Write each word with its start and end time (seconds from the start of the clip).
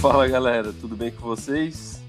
Fala 0.00 0.28
galera, 0.28 0.70
tudo 0.70 0.94
bem 0.94 1.10
com 1.10 1.22
vocês? 1.26 2.02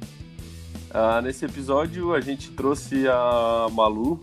Ah, 0.92 1.22
nesse 1.22 1.46
episódio 1.46 2.14
a 2.14 2.20
gente 2.20 2.52
trouxe 2.52 3.08
a 3.08 3.70
Malu. 3.72 4.20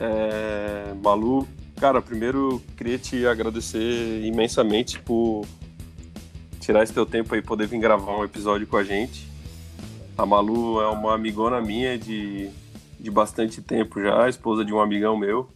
É, 0.00 0.94
Malu, 1.02 1.46
cara, 1.78 2.00
primeiro 2.00 2.62
queria 2.74 2.98
te 2.98 3.26
agradecer 3.26 4.24
imensamente 4.24 4.98
por 4.98 5.44
tirar 6.58 6.82
esse 6.82 6.94
teu 6.94 7.04
tempo 7.04 7.34
aí 7.34 7.42
poder 7.42 7.66
vir 7.66 7.80
gravar 7.80 8.16
um 8.16 8.24
episódio 8.24 8.66
com 8.66 8.78
a 8.78 8.84
gente. 8.84 9.28
A 10.16 10.24
Malu 10.24 10.80
é 10.80 10.88
uma 10.88 11.14
amigona 11.14 11.60
minha 11.60 11.98
de, 11.98 12.48
de 12.98 13.10
bastante 13.10 13.60
tempo 13.60 14.00
já, 14.00 14.26
esposa 14.26 14.64
de 14.64 14.72
um 14.72 14.80
amigão 14.80 15.18
meu. 15.18 15.50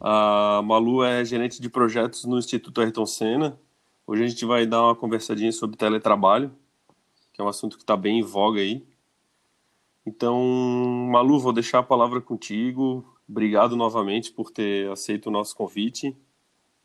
A 0.00 0.62
Malu 0.64 1.04
é 1.04 1.24
gerente 1.24 1.60
de 1.60 1.68
projetos 1.68 2.24
no 2.24 2.38
Instituto 2.38 2.80
Ayrton 2.80 3.06
Senna. 3.06 3.58
Hoje 4.06 4.24
a 4.24 4.26
gente 4.26 4.44
vai 4.44 4.66
dar 4.66 4.82
uma 4.82 4.96
conversadinha 4.96 5.52
sobre 5.52 5.76
teletrabalho 5.76 6.50
que 7.40 7.42
é 7.42 7.44
um 7.44 7.48
assunto 7.48 7.76
que 7.76 7.82
está 7.82 7.96
bem 7.96 8.18
em 8.18 8.22
voga 8.22 8.60
aí. 8.60 8.84
Então, 10.04 10.38
Malu, 11.10 11.38
vou 11.40 11.52
deixar 11.52 11.78
a 11.78 11.82
palavra 11.82 12.20
contigo. 12.20 13.04
Obrigado 13.28 13.76
novamente 13.76 14.32
por 14.32 14.50
ter 14.50 14.90
aceito 14.90 15.26
o 15.26 15.30
nosso 15.30 15.56
convite. 15.56 16.14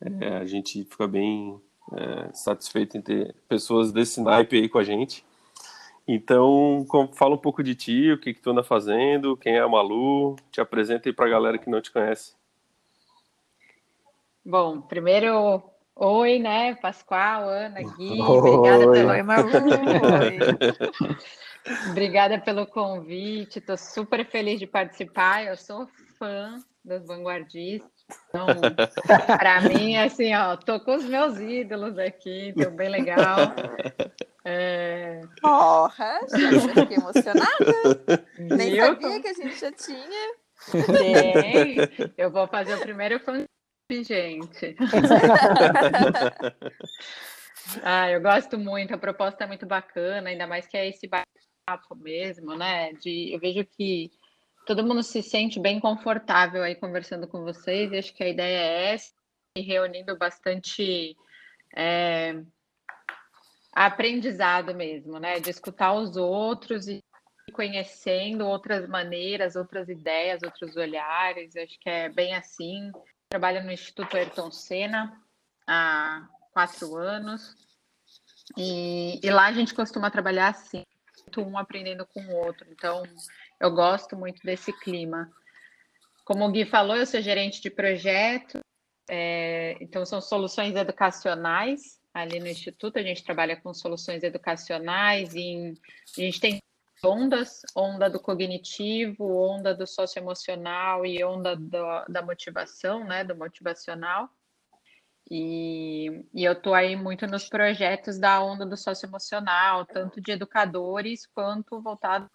É, 0.00 0.36
a 0.36 0.46
gente 0.46 0.84
fica 0.84 1.06
bem 1.06 1.60
é, 1.92 2.32
satisfeito 2.32 2.96
em 2.96 3.02
ter 3.02 3.34
pessoas 3.48 3.92
desse 3.92 4.20
naipe 4.20 4.56
aí 4.56 4.68
com 4.68 4.78
a 4.78 4.84
gente. 4.84 5.24
Então, 6.06 6.86
fala 7.14 7.34
um 7.34 7.38
pouco 7.38 7.62
de 7.62 7.74
ti, 7.74 8.12
o 8.12 8.18
que, 8.18 8.32
que 8.32 8.40
tu 8.40 8.50
anda 8.50 8.62
fazendo, 8.62 9.36
quem 9.36 9.56
é 9.56 9.60
a 9.60 9.68
Malu, 9.68 10.36
te 10.52 10.60
apresenta 10.60 11.08
aí 11.08 11.12
para 11.12 11.26
a 11.26 11.30
galera 11.30 11.58
que 11.58 11.68
não 11.68 11.80
te 11.80 11.90
conhece. 11.90 12.35
Bom, 14.46 14.80
primeiro 14.80 15.60
Oi, 15.96 16.38
né, 16.38 16.76
Pascoal, 16.76 17.48
Ana, 17.48 17.82
Gui, 17.82 18.20
obrigada 18.22 18.92
pelo... 18.92 19.10
Oi, 20.22 21.90
obrigada 21.90 22.38
pelo 22.38 22.66
convite, 22.66 23.58
estou 23.58 23.76
super 23.76 24.24
feliz 24.24 24.60
de 24.60 24.66
participar, 24.68 25.44
eu 25.44 25.56
sou 25.56 25.88
fã 26.16 26.62
das 26.84 27.04
vanguardistas, 27.04 27.90
então, 28.28 28.46
para 29.36 29.62
mim, 29.62 29.96
assim, 29.96 30.32
ó, 30.32 30.56
tô 30.56 30.78
com 30.78 30.94
os 30.94 31.04
meus 31.04 31.40
ídolos 31.40 31.98
aqui, 31.98 32.50
então 32.50 32.70
bem 32.70 32.88
legal. 32.88 33.52
É... 34.44 35.22
Porra, 35.42 36.20
já 36.28 36.60
fiquei 36.60 36.98
emocionada. 36.98 38.24
Nem 38.38 38.76
sabia 38.76 39.20
que 39.20 39.28
a 39.28 39.32
gente 39.32 39.58
já 39.58 39.72
tinha. 39.72 40.34
Tem. 40.70 41.76
Eu 42.16 42.30
vou 42.30 42.46
fazer 42.46 42.76
o 42.76 42.80
primeiro 42.80 43.18
fã 43.18 43.44
gente. 43.90 44.76
ah, 47.82 48.10
eu 48.10 48.20
gosto 48.20 48.58
muito, 48.58 48.94
a 48.94 48.98
proposta 48.98 49.44
é 49.44 49.46
muito 49.46 49.66
bacana, 49.66 50.30
ainda 50.30 50.46
mais 50.46 50.66
que 50.66 50.76
é 50.76 50.88
esse 50.88 51.06
bate-papo 51.06 51.94
mesmo, 51.94 52.56
né? 52.56 52.92
De, 52.94 53.32
eu 53.32 53.38
vejo 53.38 53.64
que 53.64 54.10
todo 54.66 54.84
mundo 54.84 55.02
se 55.02 55.22
sente 55.22 55.60
bem 55.60 55.78
confortável 55.78 56.62
aí 56.62 56.74
conversando 56.74 57.28
com 57.28 57.44
vocês, 57.44 57.92
e 57.92 57.98
acho 57.98 58.14
que 58.14 58.24
a 58.24 58.28
ideia 58.28 58.58
é 58.58 58.94
essa, 58.94 59.12
e 59.56 59.62
reunindo 59.62 60.16
bastante 60.18 61.16
é, 61.74 62.42
aprendizado 63.72 64.74
mesmo, 64.74 65.20
né? 65.20 65.38
De 65.38 65.50
escutar 65.50 65.94
os 65.94 66.16
outros 66.16 66.88
e 66.88 67.00
conhecendo 67.52 68.44
outras 68.44 68.88
maneiras, 68.88 69.54
outras 69.54 69.88
ideias, 69.88 70.42
outros 70.42 70.76
olhares, 70.76 71.54
acho 71.54 71.78
que 71.78 71.88
é 71.88 72.08
bem 72.08 72.34
assim 72.34 72.90
trabalho 73.28 73.64
no 73.64 73.72
Instituto 73.72 74.16
Ayrton 74.16 74.50
Senna 74.50 75.20
há 75.66 76.28
quatro 76.52 76.96
anos. 76.96 77.54
E, 78.56 79.20
e, 79.22 79.30
lá 79.30 79.46
a 79.46 79.52
gente 79.52 79.74
costuma 79.74 80.10
trabalhar 80.10 80.48
assim, 80.48 80.84
um 81.38 81.58
aprendendo 81.58 82.06
com 82.06 82.20
o 82.20 82.36
outro. 82.36 82.66
Então, 82.70 83.02
eu 83.60 83.70
gosto 83.70 84.16
muito 84.16 84.42
desse 84.42 84.72
clima. 84.72 85.30
Como 86.24 86.44
o 86.44 86.50
Gui 86.50 86.64
falou, 86.64 86.96
eu 86.96 87.06
sou 87.06 87.20
gerente 87.20 87.60
de 87.60 87.70
projeto, 87.70 88.60
é, 89.08 89.76
então 89.80 90.04
são 90.04 90.20
soluções 90.20 90.74
educacionais 90.74 92.00
ali 92.14 92.40
no 92.40 92.46
Instituto. 92.46 92.98
A 92.98 93.02
gente 93.02 93.24
trabalha 93.24 93.56
com 93.56 93.74
soluções 93.74 94.22
educacionais, 94.22 95.34
em, 95.34 95.74
a 96.16 96.20
gente 96.20 96.40
tem 96.40 96.60
ondas, 97.06 97.62
onda 97.74 98.10
do 98.10 98.20
cognitivo, 98.20 99.24
onda 99.24 99.74
do 99.74 99.86
socioemocional 99.86 101.06
e 101.06 101.22
onda 101.24 101.56
do, 101.56 102.04
da 102.08 102.22
motivação, 102.22 103.04
né, 103.04 103.24
do 103.24 103.36
motivacional. 103.36 104.28
E, 105.30 106.24
e 106.32 106.44
eu 106.44 106.52
estou 106.52 106.74
aí 106.74 106.94
muito 106.94 107.26
nos 107.26 107.48
projetos 107.48 108.18
da 108.18 108.40
onda 108.42 108.64
do 108.64 108.76
socioemocional, 108.76 109.84
tanto 109.86 110.20
de 110.20 110.32
educadores 110.32 111.26
quanto 111.26 111.80
voltado, 111.80 112.30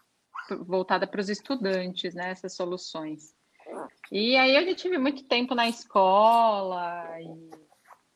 voltada 0.65 1.07
para 1.07 1.21
os 1.21 1.29
estudantes, 1.29 2.13
né, 2.13 2.31
essas 2.31 2.55
soluções. 2.55 3.33
E 4.11 4.35
aí 4.35 4.55
eu 4.55 4.65
já 4.65 4.75
tive 4.75 4.97
muito 4.97 5.23
tempo 5.23 5.55
na 5.55 5.69
escola 5.69 7.05
e 7.21 7.70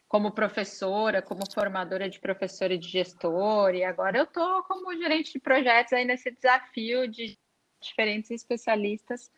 como 0.08 0.32
professora, 0.32 1.22
como 1.22 1.42
formadora 1.52 2.10
de 2.10 2.20
professor 2.20 2.72
e 2.72 2.78
de 2.78 2.88
gestor, 2.88 3.74
e 3.74 3.84
agora 3.84 4.18
eu 4.18 4.24
estou 4.24 4.64
como 4.64 4.96
gerente 4.96 5.34
de 5.34 5.40
projetos 5.40 5.94
aí 5.94 6.06
nesse 6.06 6.32
desafio 6.32 7.08
de 7.08 7.38
diferentes 7.82 8.32
especialistas 8.32 9.32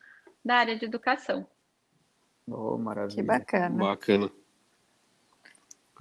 da 0.44 0.56
área 0.56 0.78
de 0.78 0.86
educação. 0.86 1.48
Oh, 2.48 2.78
maravilha. 2.78 3.16
Que 3.16 3.24
bacana. 3.24 3.84
Bacana. 3.84 4.32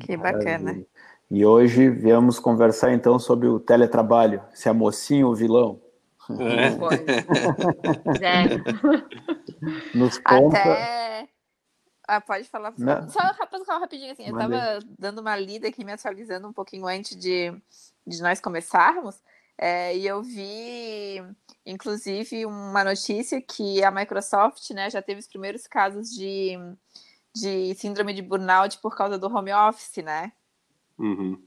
Que 0.01 0.17
bacana. 0.17 0.59
Maravilha. 0.59 0.87
E 1.29 1.45
hoje 1.45 1.91
viemos 1.91 2.39
conversar 2.39 2.93
então 2.93 3.19
sobre 3.19 3.49
o 3.49 3.59
teletrabalho, 3.59 4.41
se 4.55 4.69
é 4.69 4.73
mocinho 4.73 5.27
ou 5.27 5.35
vilão. 5.35 5.81
É. 6.39 6.67
é. 8.25 8.47
Nos 9.97 10.19
conta... 10.19 10.59
Até 10.59 11.36
ah, 12.07 12.21
pode 12.21 12.49
falar. 12.49 12.73
Não. 12.79 13.09
Só 13.09 13.21
rapidinho 13.79 14.13
assim, 14.13 14.27
eu 14.27 14.33
estava 14.33 14.79
dando 14.99 15.21
uma 15.21 15.37
lida 15.37 15.69
aqui, 15.69 15.85
me 15.85 15.93
atualizando 15.93 16.47
um 16.47 16.53
pouquinho 16.53 16.87
antes 16.87 17.17
de, 17.17 17.53
de 18.07 18.23
nós 18.23 18.41
começarmos, 18.41 19.21
é, 19.59 19.97
e 19.97 20.07
eu 20.07 20.23
vi, 20.23 21.23
inclusive, 21.65 22.45
uma 22.45 22.85
notícia 22.85 23.41
que 23.41 23.83
a 23.83 23.91
Microsoft 23.91 24.71
né, 24.71 24.91
já 24.91 25.01
teve 25.01 25.21
os 25.21 25.27
primeiros 25.27 25.67
casos 25.67 26.11
de, 26.11 26.57
de 27.35 27.75
síndrome 27.75 28.13
de 28.13 28.23
burnout 28.23 28.79
por 28.79 28.95
causa 28.95 29.19
do 29.19 29.35
home 29.35 29.53
office, 29.53 29.97
né? 30.05 30.33
Uhum. 30.99 31.43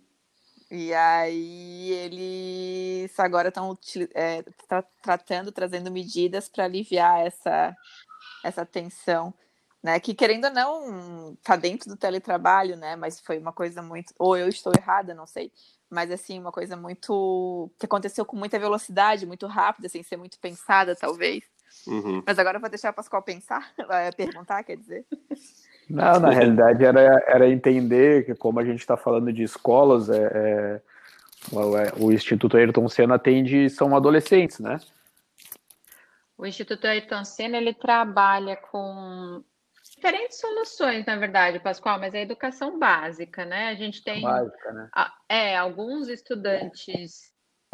E 0.71 0.93
aí 0.93 1.91
eles 1.91 3.19
agora 3.19 3.49
estão 3.49 3.77
é, 4.13 4.43
tra 4.67 4.83
tratando, 5.01 5.51
trazendo 5.51 5.91
medidas 5.91 6.47
para 6.47 6.65
aliviar 6.65 7.25
essa, 7.25 7.75
essa 8.43 8.65
tensão 8.65 9.33
né? 9.83 9.99
Que 9.99 10.13
querendo 10.13 10.45
ou 10.45 10.51
não, 10.51 11.37
tá 11.43 11.55
dentro 11.55 11.89
do 11.89 11.97
teletrabalho, 11.97 12.75
né? 12.75 12.95
Mas 12.95 13.19
foi 13.19 13.37
uma 13.37 13.53
coisa 13.53 13.81
muito. 13.81 14.13
Ou 14.17 14.37
eu 14.37 14.47
estou 14.47 14.73
errada, 14.77 15.13
não 15.13 15.25
sei. 15.25 15.51
Mas 15.89 16.11
assim, 16.11 16.39
uma 16.39 16.51
coisa 16.51 16.75
muito. 16.75 17.69
que 17.79 17.85
aconteceu 17.85 18.25
com 18.25 18.37
muita 18.37 18.59
velocidade, 18.59 19.25
muito 19.25 19.47
rápida, 19.47 19.89
sem 19.89 20.03
ser 20.03 20.17
muito 20.17 20.39
pensada, 20.39 20.95
talvez. 20.95 21.43
Uhum. 21.87 22.21
Mas 22.25 22.37
agora 22.37 22.57
eu 22.57 22.61
vou 22.61 22.69
deixar 22.69 22.91
o 22.91 22.93
Pascoal 22.93 23.21
pensar, 23.21 23.71
perguntar, 24.15 24.63
quer 24.63 24.77
dizer. 24.77 25.05
Não, 25.89 26.19
na 26.19 26.29
realidade 26.31 26.83
era, 26.83 27.23
era 27.27 27.49
entender 27.49 28.25
que, 28.25 28.35
como 28.35 28.59
a 28.59 28.65
gente 28.65 28.79
está 28.79 28.97
falando 28.97 29.31
de 29.31 29.43
escolas, 29.43 30.09
é, 30.09 30.21
é, 30.21 30.81
o 31.97 32.11
Instituto 32.11 32.57
Ayrton 32.57 32.87
Senna 32.89 33.15
atende 33.15 33.69
são 33.69 33.95
adolescentes, 33.95 34.59
né? 34.59 34.79
O 36.37 36.45
Instituto 36.45 36.85
Ayrton 36.85 37.25
Senna 37.25 37.57
ele 37.57 37.73
trabalha 37.73 38.55
com 38.55 39.43
diferentes 39.99 40.39
soluções, 40.39 41.05
na 41.05 41.17
verdade, 41.17 41.59
Pascoal, 41.59 41.99
mas 41.99 42.13
é 42.13 42.21
educação 42.21 42.79
básica, 42.79 43.43
né? 43.43 43.67
A 43.67 43.75
gente 43.75 44.01
tem 44.01 44.21
básica, 44.21 44.71
né? 44.71 44.89
é, 45.27 45.57
alguns 45.57 46.07
estudantes 46.07 47.33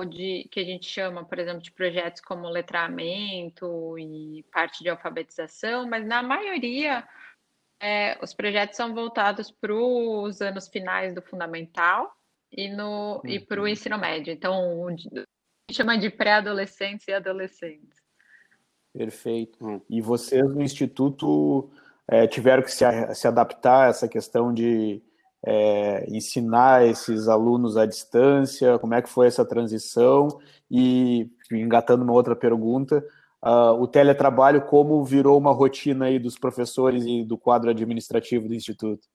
de, 0.10 0.50
que 0.52 0.60
a 0.60 0.64
gente 0.64 0.90
chama, 0.90 1.24
por 1.24 1.38
exemplo, 1.38 1.62
de 1.62 1.72
projetos 1.72 2.22
como 2.22 2.50
letramento 2.50 3.98
e 4.00 4.44
parte 4.52 4.84
de 4.84 4.90
alfabetização, 4.90 5.88
mas 5.88 6.06
na 6.06 6.24
maioria 6.24 7.08
é, 7.80 8.18
os 8.22 8.34
projetos 8.34 8.76
são 8.76 8.94
voltados 8.96 9.52
para 9.52 9.74
os 9.74 10.42
anos 10.42 10.68
finais 10.68 11.14
do 11.14 11.22
fundamental 11.22 12.12
e, 12.52 12.68
no, 12.70 13.18
uhum. 13.18 13.30
e 13.30 13.40
para 13.40 13.62
o 13.62 13.68
ensino 13.68 14.00
médio. 14.00 14.34
Então, 14.34 14.88
a 14.88 14.92
gente 14.92 15.28
chama 15.72 15.96
de 15.96 16.10
pré-adolescentes 16.10 17.08
e 17.08 17.14
adolescentes. 17.14 18.04
Perfeito. 18.92 19.64
Hum. 19.64 19.82
E 19.90 20.02
vocês 20.02 20.44
no 20.44 20.62
Instituto 20.62 21.70
é, 22.08 22.28
tiveram 22.28 22.64
que 22.64 22.72
se, 22.72 22.86
se, 23.16 23.28
adaptar 23.28 23.86
a 23.86 23.90
essa 23.90 24.08
questão 24.08 24.54
de 24.54 25.02
é, 25.46 26.06
ensinar 26.10 26.86
esses 26.86 27.28
alunos 27.28 27.78
à 27.78 27.86
distância? 27.86 28.78
Como 28.80 28.94
é 28.94 29.02
que 29.02 29.10
foi 29.10 29.28
essa 29.28 29.46
transição? 29.46 30.28
E 30.70 31.30
engatando 31.52 32.04
uma 32.04 32.14
outra 32.14 32.36
pergunta, 32.36 33.06
uh, 33.44 33.80
o 33.80 33.88
teletrabalho 33.88 34.62
como 34.66 35.04
virou 35.04 35.38
uma 35.38 35.52
rotina 35.52 36.06
aí 36.06 36.20
dos 36.20 36.38
professores 36.38 37.06
e 37.06 37.24
do 37.24 37.38
quadro 37.38 37.70
administrativo 37.70 38.48
do 38.48 38.56
Instituto? 38.56 39.08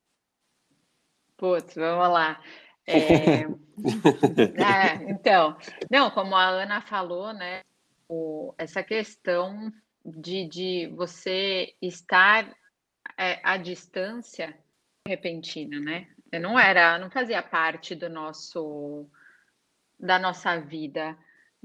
Putz, 1.36 1.74
vamos 1.74 2.08
lá. 2.08 2.40
É... 2.86 3.44
ah, 4.62 4.94
então, 5.08 5.56
não, 5.90 6.10
como 6.10 6.36
a 6.36 6.48
Ana 6.48 6.80
falou, 6.80 7.32
né, 7.32 7.62
o, 8.08 8.52
essa 8.58 8.82
questão 8.82 9.72
de, 10.04 10.46
de 10.48 10.92
você 10.96 11.72
estar 11.80 12.52
é, 13.20 13.38
à 13.42 13.58
distância 13.58 14.56
repentina, 15.06 15.78
né? 15.78 16.08
não 16.40 16.58
era, 16.58 16.98
não 16.98 17.10
fazia 17.10 17.42
parte 17.42 17.94
do 17.94 18.08
nosso 18.08 19.06
da 19.98 20.18
nossa 20.18 20.58
vida, 20.58 21.14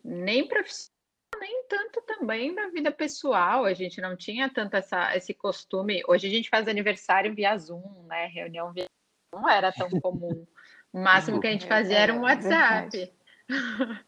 nem 0.03 0.45
profissional, 0.45 0.91
nem 1.39 1.63
tanto 1.69 2.01
também 2.01 2.53
da 2.53 2.67
vida 2.67 2.91
pessoal. 2.91 3.63
A 3.63 3.73
gente 3.73 4.01
não 4.01 4.17
tinha 4.17 4.49
tanto 4.49 4.75
essa, 4.75 5.15
esse 5.15 5.33
costume. 5.33 6.03
Hoje 6.05 6.27
a 6.27 6.29
gente 6.29 6.49
faz 6.49 6.67
aniversário 6.67 7.33
via 7.33 7.57
Zoom, 7.57 8.03
né? 8.07 8.25
Reunião 8.25 8.73
via 8.73 8.87
não 9.31 9.49
era 9.49 9.71
tão 9.71 9.89
comum. 10.01 10.45
O 10.91 10.99
máximo 10.99 11.39
que 11.39 11.47
a 11.47 11.51
gente 11.51 11.67
fazia 11.67 11.97
era 11.97 12.13
um 12.13 12.27
é 12.27 12.33
WhatsApp. 12.33 13.13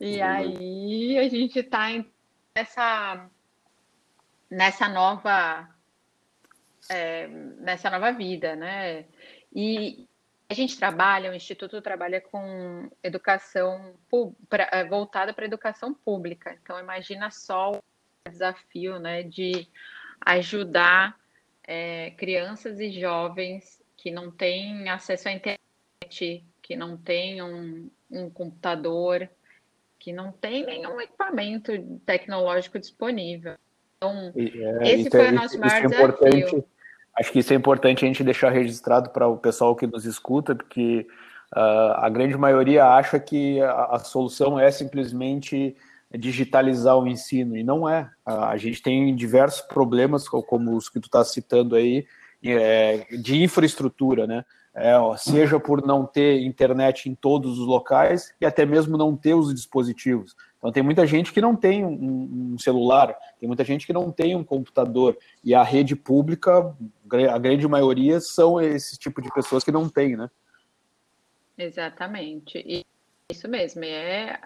e 0.00 0.22
aí 0.22 1.18
a 1.18 1.28
gente 1.28 1.58
está 1.58 1.88
nessa, 2.56 3.28
nessa 4.50 4.88
nova 4.88 5.75
é, 6.90 7.26
nessa 7.28 7.90
nova 7.90 8.12
vida, 8.12 8.54
né? 8.56 9.04
E 9.54 10.06
a 10.48 10.54
gente 10.54 10.78
trabalha, 10.78 11.30
o 11.30 11.34
Instituto 11.34 11.82
trabalha 11.82 12.20
com 12.20 12.88
educação 13.02 13.94
pra, 14.48 14.68
é, 14.72 14.84
voltada 14.84 15.34
para 15.34 15.44
a 15.44 15.48
educação 15.48 15.92
pública. 15.92 16.56
Então, 16.62 16.78
imagina 16.78 17.30
só 17.30 17.72
o 17.72 17.82
desafio 18.30 18.98
né, 18.98 19.22
de 19.22 19.68
ajudar 20.20 21.18
é, 21.64 22.12
crianças 22.12 22.78
e 22.78 22.90
jovens 22.90 23.82
que 23.96 24.10
não 24.10 24.30
têm 24.30 24.88
acesso 24.88 25.28
à 25.28 25.32
internet, 25.32 26.44
que 26.62 26.76
não 26.76 26.96
têm 26.96 27.42
um, 27.42 27.90
um 28.10 28.30
computador, 28.30 29.28
que 29.98 30.12
não 30.12 30.30
têm 30.30 30.64
nenhum 30.64 31.00
equipamento 31.00 31.72
tecnológico 32.06 32.78
disponível. 32.78 33.56
Então, 33.96 34.32
é, 34.36 34.92
esse 34.92 35.10
foi 35.10 35.26
é, 35.26 35.30
o 35.30 35.32
nosso 35.32 35.58
maior 35.58 35.84
é 35.84 35.88
desafio. 35.88 36.64
Acho 37.18 37.32
que 37.32 37.38
isso 37.38 37.52
é 37.52 37.56
importante 37.56 38.04
a 38.04 38.08
gente 38.08 38.22
deixar 38.22 38.50
registrado 38.50 39.10
para 39.10 39.26
o 39.26 39.38
pessoal 39.38 39.74
que 39.74 39.86
nos 39.86 40.04
escuta, 40.04 40.54
porque 40.54 41.06
uh, 41.54 41.92
a 41.96 42.08
grande 42.10 42.36
maioria 42.36 42.84
acha 42.84 43.18
que 43.18 43.60
a, 43.60 43.96
a, 43.96 43.98
solução 43.98 44.60
é 44.60 44.70
simplesmente 44.70 45.74
digitalizar 46.14 46.96
o 46.96 47.06
ensino, 47.06 47.56
e 47.56 47.62
não 47.62 47.88
é. 47.88 48.10
Uh, 48.26 48.44
a 48.44 48.56
gente 48.58 48.82
tem 48.82 49.14
diversos 49.14 49.62
problemas, 49.62 50.28
como 50.28 50.76
os 50.76 50.88
que 50.88 51.00
tu 51.00 51.06
está 51.06 51.24
citando 51.24 51.74
aí, 51.74 52.06
é, 52.44 53.06
de 53.10 53.42
infraestrutura, 53.42 54.26
né? 54.26 54.44
É, 54.74 54.94
seja 55.16 55.58
por 55.58 55.84
não 55.86 56.04
ter 56.04 56.42
internet 56.42 57.08
em 57.08 57.14
todos 57.14 57.58
os 57.58 57.66
locais 57.66 58.34
e 58.38 58.44
até 58.44 58.66
mesmo 58.66 58.98
não 58.98 59.16
ter 59.16 59.32
os 59.32 59.54
dispositivos. 59.54 60.36
Então 60.58 60.72
tem 60.72 60.82
muita 60.82 61.06
gente 61.06 61.32
que 61.32 61.40
não 61.40 61.54
tem 61.54 61.84
um, 61.84 62.54
um, 62.54 62.58
celular, 62.58 63.16
tem 63.38 63.46
muita 63.46 63.64
gente 63.64 63.86
que 63.86 63.92
não 63.92 64.10
tem 64.10 64.34
um 64.34 64.44
computador 64.44 65.16
e 65.44 65.54
a 65.54 65.62
rede 65.62 65.94
pública, 65.94 66.74
a 67.30 67.38
grande 67.38 67.68
maioria 67.68 68.20
são 68.20 68.60
esse 68.60 68.98
tipo 68.98 69.20
de 69.20 69.32
pessoas 69.32 69.62
que 69.62 69.70
não 69.70 69.88
tem, 69.88 70.16
né? 70.16 70.30
Exatamente. 71.58 72.58
E 72.66 72.84
isso 73.30 73.48
mesmo, 73.48 73.84
é 73.84 74.40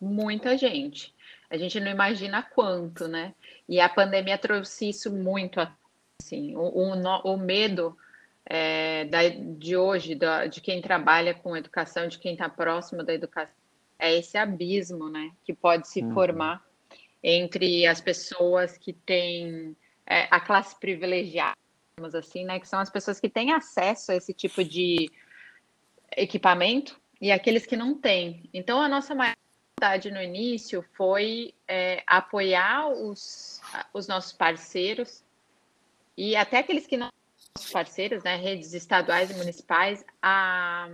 muita 0.00 0.56
gente. 0.56 1.14
A 1.50 1.56
gente 1.56 1.78
não 1.80 1.90
imagina 1.90 2.42
quanto, 2.42 3.06
né? 3.06 3.34
E 3.68 3.80
a 3.80 3.88
pandemia 3.88 4.38
trouxe 4.38 4.88
isso 4.88 5.12
muito 5.12 5.60
assim, 6.20 6.56
o, 6.56 6.62
o, 6.62 7.32
o 7.32 7.36
medo 7.36 7.96
é, 8.46 9.04
da, 9.06 9.28
de 9.28 9.76
hoje, 9.76 10.14
da, 10.14 10.46
de 10.46 10.60
quem 10.60 10.80
trabalha 10.80 11.34
com 11.34 11.56
educação, 11.56 12.08
de 12.08 12.18
quem 12.18 12.32
está 12.32 12.48
próximo 12.48 13.02
da 13.02 13.12
educação, 13.12 13.54
é 14.02 14.18
esse 14.18 14.36
abismo, 14.36 15.08
né, 15.08 15.30
que 15.44 15.54
pode 15.54 15.86
se 15.86 16.02
uhum. 16.02 16.12
formar 16.12 16.60
entre 17.22 17.86
as 17.86 18.00
pessoas 18.00 18.76
que 18.76 18.92
têm 18.92 19.76
é, 20.04 20.26
a 20.28 20.40
classe 20.40 20.78
privilegiada, 20.78 21.56
assim, 22.18 22.44
né, 22.44 22.58
que 22.58 22.66
são 22.66 22.80
as 22.80 22.90
pessoas 22.90 23.20
que 23.20 23.28
têm 23.28 23.52
acesso 23.52 24.10
a 24.10 24.16
esse 24.16 24.34
tipo 24.34 24.64
de 24.64 25.08
equipamento 26.16 27.00
e 27.20 27.30
aqueles 27.30 27.64
que 27.64 27.76
não 27.76 27.94
têm. 27.94 28.50
Então, 28.52 28.82
a 28.82 28.88
nossa 28.88 29.14
maior 29.14 29.36
vontade 29.78 30.10
no 30.10 30.20
início 30.20 30.84
foi 30.94 31.54
é, 31.68 32.02
apoiar 32.04 32.88
os, 32.88 33.60
os 33.94 34.08
nossos 34.08 34.32
parceiros 34.32 35.22
e 36.16 36.34
até 36.34 36.58
aqueles 36.58 36.88
que 36.88 36.96
não 36.96 37.08
são 37.56 37.72
parceiros, 37.72 38.24
né, 38.24 38.34
redes 38.34 38.72
estaduais 38.72 39.30
e 39.30 39.34
municipais, 39.34 40.04
a, 40.20 40.88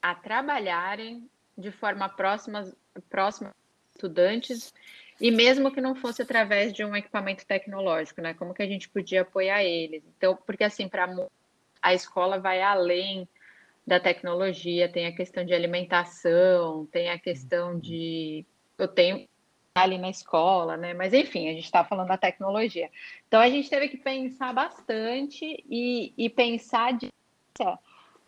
a 0.00 0.14
trabalharem 0.14 1.28
de 1.58 1.72
forma 1.72 2.08
próxima, 2.08 2.72
próxima 3.10 3.54
estudantes 3.94 4.72
e 5.20 5.30
mesmo 5.32 5.72
que 5.72 5.80
não 5.80 5.96
fosse 5.96 6.22
através 6.22 6.72
de 6.72 6.84
um 6.84 6.94
equipamento 6.94 7.44
tecnológico, 7.44 8.22
né? 8.22 8.32
Como 8.34 8.54
que 8.54 8.62
a 8.62 8.66
gente 8.66 8.88
podia 8.88 9.22
apoiar 9.22 9.64
eles? 9.64 10.04
Então, 10.16 10.38
porque 10.46 10.62
assim, 10.62 10.88
para 10.88 11.12
a 11.82 11.92
escola 11.92 12.38
vai 12.38 12.62
além 12.62 13.28
da 13.84 13.98
tecnologia, 13.98 14.88
tem 14.88 15.06
a 15.06 15.16
questão 15.16 15.44
de 15.44 15.52
alimentação, 15.52 16.86
tem 16.86 17.10
a 17.10 17.18
questão 17.18 17.78
de 17.78 18.46
eu 18.78 18.86
tenho 18.86 19.26
ali 19.74 19.98
na 19.98 20.10
escola, 20.10 20.76
né? 20.76 20.94
Mas 20.94 21.12
enfim, 21.12 21.48
a 21.48 21.52
gente 21.52 21.64
está 21.64 21.84
falando 21.84 22.08
da 22.08 22.16
tecnologia. 22.16 22.88
Então 23.26 23.40
a 23.40 23.48
gente 23.48 23.68
teve 23.68 23.88
que 23.88 23.96
pensar 23.96 24.52
bastante 24.52 25.64
e, 25.68 26.12
e 26.16 26.30
pensar 26.30 26.92
de, 26.92 27.12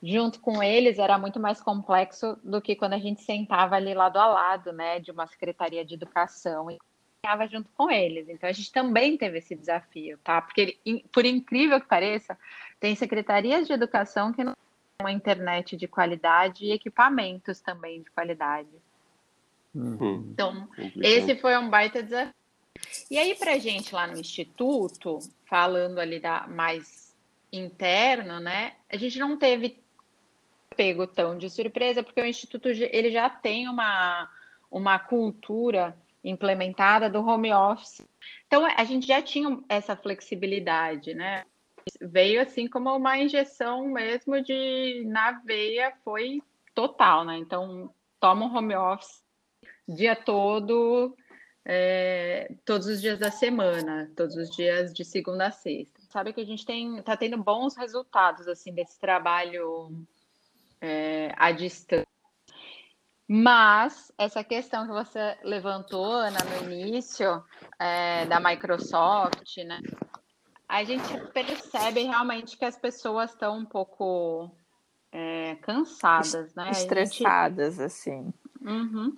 junto 0.02 0.41
com 0.41 0.62
eles 0.62 0.99
era 0.99 1.19
muito 1.19 1.38
mais 1.38 1.61
complexo 1.61 2.38
do 2.43 2.61
que 2.61 2.75
quando 2.75 2.94
a 2.94 2.99
gente 2.99 3.23
sentava 3.23 3.76
ali 3.76 3.94
lado 3.94 4.19
a 4.19 4.26
lado, 4.26 4.73
né? 4.73 4.99
De 4.99 5.11
uma 5.11 5.26
secretaria 5.26 5.85
de 5.85 5.94
educação 5.94 6.70
e 6.70 6.79
estava 7.17 7.47
junto 7.47 7.69
com 7.76 7.91
eles. 7.91 8.29
Então 8.29 8.49
a 8.49 8.52
gente 8.52 8.73
também 8.73 9.17
teve 9.17 9.38
esse 9.38 9.55
desafio, 9.55 10.19
tá? 10.25 10.41
Porque 10.41 10.79
por 11.12 11.25
incrível 11.25 11.81
que 11.81 11.87
pareça, 11.87 12.38
tem 12.79 12.94
secretarias 12.94 13.67
de 13.67 13.73
educação 13.73 14.32
que 14.32 14.43
não 14.43 14.55
têm 14.55 15.06
uma 15.06 15.12
internet 15.12 15.76
de 15.76 15.87
qualidade 15.87 16.64
e 16.64 16.73
equipamentos 16.73 17.61
também 17.61 18.03
de 18.03 18.11
qualidade. 18.11 18.69
Uhum. 19.75 20.31
Então, 20.32 20.69
esse 20.96 21.37
foi 21.37 21.56
um 21.56 21.69
baita 21.69 22.03
desafio. 22.03 22.35
E 23.11 23.19
aí, 23.19 23.35
para 23.35 23.58
gente 23.58 23.94
lá 23.94 24.06
no 24.06 24.19
Instituto, 24.19 25.19
falando 25.44 25.99
ali 25.99 26.19
da 26.19 26.46
mais 26.49 27.14
interno, 27.53 28.41
né? 28.41 28.75
A 28.88 28.96
gente 28.96 29.19
não 29.19 29.37
teve 29.37 29.80
pego 30.77 31.06
tão 31.06 31.36
de 31.36 31.50
surpresa, 31.50 32.03
porque 32.03 32.20
o 32.20 32.27
Instituto 32.27 32.69
ele 32.69 33.10
já 33.10 33.29
tem 33.29 33.69
uma, 33.69 34.29
uma 34.70 34.98
cultura 34.98 35.96
implementada 36.22 37.08
do 37.08 37.20
home 37.20 37.53
office. 37.53 38.06
Então, 38.46 38.65
a 38.65 38.84
gente 38.84 39.06
já 39.06 39.22
tinha 39.22 39.58
essa 39.69 39.96
flexibilidade, 39.96 41.15
né? 41.15 41.44
Veio 42.00 42.43
assim 42.43 42.69
como 42.69 42.94
uma 42.94 43.19
injeção 43.19 43.89
mesmo 43.89 44.43
de 44.43 45.03
na 45.06 45.32
veia, 45.32 45.93
foi 46.05 46.43
total, 46.74 47.24
né? 47.24 47.39
Então, 47.39 47.93
toma 48.20 48.46
um 48.46 48.55
home 48.55 48.77
office 48.77 49.22
dia 49.94 50.15
todo, 50.15 51.17
é, 51.65 52.53
todos 52.65 52.86
os 52.86 53.00
dias 53.00 53.19
da 53.19 53.31
semana, 53.31 54.10
todos 54.17 54.36
os 54.36 54.50
dias 54.50 54.93
de 54.93 55.05
segunda 55.05 55.46
a 55.46 55.50
sexta. 55.50 56.00
Sabe 56.03 56.32
que 56.32 56.41
a 56.41 56.46
gente 56.46 56.65
tem, 56.65 57.03
tá 57.03 57.17
tendo 57.17 57.43
bons 57.43 57.77
resultados 57.77 58.46
assim 58.48 58.72
desse 58.72 58.98
trabalho 58.98 60.06
é, 60.81 61.32
à 61.37 61.53
distância. 61.53 62.06
Mas 63.29 64.10
essa 64.19 64.43
questão 64.43 64.87
que 64.87 64.93
você 64.93 65.39
levantou, 65.44 66.05
Ana, 66.05 66.39
no 66.65 66.72
início, 66.72 67.44
é, 67.79 68.27
da 68.27 68.41
Microsoft, 68.41 69.56
né? 69.58 69.81
A 70.69 70.82
gente 70.82 71.17
percebe 71.32 72.03
realmente 72.03 72.56
que 72.56 72.65
as 72.65 72.77
pessoas 72.77 73.31
estão 73.31 73.58
um 73.58 73.65
pouco 73.65 74.51
é, 75.13 75.55
cansadas, 75.63 76.55
né? 76.56 76.70
Estressadas, 76.70 77.77
gente... 77.77 77.84
assim. 77.84 78.34
Uhum. 78.60 79.17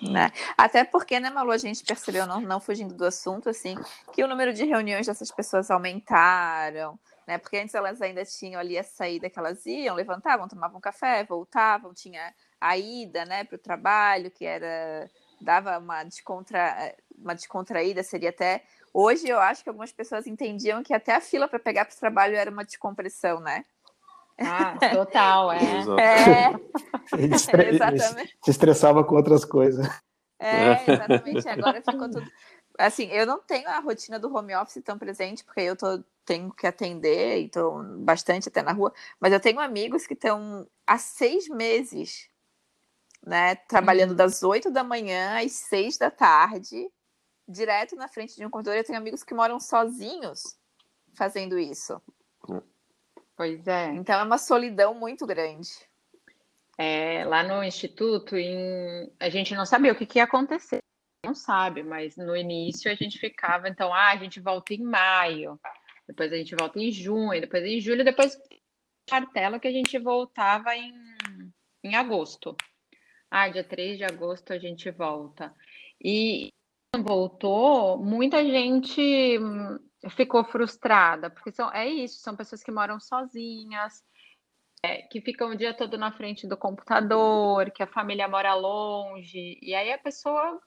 Né? 0.00 0.30
Até 0.56 0.84
porque, 0.84 1.20
né, 1.20 1.28
Malu, 1.28 1.50
a 1.50 1.58
gente 1.58 1.84
percebeu, 1.84 2.26
não, 2.26 2.40
não 2.40 2.58
fugindo 2.58 2.94
do 2.94 3.04
assunto, 3.04 3.50
assim, 3.50 3.76
que 4.14 4.24
o 4.24 4.28
número 4.28 4.54
de 4.54 4.64
reuniões 4.64 5.06
dessas 5.06 5.30
pessoas 5.30 5.70
aumentaram, 5.70 6.98
né? 7.26 7.38
Porque 7.38 7.56
antes 7.56 7.74
elas 7.74 8.00
ainda 8.02 8.24
tinham 8.24 8.60
ali 8.60 8.78
a 8.78 8.82
saída 8.82 9.30
que 9.30 9.38
elas 9.38 9.64
iam, 9.66 9.94
levantavam, 9.94 10.48
tomavam 10.48 10.80
café, 10.80 11.24
voltavam, 11.24 11.94
tinha 11.94 12.34
a 12.60 12.76
ida, 12.76 13.24
né, 13.24 13.44
para 13.44 13.56
o 13.56 13.58
trabalho, 13.58 14.30
que 14.30 14.44
era 14.44 15.10
dava 15.42 15.78
uma, 15.78 16.04
descontra, 16.04 16.94
uma 17.18 17.34
descontraída, 17.34 18.02
seria 18.02 18.30
até. 18.30 18.62
Hoje 18.94 19.28
eu 19.28 19.40
acho 19.40 19.62
que 19.62 19.68
algumas 19.68 19.92
pessoas 19.92 20.26
entendiam 20.26 20.82
que 20.82 20.94
até 20.94 21.14
a 21.14 21.20
fila 21.20 21.48
para 21.48 21.58
pegar 21.58 21.84
para 21.84 21.94
o 21.94 21.98
trabalho 21.98 22.36
era 22.36 22.50
uma 22.50 22.64
descompressão, 22.64 23.40
né? 23.40 23.64
Ah, 24.38 24.76
total, 24.92 25.52
é. 25.52 25.58
é. 26.00 26.52
Exatamente. 27.68 28.36
Se 28.44 28.50
estressava 28.50 29.04
com 29.04 29.14
outras 29.16 29.44
coisas. 29.44 29.86
É, 30.38 30.82
exatamente. 30.90 31.48
Agora 31.48 31.82
ficou 31.82 32.10
tudo. 32.10 32.26
Assim, 32.78 33.06
eu 33.08 33.26
não 33.26 33.38
tenho 33.38 33.68
a 33.68 33.78
rotina 33.80 34.18
do 34.18 34.34
home 34.34 34.54
office 34.54 34.82
tão 34.82 34.98
presente, 34.98 35.44
porque 35.44 35.60
eu 35.60 35.76
tô, 35.76 36.02
tenho 36.24 36.52
que 36.52 36.66
atender 36.66 37.40
e 37.40 37.46
estou 37.46 37.82
bastante 37.98 38.48
até 38.48 38.62
na 38.62 38.72
rua, 38.72 38.92
mas 39.20 39.32
eu 39.32 39.40
tenho 39.40 39.60
amigos 39.60 40.06
que 40.06 40.14
estão 40.14 40.66
há 40.86 40.98
seis 40.98 41.48
meses, 41.48 42.28
né, 43.24 43.54
trabalhando 43.54 44.10
uhum. 44.10 44.16
das 44.16 44.42
oito 44.42 44.70
da 44.70 44.84
manhã 44.84 45.44
às 45.44 45.52
seis 45.52 45.98
da 45.98 46.10
tarde, 46.10 46.88
direto 47.48 47.96
na 47.96 48.08
frente 48.08 48.36
de 48.36 48.44
um 48.44 48.50
computador. 48.50 48.78
Eu 48.78 48.84
tenho 48.84 48.98
amigos 48.98 49.22
que 49.22 49.34
moram 49.34 49.58
sozinhos 49.58 50.56
fazendo 51.14 51.58
isso. 51.58 52.00
Pois 53.36 53.66
é. 53.66 53.86
Então 53.94 54.20
é 54.20 54.22
uma 54.22 54.38
solidão 54.38 54.94
muito 54.94 55.26
grande. 55.26 55.70
É, 56.78 57.24
lá 57.24 57.42
no 57.42 57.62
instituto, 57.62 58.36
em... 58.36 59.12
a 59.20 59.28
gente 59.28 59.54
não 59.54 59.66
sabia 59.66 59.92
o 59.92 59.96
que, 59.96 60.06
que 60.06 60.18
ia 60.18 60.24
acontecer. 60.24 60.78
Não 61.24 61.34
sabe, 61.34 61.82
mas 61.84 62.16
no 62.16 62.36
início 62.36 62.90
a 62.90 62.94
gente 62.94 63.18
ficava, 63.18 63.68
então, 63.68 63.94
ah, 63.94 64.10
a 64.10 64.16
gente 64.16 64.40
volta 64.40 64.74
em 64.74 64.82
maio, 64.82 65.60
depois 66.06 66.32
a 66.32 66.36
gente 66.36 66.54
volta 66.54 66.78
em 66.78 66.90
junho, 66.90 67.40
depois 67.40 67.64
em 67.64 67.80
julho, 67.80 68.04
depois 68.04 68.38
martelo 69.10 69.60
que 69.60 69.68
a 69.68 69.72
gente 69.72 69.98
voltava 69.98 70.74
em, 70.76 70.92
em 71.84 71.94
agosto. 71.94 72.56
Ah, 73.30 73.48
dia 73.48 73.64
3 73.64 73.98
de 73.98 74.04
agosto 74.04 74.52
a 74.52 74.58
gente 74.58 74.90
volta. 74.90 75.54
E 76.02 76.52
voltou, 77.00 77.98
muita 77.98 78.44
gente 78.44 79.38
ficou 80.10 80.44
frustrada, 80.44 81.30
porque 81.30 81.52
são, 81.52 81.72
é 81.72 81.88
isso, 81.88 82.20
são 82.20 82.36
pessoas 82.36 82.62
que 82.62 82.70
moram 82.70 83.00
sozinhas, 83.00 84.02
é, 84.84 85.02
que 85.02 85.20
ficam 85.20 85.50
o 85.50 85.56
dia 85.56 85.72
todo 85.72 85.96
na 85.96 86.12
frente 86.12 86.46
do 86.46 86.56
computador, 86.56 87.70
que 87.70 87.82
a 87.82 87.86
família 87.86 88.28
mora 88.28 88.52
longe, 88.54 89.58
e 89.62 89.74
aí 89.74 89.92
a 89.92 89.98
pessoa, 89.98 90.60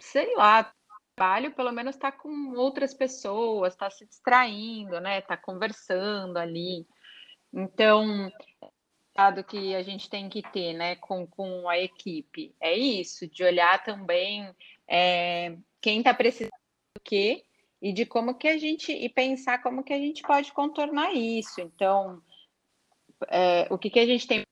sei 0.00 0.34
lá, 0.34 0.70
trabalho 1.20 1.52
pelo 1.52 1.70
menos 1.70 1.94
está 1.94 2.10
com 2.10 2.54
outras 2.56 2.94
pessoas, 2.94 3.74
está 3.74 3.90
se 3.90 4.06
distraindo, 4.06 4.98
né? 5.00 5.18
Está 5.18 5.36
conversando 5.36 6.38
ali. 6.38 6.86
Então, 7.52 8.32
do 9.34 9.44
que 9.44 9.74
a 9.74 9.82
gente 9.82 10.08
tem 10.08 10.30
que 10.30 10.40
ter, 10.40 10.72
né, 10.72 10.96
com, 10.96 11.26
com 11.26 11.68
a 11.68 11.78
equipe, 11.78 12.54
é 12.58 12.74
isso, 12.74 13.28
de 13.28 13.44
olhar 13.44 13.84
também 13.84 14.50
é, 14.88 15.58
quem 15.78 15.98
está 15.98 16.14
precisando 16.14 16.48
do 16.96 17.02
quê 17.04 17.44
e 17.82 17.92
de 17.92 18.06
como 18.06 18.34
que 18.34 18.48
a 18.48 18.56
gente 18.56 18.90
e 18.90 19.08
pensar 19.10 19.62
como 19.62 19.84
que 19.84 19.92
a 19.92 19.98
gente 19.98 20.22
pode 20.22 20.50
contornar 20.52 21.12
isso. 21.12 21.60
Então, 21.60 22.22
é, 23.28 23.66
o 23.70 23.76
que, 23.76 23.90
que 23.90 24.00
a 24.00 24.06
gente 24.06 24.26
tem 24.26 24.42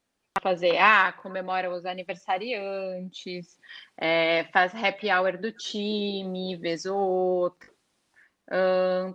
fazer? 0.40 0.76
Ah, 0.78 1.12
comemora 1.12 1.71
os 1.71 1.85
aniversariantes, 1.87 3.59
é, 3.97 4.45
faz 4.52 4.75
happy 4.75 5.11
hour 5.11 5.38
do 5.38 5.52
time, 5.52 6.57
vez 6.57 6.85
ou 6.87 6.99
outro. 6.99 7.71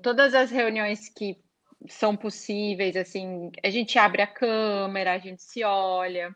todas 0.01 0.33
as 0.33 0.51
reuniões 0.51 1.09
que 1.09 1.41
são 1.89 2.15
possíveis, 2.15 2.95
assim, 2.95 3.51
a 3.63 3.69
gente 3.69 3.97
abre 3.99 4.21
a 4.21 4.27
câmera, 4.27 5.13
a 5.13 5.19
gente 5.19 5.43
se 5.43 5.63
olha. 5.63 6.35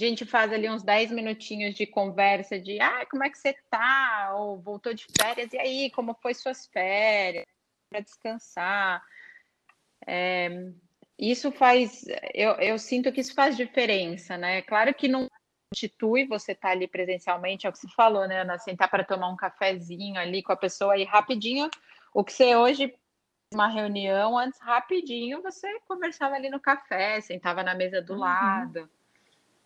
A 0.00 0.04
gente 0.04 0.24
faz 0.24 0.52
ali 0.52 0.68
uns 0.68 0.82
10 0.82 1.12
minutinhos 1.12 1.74
de 1.74 1.86
conversa 1.86 2.58
de 2.58 2.80
ah, 2.80 3.06
como 3.10 3.24
é 3.24 3.30
que 3.30 3.38
você 3.38 3.54
tá? 3.70 4.32
Ou 4.36 4.60
voltou 4.60 4.94
de 4.94 5.06
férias, 5.20 5.52
e 5.52 5.58
aí, 5.58 5.90
como 5.90 6.14
foi 6.14 6.34
suas 6.34 6.66
férias? 6.66 7.46
Para 7.90 8.00
descansar. 8.00 9.02
É, 10.06 10.48
isso 11.30 11.52
faz, 11.52 12.04
eu, 12.34 12.52
eu 12.54 12.78
sinto 12.78 13.12
que 13.12 13.20
isso 13.20 13.34
faz 13.34 13.56
diferença, 13.56 14.36
né? 14.36 14.62
Claro 14.62 14.92
que 14.92 15.06
não 15.06 15.28
substitui 15.72 16.26
você 16.26 16.52
estar 16.52 16.68
tá 16.68 16.72
ali 16.72 16.88
presencialmente, 16.88 17.66
é 17.66 17.70
o 17.70 17.72
que 17.72 17.78
você 17.78 17.88
falou, 17.94 18.26
né, 18.26 18.40
Ana? 18.40 18.58
Sentar 18.58 18.90
para 18.90 19.04
tomar 19.04 19.28
um 19.28 19.36
cafezinho 19.36 20.18
ali 20.18 20.42
com 20.42 20.52
a 20.52 20.56
pessoa 20.56 20.96
e 20.98 21.04
rapidinho, 21.04 21.70
o 22.12 22.24
que 22.24 22.32
você 22.32 22.56
hoje 22.56 22.92
uma 23.54 23.68
reunião, 23.68 24.36
antes 24.38 24.58
rapidinho 24.60 25.42
você 25.42 25.68
conversava 25.86 26.34
ali 26.34 26.48
no 26.48 26.58
café, 26.58 27.20
sentava 27.20 27.62
na 27.62 27.74
mesa 27.74 28.00
do 28.00 28.14
uhum. 28.14 28.20
lado. 28.20 28.90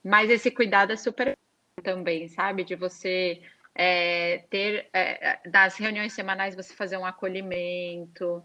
Mas 0.05 0.29
esse 0.29 0.51
cuidado 0.51 0.93
é 0.93 0.97
super 0.97 1.37
também, 1.83 2.29
sabe? 2.29 2.65
De 2.65 2.75
você 2.75 3.43
é, 3.75 4.45
ter, 4.51 4.89
é, 4.93 5.41
das 5.49 5.77
reuniões 5.77 6.13
semanais, 6.13 6.55
você 6.55 6.75
fazer 6.75 6.97
um 6.97 7.07
acolhimento, 7.07 8.43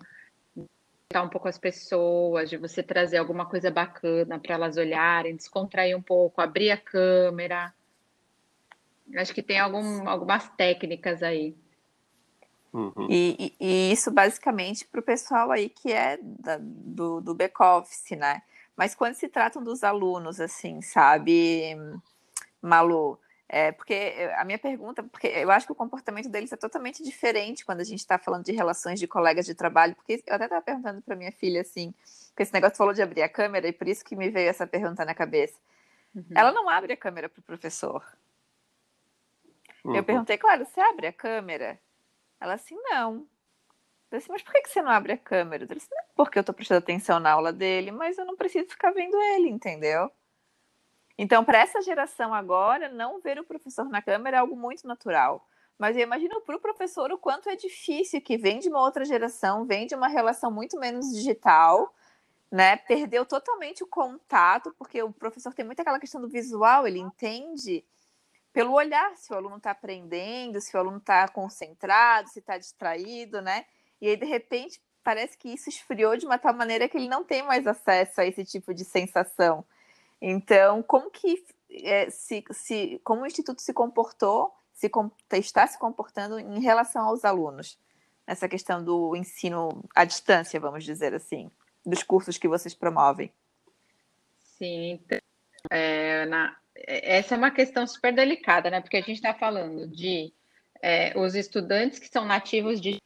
um 1.20 1.30
pouco 1.30 1.48
as 1.48 1.58
pessoas, 1.58 2.50
de 2.50 2.58
você 2.58 2.84
trazer 2.84 3.18
alguma 3.18 3.46
coisa 3.46 3.72
bacana 3.72 4.40
para 4.40 4.54
elas 4.54 4.78
olharem, 4.78 5.36
descontrair 5.36 5.98
um 5.98 6.02
pouco, 6.02 6.40
abrir 6.40 6.70
a 6.70 6.78
câmera. 6.78 7.74
Acho 9.16 9.34
que 9.34 9.42
tem 9.42 9.60
algum, 9.60 10.08
algumas 10.08 10.48
técnicas 10.50 11.24
aí. 11.24 11.56
Uhum. 12.72 13.08
E, 13.10 13.56
e, 13.60 13.66
e, 13.68 13.92
isso 13.92 14.12
basicamente 14.12 14.86
para 14.86 15.02
o 15.02 15.04
pessoal 15.04 15.52
aí 15.52 15.68
que 15.68 15.92
é 15.92 16.18
da, 16.22 16.58
do, 16.62 17.20
do 17.20 17.34
back-office, 17.34 18.12
né? 18.12 18.42
Mas 18.78 18.96
quando 18.96 19.16
se 19.16 19.28
tratam 19.28 19.64
dos 19.64 19.84
alunos, 19.84 20.40
assim, 20.40 20.82
sabe, 20.82 21.76
Malu? 22.62 23.20
É, 23.54 23.74
porque 23.74 23.94
a 24.38 24.46
minha 24.46 24.58
pergunta, 24.58 25.04
porque 25.04 25.28
eu 25.28 25.52
acho 25.52 25.66
que 25.66 25.74
o 25.74 25.76
comportamento 25.76 26.30
deles 26.30 26.54
é 26.54 26.56
totalmente 26.56 27.04
diferente 27.04 27.66
quando 27.66 27.82
a 27.82 27.84
gente 27.84 28.00
está 28.00 28.18
falando 28.18 28.46
de 28.46 28.54
relações 28.54 28.98
de 28.98 29.06
colegas 29.10 29.46
de 29.46 29.54
trabalho, 29.54 29.94
porque 29.94 30.24
eu 30.26 30.36
até 30.36 30.46
estava 30.46 30.62
perguntando 30.62 31.02
para 31.02 31.18
minha 31.18 31.34
filha 31.34 31.60
assim, 31.60 31.94
porque 32.30 32.44
esse 32.44 32.54
negócio 32.54 32.78
falou 32.78 32.94
de 32.94 33.02
abrir 33.02 33.24
a 33.24 33.28
câmera 33.28 33.68
e 33.68 33.74
por 33.74 33.90
isso 33.90 34.06
que 34.06 34.16
me 34.16 34.30
veio 34.30 34.50
essa 34.50 34.66
pergunta 34.66 35.04
na 35.04 35.14
cabeça. 35.14 35.60
Uhum. 36.16 36.24
Ela 36.34 36.54
não 36.54 36.70
abre 36.70 36.94
a 36.94 36.98
câmera 36.98 37.28
para 37.28 37.42
o 37.42 37.44
professor. 37.44 38.02
Uhum. 39.84 39.98
Eu 39.98 40.04
perguntei, 40.06 40.38
claro, 40.38 40.66
você 40.66 40.80
abre 40.80 41.08
a 41.08 41.14
câmera? 41.14 41.78
Ela 42.40 42.54
assim, 42.54 42.78
não. 42.82 43.28
Eu 44.10 44.18
disse, 44.18 44.32
mas 44.32 44.42
por 44.44 44.54
que 44.54 44.66
você 44.70 44.82
não 44.82 44.92
abre 44.92 45.12
a 45.12 45.18
câmera? 45.18 45.66
Eu 45.66 45.76
disse, 45.76 45.90
não, 45.92 46.06
porque 46.16 46.40
eu 46.40 46.42
estou 46.42 46.56
prestando 46.56 46.80
atenção 46.80 47.20
na 47.20 47.32
aula 47.34 47.52
dele, 47.52 47.92
mas 47.92 48.18
eu 48.18 48.24
não 48.24 48.38
preciso 48.38 48.70
ficar 48.70 48.92
vendo 48.92 49.22
ele, 49.22 49.50
entendeu? 49.50 50.10
Então, 51.18 51.44
para 51.44 51.60
essa 51.60 51.82
geração 51.82 52.34
agora, 52.34 52.90
não 52.90 53.20
ver 53.20 53.40
o 53.40 53.44
professor 53.44 53.88
na 53.90 54.02
câmera 54.02 54.38
é 54.38 54.40
algo 54.40 54.56
muito 54.56 54.88
natural. 54.88 55.46
Mas 55.78 55.96
eu 55.96 56.04
imagino 56.04 56.42
para 56.42 56.56
o 56.56 56.60
professor 56.60 57.12
o 57.12 57.18
quanto 57.18 57.50
é 57.50 57.56
difícil, 57.56 58.22
que 58.22 58.38
vem 58.38 58.60
de 58.60 58.70
uma 58.70 58.82
outra 58.82 59.04
geração, 59.04 59.66
vem 59.66 59.88
de 59.88 59.96
uma 59.96 60.08
relação 60.08 60.52
muito 60.52 60.80
menos 60.80 61.12
digital, 61.12 61.94
né? 62.52 62.78
Perdeu 62.78 63.26
totalmente 63.26 63.84
o 63.84 63.88
contato, 63.88 64.74
porque 64.78 65.02
o 65.02 65.12
professor 65.12 65.54
tem 65.54 65.66
muito 65.66 65.80
aquela 65.80 66.00
questão 66.00 66.22
do 66.22 66.28
visual, 66.30 66.88
ele 66.88 67.00
entende 67.00 67.84
pelo 68.54 68.74
olhar 68.74 69.16
se 69.16 69.34
o 69.34 69.36
aluno 69.36 69.58
está 69.58 69.72
aprendendo, 69.72 70.60
se 70.60 70.76
o 70.76 70.80
aluno 70.80 70.98
está 70.98 71.28
concentrado, 71.30 72.30
se 72.30 72.40
está 72.40 72.58
distraído, 72.58 73.42
né? 73.42 73.66
E 74.02 74.10
aí, 74.10 74.18
de 74.18 74.26
repente, 74.26 74.82
parece 75.04 75.38
que 75.38 75.50
isso 75.50 75.70
esfriou 75.70 76.18
de 76.18 76.26
uma 76.26 76.38
tal 76.38 76.54
maneira 76.54 76.88
que 76.88 76.98
ele 76.98 77.08
não 77.08 77.24
tem 77.24 77.44
mais 77.44 77.66
acesso 77.66 78.22
a 78.22 78.26
esse 78.26 78.44
tipo 78.44 78.74
de 78.74 78.84
sensação. 78.84 79.66
Então, 80.22 80.84
como 80.84 81.10
que 81.10 81.44
é, 81.70 82.10
se, 82.10 82.44
se, 82.52 83.02
como 83.04 83.22
o 83.24 83.26
Instituto 83.26 83.62
se 83.62 83.74
comportou, 83.74 84.54
se 84.72 84.90
está 85.34 85.66
se 85.66 85.80
comportando 85.80 86.40
em 86.40 86.60
relação 86.60 87.08
aos 87.08 87.26
alunos, 87.26 87.80
nessa 88.28 88.48
questão 88.48 88.84
do 88.84 89.16
ensino 89.16 89.84
à 89.96 90.06
distância, 90.06 90.60
vamos 90.60 90.84
dizer 90.84 91.14
assim, 91.14 91.50
dos 91.86 92.04
cursos 92.04 92.38
que 92.38 92.48
vocês 92.48 92.74
promovem? 92.74 93.32
Sim, 94.40 94.92
então, 94.92 95.20
é, 95.70 96.26
na, 96.26 96.56
essa 96.76 97.36
é 97.36 97.38
uma 97.38 97.52
questão 97.52 97.86
super 97.88 98.14
delicada, 98.14 98.70
né? 98.70 98.80
Porque 98.82 98.98
a 98.98 99.02
gente 99.02 99.16
está 99.16 99.34
falando 99.34 99.88
de 99.88 100.32
é, 100.82 101.18
os 101.18 101.36
estudantes 101.36 102.00
que 102.00 102.08
são 102.08 102.26
nativos 102.26 102.80
de 102.80 103.02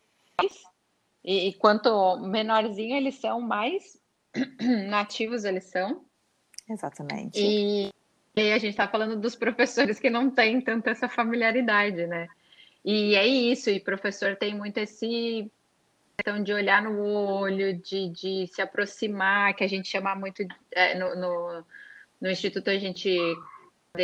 e, 1.23 1.47
e 1.47 1.53
quanto 1.53 2.17
menorzinho 2.19 2.95
eles 2.95 3.15
são, 3.15 3.41
mais 3.41 3.99
nativos 4.87 5.43
eles 5.43 5.65
são. 5.65 6.05
Exatamente. 6.69 7.39
E, 7.39 7.91
e 8.35 8.51
a 8.51 8.57
gente 8.57 8.71
está 8.71 8.87
falando 8.87 9.15
dos 9.15 9.35
professores 9.35 9.99
que 9.99 10.09
não 10.09 10.29
têm 10.29 10.59
tanto 10.61 10.89
essa 10.89 11.07
familiaridade, 11.07 12.07
né? 12.07 12.27
E 12.83 13.15
é 13.15 13.25
isso, 13.25 13.69
e 13.69 13.79
professor 13.79 14.35
tem 14.35 14.55
muito 14.55 14.77
esse 14.77 15.51
questão 16.17 16.41
de 16.41 16.53
olhar 16.53 16.81
no 16.81 17.03
olho, 17.03 17.77
de, 17.77 18.09
de 18.09 18.47
se 18.47 18.61
aproximar, 18.61 19.53
que 19.53 19.63
a 19.63 19.67
gente 19.67 19.89
chama 19.89 20.15
muito 20.15 20.43
é, 20.71 20.97
no, 20.97 21.15
no, 21.15 21.65
no 22.21 22.29
Instituto 22.29 22.69
a 22.69 22.77
gente 22.77 23.17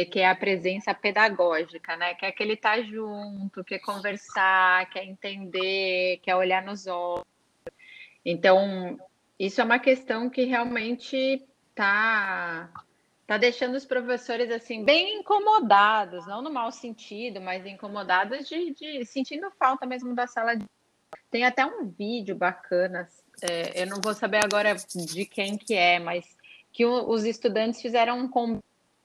que 0.10 0.20
é 0.20 0.30
a 0.30 0.36
presença 0.36 0.94
pedagógica, 0.94 1.98
né? 1.98 2.14
Que 2.16 2.26
é 2.26 2.32
que 2.32 2.42
ele 2.42 2.56
tá 2.56 2.82
junto, 2.82 3.64
quer 3.64 3.80
conversar, 3.80 4.90
quer 4.90 5.04
entender, 5.04 6.20
quer 6.24 6.36
olhar 6.36 6.64
nos 6.64 6.88
olhos. 6.88 7.26
Então, 8.24 8.98
isso 9.38 9.60
é 9.60 9.64
uma 9.64 9.80
questão 9.80 10.30
que 10.30 10.46
realmente 10.46 11.44
tá 11.82 12.70
tá 13.26 13.38
deixando 13.38 13.76
os 13.76 13.86
professores 13.86 14.52
assim 14.52 14.84
bem 14.84 15.20
incomodados, 15.20 16.28
não 16.28 16.42
no 16.42 16.52
mau 16.52 16.72
sentido, 16.72 17.40
mas 17.42 17.66
incomodados 17.66 18.48
de, 18.48 18.74
de 18.74 19.06
sentindo 19.06 19.50
falta 19.52 19.86
mesmo 19.86 20.14
da 20.14 20.28
sala 20.28 20.56
de 20.56 20.66
tem 21.32 21.46
até 21.46 21.66
um 21.66 21.88
vídeo 21.88 22.36
bacana, 22.36 23.08
é, 23.42 23.84
eu 23.84 23.88
não 23.88 24.02
vou 24.02 24.14
saber 24.14 24.42
agora 24.44 24.76
de 24.94 25.26
quem 25.26 25.58
que 25.58 25.74
é, 25.74 25.98
mas 25.98 26.26
que 26.72 26.86
o, 26.86 27.10
os 27.10 27.24
estudantes 27.24 27.82
fizeram 27.82 28.20
um 28.20 28.60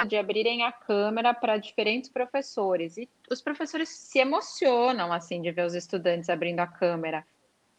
de 0.07 0.17
abrirem 0.17 0.65
a 0.65 0.73
câmera 0.73 1.33
para 1.33 1.57
diferentes 1.57 2.11
professores. 2.11 2.99
E 2.99 3.09
os 3.31 3.41
professores 3.41 3.89
se 3.89 4.19
emocionam 4.19 5.13
assim 5.13 5.41
de 5.41 5.51
ver 5.51 5.65
os 5.65 5.75
estudantes 5.75 6.29
abrindo 6.29 6.61
a 6.61 6.67
câmera, 6.67 7.25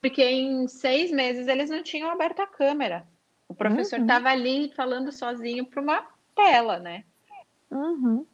porque 0.01 0.23
em 0.23 0.67
seis 0.67 1.11
meses 1.11 1.47
eles 1.47 1.69
não 1.69 1.83
tinham 1.83 2.09
aberto 2.09 2.39
a 2.39 2.47
câmera. 2.47 3.05
O 3.47 3.55
professor 3.55 3.99
estava 3.99 4.27
uhum. 4.27 4.33
ali 4.33 4.73
falando 4.75 5.11
sozinho 5.11 5.65
para 5.65 5.81
uma 5.81 6.07
tela, 6.35 6.79
né? 6.79 7.03
Uhum. 7.71 8.25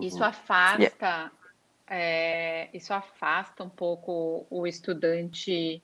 Isso 0.00 0.18
uhum. 0.18 0.24
afasta, 0.24 1.30
é, 1.86 2.68
isso 2.72 2.92
afasta 2.94 3.62
um 3.62 3.68
pouco 3.68 4.46
o 4.48 4.66
estudante, 4.66 5.82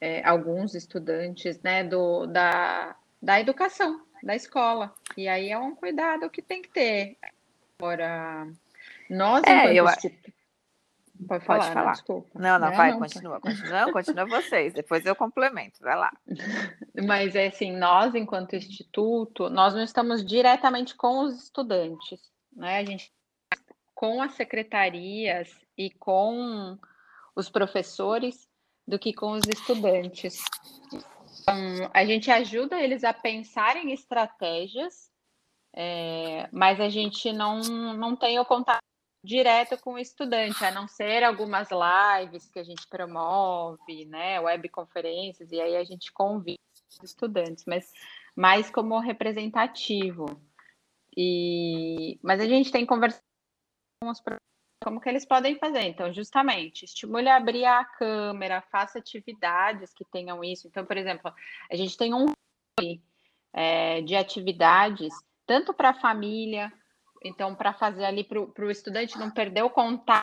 é, 0.00 0.24
alguns 0.26 0.74
estudantes, 0.74 1.60
né, 1.60 1.82
do, 1.82 2.26
da, 2.26 2.94
da 3.20 3.40
educação, 3.40 4.02
da 4.22 4.36
escola. 4.36 4.94
E 5.16 5.26
aí 5.26 5.50
é 5.50 5.58
um 5.58 5.74
cuidado 5.74 6.30
que 6.30 6.40
tem 6.40 6.62
que 6.62 6.68
ter. 6.68 7.16
Agora, 7.78 8.46
nós, 9.10 9.42
é, 9.44 9.74
eu... 9.74 9.86
Pode 11.26 11.44
falar, 11.44 11.58
Pode 11.58 11.72
falar. 11.72 11.84
Não, 11.86 11.92
desculpa. 11.92 12.30
Não, 12.34 12.58
não, 12.58 12.68
não 12.68 12.76
vai, 12.76 12.90
não, 12.92 12.98
continua, 12.98 13.40
continua, 13.40 13.92
continua 13.92 14.26
vocês, 14.26 14.72
depois 14.72 15.04
eu 15.04 15.14
complemento, 15.14 15.80
vai 15.80 15.96
lá. 15.96 16.12
Mas 17.06 17.34
é 17.34 17.48
assim, 17.48 17.76
nós, 17.76 18.14
enquanto 18.14 18.56
instituto, 18.56 19.48
nós 19.50 19.74
não 19.74 19.82
estamos 19.82 20.24
diretamente 20.24 20.94
com 20.94 21.20
os 21.20 21.44
estudantes, 21.44 22.20
né? 22.54 22.78
A 22.78 22.84
gente 22.84 23.12
com 23.94 24.20
as 24.20 24.32
secretarias 24.34 25.48
e 25.78 25.88
com 25.90 26.76
os 27.36 27.48
professores 27.48 28.48
do 28.86 28.98
que 28.98 29.12
com 29.12 29.30
os 29.32 29.46
estudantes. 29.46 30.42
Então, 31.40 31.90
a 31.94 32.04
gente 32.04 32.28
ajuda 32.28 32.80
eles 32.80 33.04
a 33.04 33.12
pensarem 33.12 33.92
estratégias, 33.92 35.08
é, 35.74 36.48
mas 36.52 36.80
a 36.80 36.88
gente 36.88 37.32
não, 37.32 37.60
não 37.60 38.16
tem 38.16 38.40
o 38.40 38.44
contato 38.44 38.82
direto 39.24 39.78
com 39.78 39.94
o 39.94 39.98
estudante, 39.98 40.64
a 40.64 40.70
não 40.70 40.88
ser 40.88 41.22
algumas 41.22 41.68
lives 41.70 42.50
que 42.50 42.58
a 42.58 42.64
gente 42.64 42.86
promove, 42.88 44.04
né, 44.06 44.40
webconferências, 44.40 45.52
e 45.52 45.60
aí 45.60 45.76
a 45.76 45.84
gente 45.84 46.12
convida 46.12 46.58
os 46.90 47.10
estudantes, 47.10 47.64
mas 47.66 47.92
mais 48.34 48.70
como 48.70 48.98
representativo. 48.98 50.26
E, 51.16 52.18
mas 52.22 52.40
a 52.40 52.46
gente 52.46 52.72
tem 52.72 52.84
conversado 52.86 53.22
com 54.02 54.10
os 54.10 54.20
como 54.82 55.00
que 55.00 55.08
eles 55.08 55.24
podem 55.24 55.56
fazer. 55.58 55.82
Então, 55.82 56.12
justamente, 56.12 56.84
estimule 56.84 57.28
a 57.28 57.36
abrir 57.36 57.64
a 57.64 57.84
câmera, 57.84 58.60
faça 58.62 58.98
atividades 58.98 59.94
que 59.94 60.04
tenham 60.04 60.42
isso. 60.42 60.66
Então, 60.66 60.84
por 60.84 60.96
exemplo, 60.96 61.32
a 61.70 61.76
gente 61.76 61.96
tem 61.96 62.12
um 62.12 62.26
é, 63.52 64.00
de 64.02 64.16
atividades, 64.16 65.14
tanto 65.46 65.72
para 65.72 65.90
a 65.90 66.00
família, 66.00 66.72
então, 67.24 67.54
para 67.54 67.72
fazer 67.72 68.04
ali 68.04 68.24
para 68.24 68.40
o 68.40 68.70
estudante 68.70 69.18
não 69.18 69.30
perder 69.30 69.62
o 69.62 69.70
contato 69.70 70.22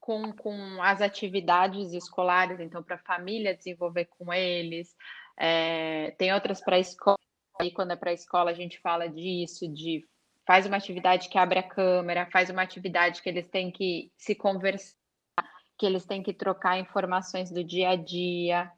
com, 0.00 0.32
com 0.32 0.82
as 0.82 1.00
atividades 1.00 1.92
escolares, 1.92 2.60
então, 2.60 2.82
para 2.82 2.96
a 2.96 3.04
família 3.04 3.56
desenvolver 3.56 4.06
com 4.06 4.32
eles. 4.32 4.94
É, 5.36 6.10
tem 6.18 6.32
outras 6.32 6.60
para 6.60 6.76
a 6.76 6.78
escola, 6.80 7.18
aí 7.60 7.72
quando 7.72 7.92
é 7.92 7.96
para 7.96 8.10
a 8.10 8.14
escola 8.14 8.50
a 8.50 8.54
gente 8.54 8.78
fala 8.80 9.08
disso, 9.08 9.66
de 9.66 10.06
faz 10.46 10.66
uma 10.66 10.76
atividade 10.76 11.28
que 11.28 11.38
abre 11.38 11.58
a 11.58 11.62
câmera, 11.62 12.28
faz 12.30 12.50
uma 12.50 12.62
atividade 12.62 13.22
que 13.22 13.28
eles 13.28 13.48
têm 13.48 13.70
que 13.70 14.12
se 14.16 14.34
conversar, 14.34 14.94
que 15.78 15.86
eles 15.86 16.04
têm 16.04 16.22
que 16.22 16.34
trocar 16.34 16.78
informações 16.78 17.50
do 17.50 17.64
dia 17.64 17.90
a 17.90 17.96
dia. 17.96 18.70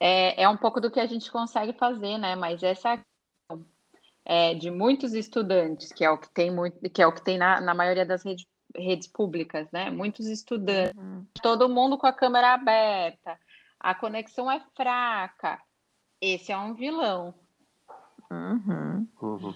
É, 0.00 0.42
é 0.42 0.48
um 0.48 0.56
pouco 0.56 0.80
do 0.80 0.90
que 0.90 1.00
a 1.00 1.06
gente 1.06 1.30
consegue 1.30 1.72
fazer, 1.72 2.18
né? 2.18 2.34
Mas 2.34 2.62
essa 2.62 3.00
é, 4.28 4.54
de 4.54 4.72
muitos 4.72 5.14
estudantes, 5.14 5.92
que 5.92 6.04
é 6.04 6.10
o 6.10 6.18
que 6.18 6.28
tem 6.30 6.50
muito, 6.50 6.78
que 6.90 7.00
é 7.00 7.06
o 7.06 7.12
que 7.12 7.22
tem 7.22 7.38
na, 7.38 7.60
na 7.60 7.72
maioria 7.72 8.04
das 8.04 8.24
redes, 8.24 8.44
redes 8.76 9.06
públicas, 9.06 9.70
né? 9.70 9.88
Muitos 9.88 10.26
estudantes, 10.26 10.96
uhum. 10.96 11.24
todo 11.40 11.68
mundo 11.68 11.96
com 11.96 12.08
a 12.08 12.12
câmera 12.12 12.54
aberta, 12.54 13.38
a 13.78 13.94
conexão 13.94 14.50
é 14.50 14.60
fraca. 14.74 15.62
Esse 16.20 16.50
é 16.50 16.58
um 16.58 16.74
vilão. 16.74 17.32
Uhum. 18.28 19.06
Uhum. 19.22 19.54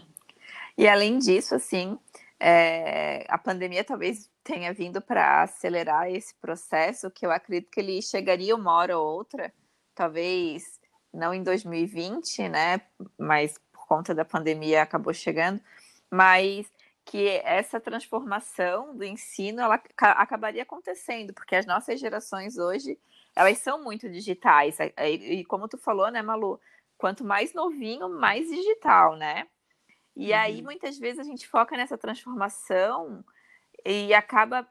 E 0.78 0.86
além 0.86 1.18
disso, 1.18 1.56
assim, 1.56 1.98
é, 2.38 3.26
a 3.28 3.36
pandemia 3.36 3.82
talvez 3.82 4.30
tenha 4.44 4.72
vindo 4.72 5.02
para 5.02 5.42
acelerar 5.42 6.08
esse 6.08 6.32
processo, 6.36 7.10
que 7.10 7.26
eu 7.26 7.32
acredito 7.32 7.70
que 7.72 7.80
ele 7.80 8.00
chegaria 8.00 8.54
uma 8.54 8.72
hora 8.72 8.96
ou 8.96 9.16
outra, 9.16 9.52
talvez 9.96 10.78
não 11.12 11.34
em 11.34 11.42
2020, 11.42 12.48
né? 12.48 12.80
Mas 13.18 13.58
conta 13.90 14.14
da 14.14 14.24
pandemia 14.24 14.82
acabou 14.82 15.12
chegando, 15.12 15.60
mas 16.08 16.70
que 17.04 17.26
essa 17.42 17.80
transformação 17.80 18.96
do 18.96 19.02
ensino 19.02 19.60
ela 19.60 19.82
acabaria 19.98 20.62
acontecendo, 20.62 21.34
porque 21.34 21.56
as 21.56 21.66
nossas 21.66 21.98
gerações 21.98 22.56
hoje 22.56 22.96
elas 23.34 23.58
são 23.58 23.82
muito 23.82 24.08
digitais. 24.08 24.78
E 24.96 25.44
como 25.44 25.66
tu 25.66 25.76
falou, 25.76 26.08
né, 26.08 26.22
Malu? 26.22 26.60
Quanto 26.96 27.24
mais 27.24 27.52
novinho, 27.52 28.08
mais 28.08 28.48
digital, 28.48 29.16
né? 29.16 29.48
E 30.14 30.30
uhum. 30.30 30.38
aí, 30.38 30.62
muitas 30.62 30.98
vezes, 30.98 31.18
a 31.18 31.24
gente 31.24 31.48
foca 31.48 31.76
nessa 31.76 31.96
transformação 31.96 33.24
e 33.84 34.12
acaba 34.12 34.68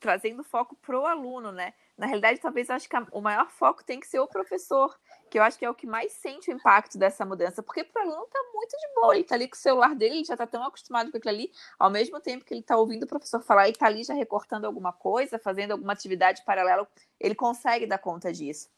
trazendo 0.00 0.42
foco 0.42 0.74
para 0.76 0.98
o 0.98 1.06
aluno, 1.06 1.52
né? 1.52 1.74
Na 1.98 2.06
realidade, 2.06 2.40
talvez 2.40 2.68
eu 2.68 2.76
acho 2.76 2.88
que 2.88 2.96
o 3.12 3.20
maior 3.20 3.50
foco 3.50 3.84
tem 3.84 4.00
que 4.00 4.06
ser 4.06 4.20
o 4.20 4.26
professor, 4.26 4.98
que 5.30 5.38
eu 5.38 5.42
acho 5.42 5.58
que 5.58 5.64
é 5.64 5.70
o 5.70 5.74
que 5.74 5.86
mais 5.86 6.12
sente 6.12 6.50
o 6.50 6.54
impacto 6.54 6.98
dessa 6.98 7.24
mudança, 7.24 7.62
porque 7.62 7.84
para 7.84 8.02
o 8.02 8.08
aluno 8.08 8.24
está 8.24 8.38
muito 8.52 8.70
de 8.70 8.94
boa, 8.94 9.14
ele 9.14 9.22
está 9.22 9.34
ali 9.34 9.48
com 9.48 9.54
o 9.54 9.58
celular 9.58 9.94
dele, 9.94 10.16
ele 10.16 10.24
já 10.24 10.34
está 10.34 10.46
tão 10.46 10.62
acostumado 10.64 11.10
com 11.10 11.16
aquilo 11.16 11.34
ali, 11.34 11.52
ao 11.78 11.90
mesmo 11.90 12.20
tempo 12.20 12.44
que 12.44 12.52
ele 12.52 12.60
está 12.60 12.76
ouvindo 12.76 13.04
o 13.04 13.06
professor 13.06 13.40
falar 13.40 13.68
e 13.68 13.70
está 13.70 13.86
ali 13.86 14.04
já 14.04 14.14
recortando 14.14 14.66
alguma 14.66 14.92
coisa, 14.92 15.38
fazendo 15.38 15.72
alguma 15.72 15.92
atividade 15.92 16.42
paralela, 16.44 16.86
ele 17.18 17.34
consegue 17.34 17.86
dar 17.86 17.98
conta 17.98 18.32
disso. 18.32 18.68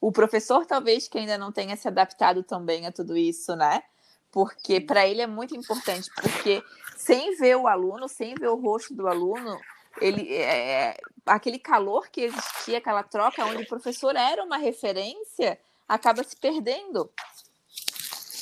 O 0.00 0.10
professor, 0.10 0.64
talvez, 0.64 1.06
que 1.06 1.18
ainda 1.18 1.36
não 1.36 1.52
tenha 1.52 1.76
se 1.76 1.86
adaptado 1.86 2.42
também 2.42 2.86
a 2.86 2.92
tudo 2.92 3.16
isso, 3.16 3.54
né? 3.54 3.82
porque 4.30 4.80
para 4.80 5.06
ele 5.06 5.20
é 5.20 5.26
muito 5.26 5.56
importante, 5.56 6.10
porque 6.14 6.62
sem 6.96 7.36
ver 7.36 7.56
o 7.56 7.66
aluno, 7.66 8.08
sem 8.08 8.34
ver 8.34 8.48
o 8.48 8.56
rosto 8.56 8.94
do 8.94 9.08
aluno, 9.08 9.58
ele 10.00 10.32
é, 10.32 10.96
aquele 11.26 11.58
calor 11.58 12.08
que 12.08 12.22
existia, 12.22 12.78
aquela 12.78 13.02
troca 13.02 13.44
onde 13.44 13.62
o 13.62 13.68
professor 13.68 14.14
era 14.14 14.42
uma 14.44 14.56
referência, 14.56 15.58
acaba 15.88 16.22
se 16.22 16.36
perdendo. 16.36 17.10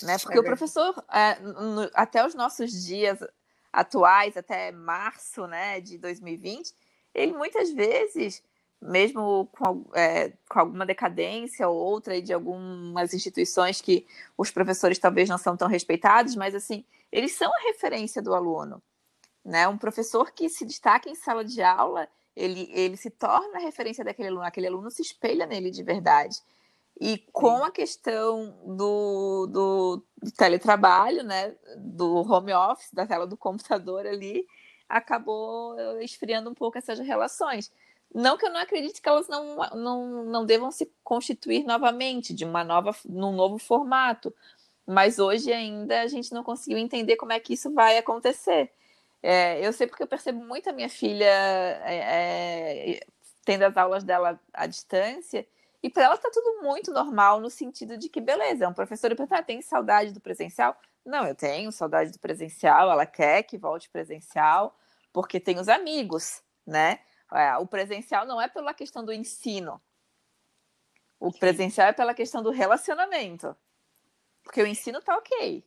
Né? 0.02 0.18
Porque 0.18 0.36
é 0.36 0.40
o 0.40 0.44
professor, 0.44 0.94
é, 1.10 1.38
no, 1.40 1.88
até 1.94 2.26
os 2.26 2.34
nossos 2.34 2.70
dias 2.84 3.18
atuais, 3.72 4.36
até 4.36 4.72
março 4.72 5.46
né, 5.46 5.80
de 5.80 5.96
2020, 5.98 6.74
ele 7.14 7.32
muitas 7.32 7.70
vezes 7.72 8.42
mesmo 8.80 9.46
com, 9.52 9.86
é, 9.94 10.32
com 10.48 10.60
alguma 10.60 10.84
decadência 10.84 11.68
ou 11.68 11.76
outra 11.76 12.20
de 12.20 12.32
algumas 12.32 13.14
instituições 13.14 13.80
que 13.80 14.06
os 14.36 14.50
professores 14.50 14.98
talvez 14.98 15.28
não 15.28 15.38
são 15.38 15.56
tão 15.56 15.68
respeitados, 15.68 16.36
mas 16.36 16.54
assim, 16.54 16.84
eles 17.10 17.32
são 17.32 17.50
a 17.50 17.62
referência 17.62 18.20
do 18.20 18.34
aluno. 18.34 18.82
Né? 19.44 19.66
Um 19.66 19.78
professor 19.78 20.30
que 20.32 20.48
se 20.48 20.64
destaca 20.64 21.08
em 21.08 21.14
sala 21.14 21.44
de 21.44 21.62
aula, 21.62 22.08
ele, 22.34 22.68
ele 22.72 22.96
se 22.96 23.10
torna 23.10 23.58
a 23.58 23.62
referência 23.62 24.04
daquele 24.04 24.28
aluno, 24.28 24.44
aquele 24.44 24.66
aluno 24.66 24.90
se 24.90 25.02
espelha 25.02 25.46
nele 25.46 25.70
de 25.70 25.82
verdade. 25.82 26.36
E 26.98 27.18
com 27.30 27.62
a 27.62 27.70
questão 27.70 28.56
do, 28.64 29.46
do, 29.46 30.02
do 30.22 30.30
teletrabalho, 30.32 31.22
né, 31.22 31.54
do 31.76 32.22
home 32.22 32.54
office, 32.54 32.90
da 32.92 33.06
tela 33.06 33.26
do 33.26 33.36
computador 33.36 34.06
ali, 34.06 34.46
acabou 34.88 35.78
esfriando 36.00 36.48
um 36.48 36.54
pouco 36.54 36.78
essas 36.78 36.98
relações. 36.98 37.70
Não 38.14 38.38
que 38.38 38.46
eu 38.46 38.52
não 38.52 38.60
acredite 38.60 39.02
que 39.02 39.08
elas 39.08 39.28
não, 39.28 39.56
não, 39.74 40.24
não 40.24 40.46
devam 40.46 40.70
se 40.70 40.90
constituir 41.04 41.64
novamente, 41.64 42.32
de 42.32 42.44
uma 42.44 42.64
nova, 42.64 42.96
num 43.04 43.32
novo 43.32 43.58
formato. 43.58 44.34
Mas 44.86 45.18
hoje 45.18 45.52
ainda 45.52 46.00
a 46.02 46.06
gente 46.06 46.32
não 46.32 46.44
conseguiu 46.44 46.78
entender 46.78 47.16
como 47.16 47.32
é 47.32 47.40
que 47.40 47.54
isso 47.54 47.72
vai 47.74 47.98
acontecer. 47.98 48.72
É, 49.22 49.66
eu 49.66 49.72
sei 49.72 49.86
porque 49.86 50.02
eu 50.02 50.06
percebo 50.06 50.42
muito 50.44 50.70
a 50.70 50.72
minha 50.72 50.88
filha 50.88 51.26
é, 51.84 52.94
é, 52.94 53.00
tendo 53.44 53.64
as 53.64 53.76
aulas 53.76 54.04
dela 54.04 54.40
à 54.52 54.66
distância, 54.66 55.46
e 55.86 55.90
para 55.90 56.02
ela 56.02 56.16
está 56.16 56.28
tudo 56.28 56.64
muito 56.64 56.90
normal, 56.90 57.38
no 57.40 57.48
sentido 57.48 57.96
de 57.96 58.08
que, 58.08 58.20
beleza, 58.20 58.64
é 58.64 58.68
um 58.68 58.74
professor 58.74 59.12
e 59.12 59.16
ah, 59.30 59.40
tem 59.40 59.62
saudade 59.62 60.12
do 60.12 60.20
presencial? 60.20 60.76
Não, 61.04 61.24
eu 61.24 61.32
tenho 61.32 61.70
saudade 61.70 62.10
do 62.10 62.18
presencial, 62.18 62.90
ela 62.90 63.06
quer 63.06 63.44
que 63.44 63.56
volte 63.56 63.88
presencial, 63.88 64.76
porque 65.12 65.38
tem 65.38 65.60
os 65.60 65.68
amigos, 65.68 66.42
né? 66.66 66.98
É, 67.32 67.56
o 67.58 67.68
presencial 67.68 68.26
não 68.26 68.42
é 68.42 68.48
pela 68.48 68.74
questão 68.74 69.04
do 69.04 69.12
ensino. 69.12 69.80
O 71.20 71.30
presencial 71.30 71.86
é 71.86 71.92
pela 71.92 72.12
questão 72.12 72.42
do 72.42 72.50
relacionamento. 72.50 73.56
Porque 74.42 74.60
o 74.60 74.66
ensino 74.66 75.00
tá 75.00 75.16
ok. 75.16 75.64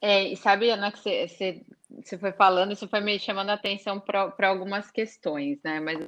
É, 0.00 0.24
e 0.28 0.36
sabe, 0.36 0.70
Ana, 0.70 0.90
que 0.90 0.98
você, 0.98 1.28
você, 1.28 1.66
você 1.90 2.16
foi 2.16 2.32
falando, 2.32 2.72
isso 2.72 2.88
foi 2.88 3.02
me 3.02 3.18
chamando 3.18 3.50
a 3.50 3.54
atenção 3.54 4.00
para 4.00 4.48
algumas 4.48 4.90
questões, 4.90 5.60
né? 5.62 5.78
Mas 5.78 6.06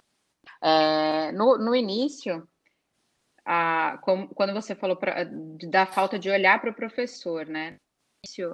é, 0.63 1.31
no, 1.33 1.59
no 1.59 1.77
início, 1.77 2.49
a, 3.45 3.99
como, 4.03 4.29
quando 4.29 4.53
você 4.53 4.75
falou 4.75 4.97
pra, 4.97 5.25
da 5.69 5.87
falta 5.87 6.19
de 6.19 6.31
olhar 6.31 6.61
para 6.61 6.71
o 6.71 6.75
professor, 6.75 7.47
né? 7.47 7.77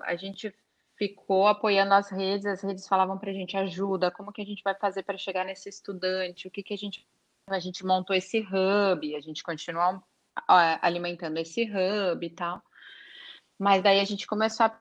A 0.05 0.17
gente 0.17 0.55
ficou 0.99 1.47
apoiando 1.47 1.95
as 1.95 2.11
redes, 2.11 2.45
as 2.45 2.63
redes 2.63 2.87
falavam 2.89 3.19
para 3.19 3.31
a 3.31 3.35
gente 3.35 3.57
ajuda, 3.57 4.11
como 4.11 4.33
que 4.33 4.43
a 4.43 4.45
gente 4.45 4.63
vai 4.63 4.75
fazer 4.75 5.03
para 5.03 5.17
chegar 5.17 5.45
nesse 5.45 5.69
estudante, 5.69 6.49
o 6.49 6.51
que, 6.51 6.63
que 6.63 6.75
a 6.75 6.77
gente 6.77 7.07
a 7.49 7.59
gente 7.59 7.85
montou 7.85 8.15
esse 8.15 8.41
hub, 8.41 9.17
a 9.17 9.21
gente 9.21 9.43
continua 9.43 10.01
alimentando 10.83 11.39
esse 11.39 11.65
hub 11.65 12.25
e 12.25 12.31
tal. 12.31 12.63
Mas 13.59 13.83
daí 13.83 13.99
a 13.99 14.05
gente 14.05 14.27
começou 14.27 14.67
a 14.67 14.79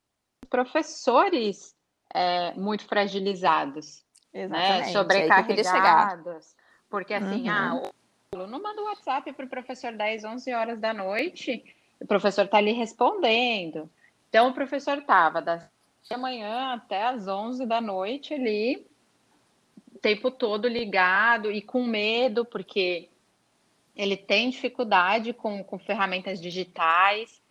professores 0.50 1.76
é, 2.14 2.54
muito 2.54 2.86
fragilizados, 2.86 4.04
né? 4.34 4.84
sobrecarregados. 4.92 6.56
Porque 6.90 7.14
assim, 7.14 7.50
ah, 7.50 7.74
uhum. 7.74 7.84
ah, 7.86 7.92
o 8.32 8.38
aluno 8.38 8.62
manda 8.62 8.82
o 8.82 8.86
WhatsApp 8.86 9.34
para 9.34 9.46
o 9.46 9.50
professor 9.50 9.92
10, 9.92 10.24
11 10.24 10.54
horas 10.54 10.80
da 10.80 10.94
noite, 10.94 11.64
o 12.00 12.06
professor 12.06 12.46
está 12.46 12.58
ali 12.58 12.74
respondendo. 12.74 13.90
Então 14.30 14.50
o 14.50 14.54
professor 14.54 15.00
estava 15.00 15.42
das 15.42 15.68
da 16.10 16.18
manhã 16.18 16.74
até 16.74 17.04
as 17.04 17.28
11 17.28 17.66
da 17.66 17.82
noite 17.82 18.34
ali, 18.34 18.88
o 19.94 20.00
tempo 20.00 20.32
todo 20.32 20.68
ligado 20.68 21.52
e 21.52 21.62
com 21.62 21.84
medo, 21.84 22.46
porque 22.46 23.10
ele 23.96 24.16
tem 24.16 24.50
dificuldade 24.50 25.34
com, 25.34 25.64
com 25.64 25.78
ferramentas 25.78 26.42
digitais. 26.42 27.42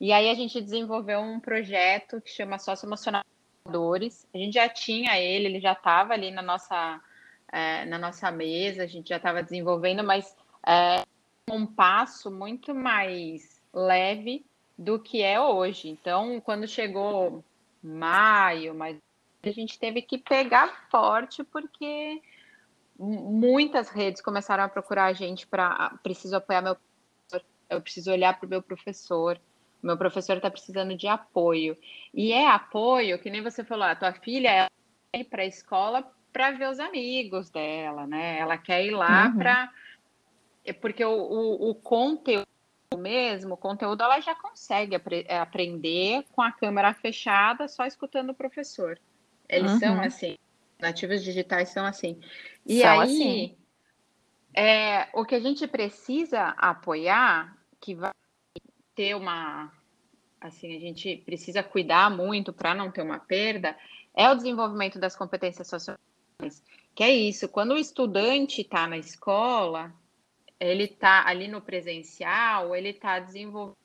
E 0.00 0.12
aí 0.12 0.30
a 0.30 0.34
gente 0.34 0.60
desenvolveu 0.60 1.20
um 1.20 1.40
projeto 1.40 2.20
que 2.20 2.30
chama 2.30 2.58
Socioemocionadores. 2.58 4.26
A 4.32 4.38
gente 4.38 4.54
já 4.54 4.68
tinha 4.68 5.18
ele, 5.18 5.46
ele 5.46 5.60
já 5.60 5.72
estava 5.72 6.14
ali 6.14 6.30
na 6.30 6.40
nossa, 6.40 7.00
é, 7.50 7.84
na 7.84 7.98
nossa 7.98 8.30
mesa, 8.30 8.82
a 8.82 8.86
gente 8.86 9.08
já 9.08 9.16
estava 9.16 9.42
desenvolvendo, 9.42 10.04
mas 10.04 10.36
é 10.66 11.04
um 11.50 11.66
passo 11.66 12.30
muito 12.30 12.74
mais 12.74 13.60
leve 13.72 14.44
do 14.76 14.98
que 14.98 15.22
é 15.22 15.40
hoje. 15.40 15.88
Então, 15.88 16.40
quando 16.40 16.66
chegou 16.68 17.44
maio, 17.82 18.74
mas 18.74 18.98
a 19.42 19.50
gente 19.50 19.78
teve 19.78 20.02
que 20.02 20.18
pegar 20.18 20.88
forte 20.90 21.44
porque 21.44 22.20
muitas 22.98 23.88
redes 23.88 24.20
começaram 24.20 24.64
a 24.64 24.68
procurar 24.68 25.06
a 25.06 25.12
gente 25.12 25.46
para 25.46 25.68
ah, 25.68 25.98
preciso 26.02 26.36
apoiar 26.36 26.62
meu 26.62 26.76
eu 27.70 27.80
preciso 27.82 28.10
olhar 28.10 28.36
para 28.36 28.46
o 28.46 28.50
meu 28.50 28.60
professor 28.60 29.40
meu 29.80 29.96
professor 29.96 30.36
está 30.36 30.50
precisando 30.50 30.96
de 30.96 31.06
apoio 31.06 31.78
e 32.12 32.32
é 32.32 32.48
apoio 32.48 33.18
que 33.20 33.30
nem 33.30 33.40
você 33.40 33.62
falou 33.62 33.84
a 33.84 33.94
tua 33.94 34.12
filha 34.12 34.68
é 35.12 35.22
para 35.22 35.42
a 35.42 35.46
escola 35.46 36.12
para 36.38 36.52
ver 36.52 36.68
os 36.68 36.78
amigos 36.78 37.50
dela 37.50 38.06
né 38.06 38.38
ela 38.38 38.56
quer 38.56 38.84
ir 38.84 38.92
lá 38.92 39.26
uhum. 39.26 39.38
para 39.38 39.72
é 40.64 40.72
porque 40.72 41.04
o, 41.04 41.10
o, 41.10 41.70
o, 41.70 41.74
conteúdo 41.74 42.46
mesmo 42.96 43.54
o 43.54 43.56
conteúdo 43.56 44.04
ela 44.04 44.20
já 44.20 44.34
consegue 44.34 44.94
apre 44.94 45.26
aprender 45.28 46.24
com 46.30 46.42
a 46.42 46.52
câmera 46.52 46.94
fechada 46.94 47.66
só 47.66 47.84
escutando 47.86 48.30
o 48.30 48.34
professor 48.34 48.98
eles 49.48 49.72
uhum. 49.72 49.78
são 49.78 50.00
assim 50.00 50.36
nativos 50.78 51.22
digitais 51.22 51.70
são 51.70 51.84
assim. 51.84 52.20
E 52.64 52.80
são 52.80 53.00
aí, 53.00 53.08
assim. 53.08 53.56
É, 54.54 55.08
o 55.12 55.24
que 55.24 55.34
a 55.34 55.40
gente 55.40 55.66
precisa 55.66 56.54
apoiar, 56.56 57.56
que 57.80 57.94
vai 57.94 58.12
ter 58.94 59.14
uma. 59.14 59.72
Assim, 60.40 60.76
a 60.76 60.80
gente 60.80 61.16
precisa 61.18 61.62
cuidar 61.62 62.10
muito 62.10 62.52
para 62.52 62.74
não 62.74 62.90
ter 62.90 63.02
uma 63.02 63.18
perda, 63.18 63.76
é 64.14 64.30
o 64.30 64.36
desenvolvimento 64.36 64.98
das 64.98 65.16
competências 65.16 65.66
sociais. 65.66 65.98
Que 66.94 67.04
é 67.04 67.10
isso, 67.10 67.48
quando 67.48 67.72
o 67.72 67.78
estudante 67.78 68.62
está 68.62 68.86
na 68.86 68.98
escola, 68.98 69.92
ele 70.58 70.84
está 70.84 71.26
ali 71.26 71.48
no 71.48 71.60
presencial, 71.60 72.74
ele 72.74 72.90
está 72.90 73.18
desenvolvendo 73.18 73.76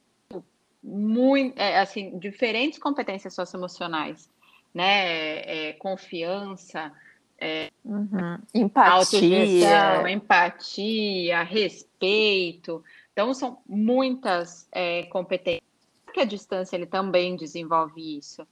muito, 0.83 1.57
é, 1.59 1.79
assim, 1.79 2.17
diferentes 2.17 2.79
competências 2.79 3.33
socioemocionais 3.33 4.29
né? 4.73 5.69
É, 5.69 5.73
confiança, 5.73 6.91
é, 7.37 7.71
uhum. 7.85 8.39
empatia, 8.53 10.09
empatia, 10.09 11.43
respeito. 11.43 12.83
Então, 13.11 13.33
são 13.33 13.59
muitas 13.67 14.67
é, 14.71 15.03
competências 15.03 15.63
que 16.11 16.19
a 16.19 16.25
distância 16.25 16.75
ele 16.75 16.85
também 16.85 17.35
desenvolve 17.35 18.17
isso. 18.17 18.47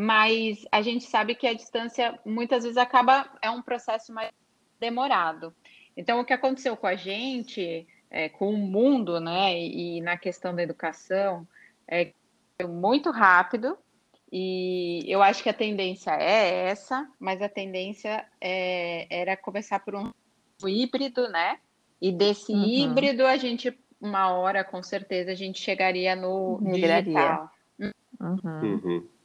Mas 0.00 0.64
a 0.70 0.80
gente 0.80 1.02
sabe 1.06 1.34
que 1.34 1.44
a 1.44 1.52
distância 1.52 2.16
muitas 2.24 2.62
vezes 2.62 2.76
acaba 2.76 3.28
é 3.42 3.50
um 3.50 3.60
processo 3.60 4.12
mais 4.12 4.30
demorado. 4.78 5.52
Então, 5.96 6.20
o 6.20 6.24
que 6.24 6.32
aconteceu 6.32 6.76
com 6.76 6.86
a 6.86 6.94
gente, 6.94 7.84
é, 8.08 8.28
com 8.28 8.54
o 8.54 8.56
mundo, 8.56 9.18
né, 9.18 9.58
e, 9.58 10.00
na 10.00 10.16
questão 10.16 10.54
da 10.54 10.62
educação, 10.62 11.44
é 11.88 12.12
muito 12.64 13.10
rápido, 13.10 13.76
e 14.30 15.02
eu 15.08 15.20
acho 15.20 15.42
que 15.42 15.48
a 15.48 15.52
tendência 15.52 16.12
é 16.12 16.68
essa, 16.68 17.10
mas 17.18 17.42
a 17.42 17.48
tendência 17.48 18.24
é, 18.40 19.04
era 19.10 19.36
começar 19.36 19.80
por 19.80 19.96
um 19.96 20.12
híbrido, 20.64 21.28
né? 21.28 21.58
E 22.00 22.12
desse 22.12 22.52
uhum. 22.52 22.64
híbrido 22.64 23.26
a 23.26 23.36
gente, 23.36 23.76
uma 24.00 24.30
hora 24.30 24.62
com 24.62 24.80
certeza, 24.80 25.32
a 25.32 25.34
gente 25.34 25.60
chegaria 25.60 26.14
no 26.14 26.60
Migraria. 26.60 27.02
digital. 27.02 27.50
Uhum. 28.20 28.60
Uhum. 28.62 29.17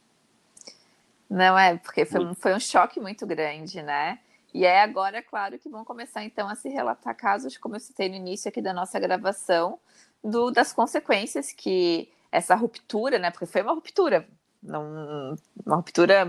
Não 1.34 1.58
é, 1.58 1.76
porque 1.76 2.04
foi, 2.04 2.24
um, 2.24 2.32
foi 2.32 2.54
um 2.54 2.60
choque 2.60 3.00
muito 3.00 3.26
grande, 3.26 3.82
né? 3.82 4.20
E 4.52 4.64
é 4.64 4.80
agora, 4.82 5.20
claro, 5.20 5.58
que 5.58 5.68
vão 5.68 5.84
começar 5.84 6.22
então 6.22 6.48
a 6.48 6.54
se 6.54 6.68
relatar 6.68 7.16
casos, 7.16 7.56
como 7.56 7.74
eu 7.74 7.80
citei 7.80 8.08
no 8.08 8.14
início 8.14 8.48
aqui 8.48 8.62
da 8.62 8.72
nossa 8.72 9.00
gravação, 9.00 9.80
do, 10.22 10.52
das 10.52 10.72
consequências 10.72 11.50
que 11.52 12.08
essa 12.30 12.54
ruptura, 12.54 13.18
né? 13.18 13.32
Porque 13.32 13.46
foi 13.46 13.62
uma 13.62 13.72
ruptura, 13.72 14.28
não, 14.62 15.34
uma 15.66 15.76
ruptura 15.76 16.24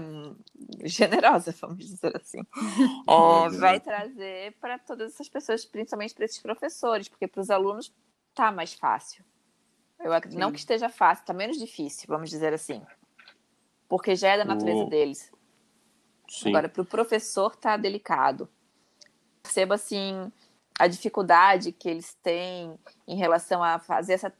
generosa, 0.83 1.53
vamos 1.61 1.85
dizer 1.85 2.15
assim, 2.17 2.41
é, 3.07 3.49
vai 3.59 3.79
trazer 3.79 4.53
para 4.59 4.79
todas 4.79 5.13
essas 5.13 5.29
pessoas, 5.29 5.63
principalmente 5.65 6.15
para 6.15 6.25
esses 6.25 6.39
professores, 6.39 7.07
porque 7.07 7.27
para 7.27 7.41
os 7.41 7.51
alunos 7.51 7.93
tá 8.33 8.51
mais 8.51 8.73
fácil. 8.73 9.23
Eu 9.99 10.11
Sim. 10.27 10.37
não 10.37 10.51
que 10.51 10.57
esteja 10.57 10.89
fácil, 10.89 11.21
está 11.21 11.33
menos 11.33 11.57
difícil, 11.57 12.05
vamos 12.07 12.31
dizer 12.31 12.53
assim, 12.53 12.81
porque 13.88 14.15
já 14.15 14.30
é 14.30 14.38
da 14.38 14.45
natureza 14.45 14.84
o... 14.84 14.89
deles. 14.89 15.32
Sim. 16.30 16.50
Agora 16.50 16.69
para 16.69 16.82
o 16.82 16.86
professor 16.86 17.56
tá 17.56 17.78
delicado. 17.78 18.50
Perceba 19.41 19.76
assim 19.76 20.32
a 20.78 20.88
dificuldade 20.88 21.71
que 21.71 21.89
eles 21.89 22.13
têm 22.21 22.78
em 23.08 23.15
relação 23.15 23.63
a 23.63 23.80
fazer 23.80 24.13
essa 24.13 24.34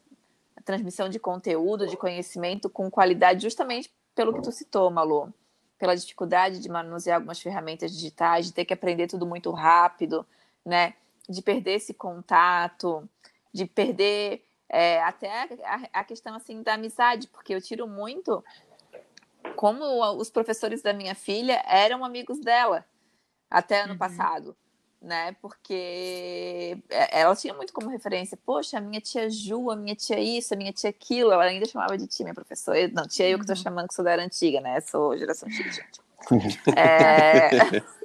transmissão 0.64 1.08
de 1.08 1.18
conteúdo, 1.18 1.86
de 1.86 1.96
conhecimento 1.96 2.68
com 2.68 2.90
qualidade, 2.90 3.42
justamente 3.42 3.90
pelo 4.14 4.34
que 4.34 4.42
tu 4.42 4.50
citou, 4.50 4.90
Malu. 4.90 5.32
Pela 5.78 5.94
dificuldade 5.94 6.58
de 6.58 6.68
manusear 6.68 7.16
algumas 7.16 7.40
ferramentas 7.40 7.92
digitais, 7.92 8.46
de 8.46 8.52
ter 8.52 8.64
que 8.64 8.74
aprender 8.74 9.06
tudo 9.06 9.26
muito 9.26 9.50
rápido, 9.50 10.26
né? 10.64 10.94
De 11.28 11.40
perder 11.40 11.74
esse 11.74 11.94
contato, 11.94 13.08
de 13.52 13.66
perder 13.66 14.44
é, 14.68 15.02
até 15.02 15.30
a, 15.64 16.00
a 16.00 16.04
questão 16.04 16.34
assim 16.34 16.62
da 16.62 16.74
amizade, 16.74 17.28
porque 17.28 17.54
eu 17.54 17.60
tiro 17.60 17.86
muito 17.86 18.42
como 19.56 19.84
os 20.16 20.30
professores 20.30 20.82
da 20.82 20.92
minha 20.92 21.14
filha 21.14 21.62
eram 21.66 22.04
amigos 22.04 22.38
dela 22.38 22.84
até 23.50 23.82
ano 23.82 23.92
uhum. 23.92 23.98
passado 23.98 24.56
né? 25.06 25.36
Porque 25.40 26.82
é, 26.90 27.20
ela 27.20 27.36
tinha 27.36 27.54
muito 27.54 27.72
como 27.72 27.88
referência, 27.88 28.38
poxa, 28.44 28.78
a 28.78 28.80
minha 28.80 29.00
tia 29.00 29.30
Ju, 29.30 29.70
a 29.70 29.76
minha 29.76 29.94
tia 29.94 30.18
isso, 30.18 30.52
a 30.52 30.56
minha 30.56 30.72
tia 30.72 30.90
aquilo, 30.90 31.32
ela 31.32 31.44
ainda 31.44 31.66
chamava 31.66 31.96
de 31.96 32.06
tia, 32.06 32.24
minha 32.24 32.34
professora. 32.34 32.88
Não, 32.88 33.06
tia 33.06 33.28
eu 33.28 33.38
que 33.38 33.46
tô 33.46 33.52
uhum. 33.52 33.56
chamando 33.56 33.88
que 33.88 33.94
sou 33.94 34.04
da 34.04 34.12
era 34.12 34.24
antiga, 34.24 34.60
né? 34.60 34.80
Sou 34.80 35.16
geração 35.16 35.48
X, 35.48 35.76
gente. 35.76 36.00
é... 36.76 37.50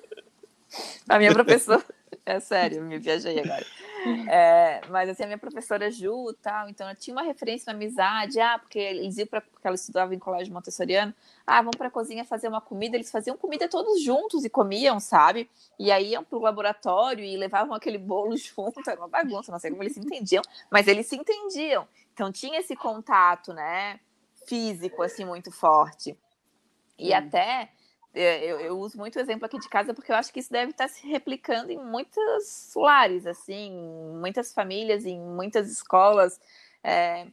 A 1.09 1.19
minha 1.19 1.33
professora, 1.33 1.83
é 2.25 2.39
sério, 2.39 2.81
me 2.81 2.97
viajei 2.97 3.39
agora. 3.39 3.65
É, 4.27 4.81
mas 4.89 5.07
assim, 5.07 5.21
a 5.21 5.27
minha 5.27 5.37
professora 5.37 5.91
Ju 5.91 6.33
tal, 6.41 6.67
então 6.67 6.87
ela 6.87 6.95
tinha 6.95 7.15
uma 7.15 7.21
referência 7.21 7.71
na 7.71 7.77
amizade, 7.77 8.39
ah, 8.39 8.57
porque 8.57 8.79
eles 8.79 9.15
iam 9.19 9.27
para 9.27 9.41
porque 9.41 9.67
ela 9.67 9.75
estudava 9.75 10.15
em 10.15 10.17
colégio 10.17 10.51
montessoriano, 10.51 11.13
ah, 11.45 11.61
vão 11.61 11.69
para 11.69 11.87
a 11.87 11.91
cozinha 11.91 12.25
fazer 12.25 12.47
uma 12.47 12.59
comida, 12.59 12.97
eles 12.97 13.11
faziam 13.11 13.37
comida 13.37 13.69
todos 13.69 14.01
juntos 14.01 14.43
e 14.43 14.49
comiam, 14.49 14.99
sabe? 14.99 15.47
E 15.77 15.91
aí 15.91 16.13
iam 16.13 16.23
para 16.23 16.35
o 16.35 16.41
laboratório 16.41 17.23
e 17.23 17.37
levavam 17.37 17.75
aquele 17.75 17.99
bolo 17.99 18.35
junto, 18.37 18.81
era 18.89 18.99
uma 18.99 19.07
bagunça, 19.07 19.51
não 19.51 19.59
sei 19.59 19.69
como 19.69 19.83
eles 19.83 19.93
se 19.93 19.99
entendiam, 19.99 20.41
mas 20.71 20.87
eles 20.87 21.05
se 21.05 21.15
entendiam. 21.15 21.87
Então 22.11 22.31
tinha 22.31 22.59
esse 22.59 22.75
contato, 22.75 23.53
né, 23.53 23.99
físico 24.47 25.03
assim 25.03 25.25
muito 25.25 25.51
forte. 25.51 26.17
E 26.97 27.11
hum. 27.11 27.17
até 27.17 27.69
eu, 28.13 28.59
eu, 28.59 28.79
uso 28.79 28.97
muito 28.97 29.15
o 29.15 29.19
exemplo 29.19 29.45
aqui 29.45 29.57
de 29.57 29.69
casa 29.69 29.93
porque 29.93 30.11
eu 30.11 30.15
acho 30.15 30.33
que 30.33 30.39
isso 30.39 30.51
deve 30.51 30.71
estar 30.71 30.87
se 30.89 31.07
replicando 31.07 31.71
em 31.71 31.77
muitos 31.77 32.71
lares, 32.75 33.25
assim, 33.25 33.71
muitas 34.19 34.53
famílias, 34.53 35.05
em 35.05 35.19
muitas 35.19 35.71
escolas. 35.71 36.39
É, 36.83 37.27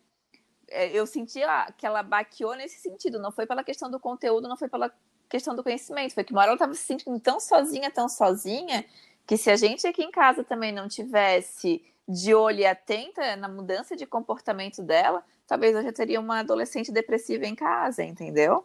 é, 0.68 0.90
eu 0.92 1.06
senti 1.06 1.40
que 1.76 1.86
ela 1.86 2.02
baqueou 2.02 2.54
nesse 2.54 2.78
sentido, 2.80 3.18
não 3.18 3.32
foi 3.32 3.46
pela 3.46 3.64
questão 3.64 3.90
do 3.90 3.98
conteúdo, 3.98 4.48
não 4.48 4.56
foi 4.56 4.68
pela 4.68 4.92
questão 5.28 5.54
do 5.54 5.62
conhecimento, 5.62 6.14
foi 6.14 6.24
que 6.24 6.32
uma 6.32 6.42
hora 6.42 6.50
ela 6.50 6.56
estava 6.56 6.74
se 6.74 6.84
sentindo 6.84 7.18
tão 7.20 7.40
sozinha, 7.40 7.90
tão 7.90 8.08
sozinha, 8.08 8.84
que 9.26 9.36
se 9.36 9.50
a 9.50 9.56
gente 9.56 9.86
aqui 9.86 10.02
em 10.02 10.10
casa 10.10 10.44
também 10.44 10.72
não 10.72 10.88
tivesse 10.88 11.84
de 12.08 12.34
olho 12.34 12.60
e 12.60 12.66
atenta 12.66 13.36
na 13.36 13.48
mudança 13.48 13.94
de 13.94 14.06
comportamento 14.06 14.82
dela, 14.82 15.22
talvez 15.46 15.74
eu 15.74 15.82
já 15.82 15.92
teria 15.92 16.20
uma 16.20 16.40
adolescente 16.40 16.90
depressiva 16.90 17.44
em 17.44 17.54
casa, 17.54 18.02
entendeu? 18.02 18.64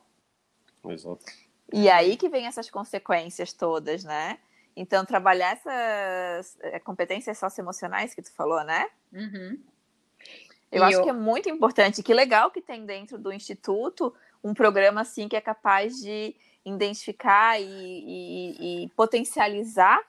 Exato. 0.85 1.25
E 1.73 1.89
aí 1.89 2.15
que 2.15 2.29
vem 2.29 2.45
essas 2.45 2.69
consequências 2.69 3.51
todas, 3.51 4.03
né? 4.03 4.37
Então, 4.75 5.03
trabalhar 5.03 5.53
essas 5.53 6.57
é, 6.61 6.79
competências 6.79 7.37
socioemocionais 7.39 8.13
que 8.13 8.21
tu 8.21 8.31
falou, 8.31 8.63
né? 8.63 8.87
Uhum. 9.11 9.59
Eu 10.71 10.81
e 10.81 10.85
acho 10.85 10.97
eu... 10.99 11.03
que 11.03 11.09
é 11.09 11.13
muito 11.13 11.49
importante. 11.49 12.03
Que 12.03 12.13
legal 12.13 12.51
que 12.51 12.61
tem 12.61 12.85
dentro 12.85 13.17
do 13.17 13.33
Instituto 13.33 14.13
um 14.43 14.53
programa 14.53 15.01
assim 15.01 15.27
que 15.27 15.35
é 15.35 15.41
capaz 15.41 15.97
de 15.97 16.35
identificar 16.63 17.59
e, 17.59 17.65
e, 17.65 18.83
e 18.83 18.89
potencializar, 18.89 19.99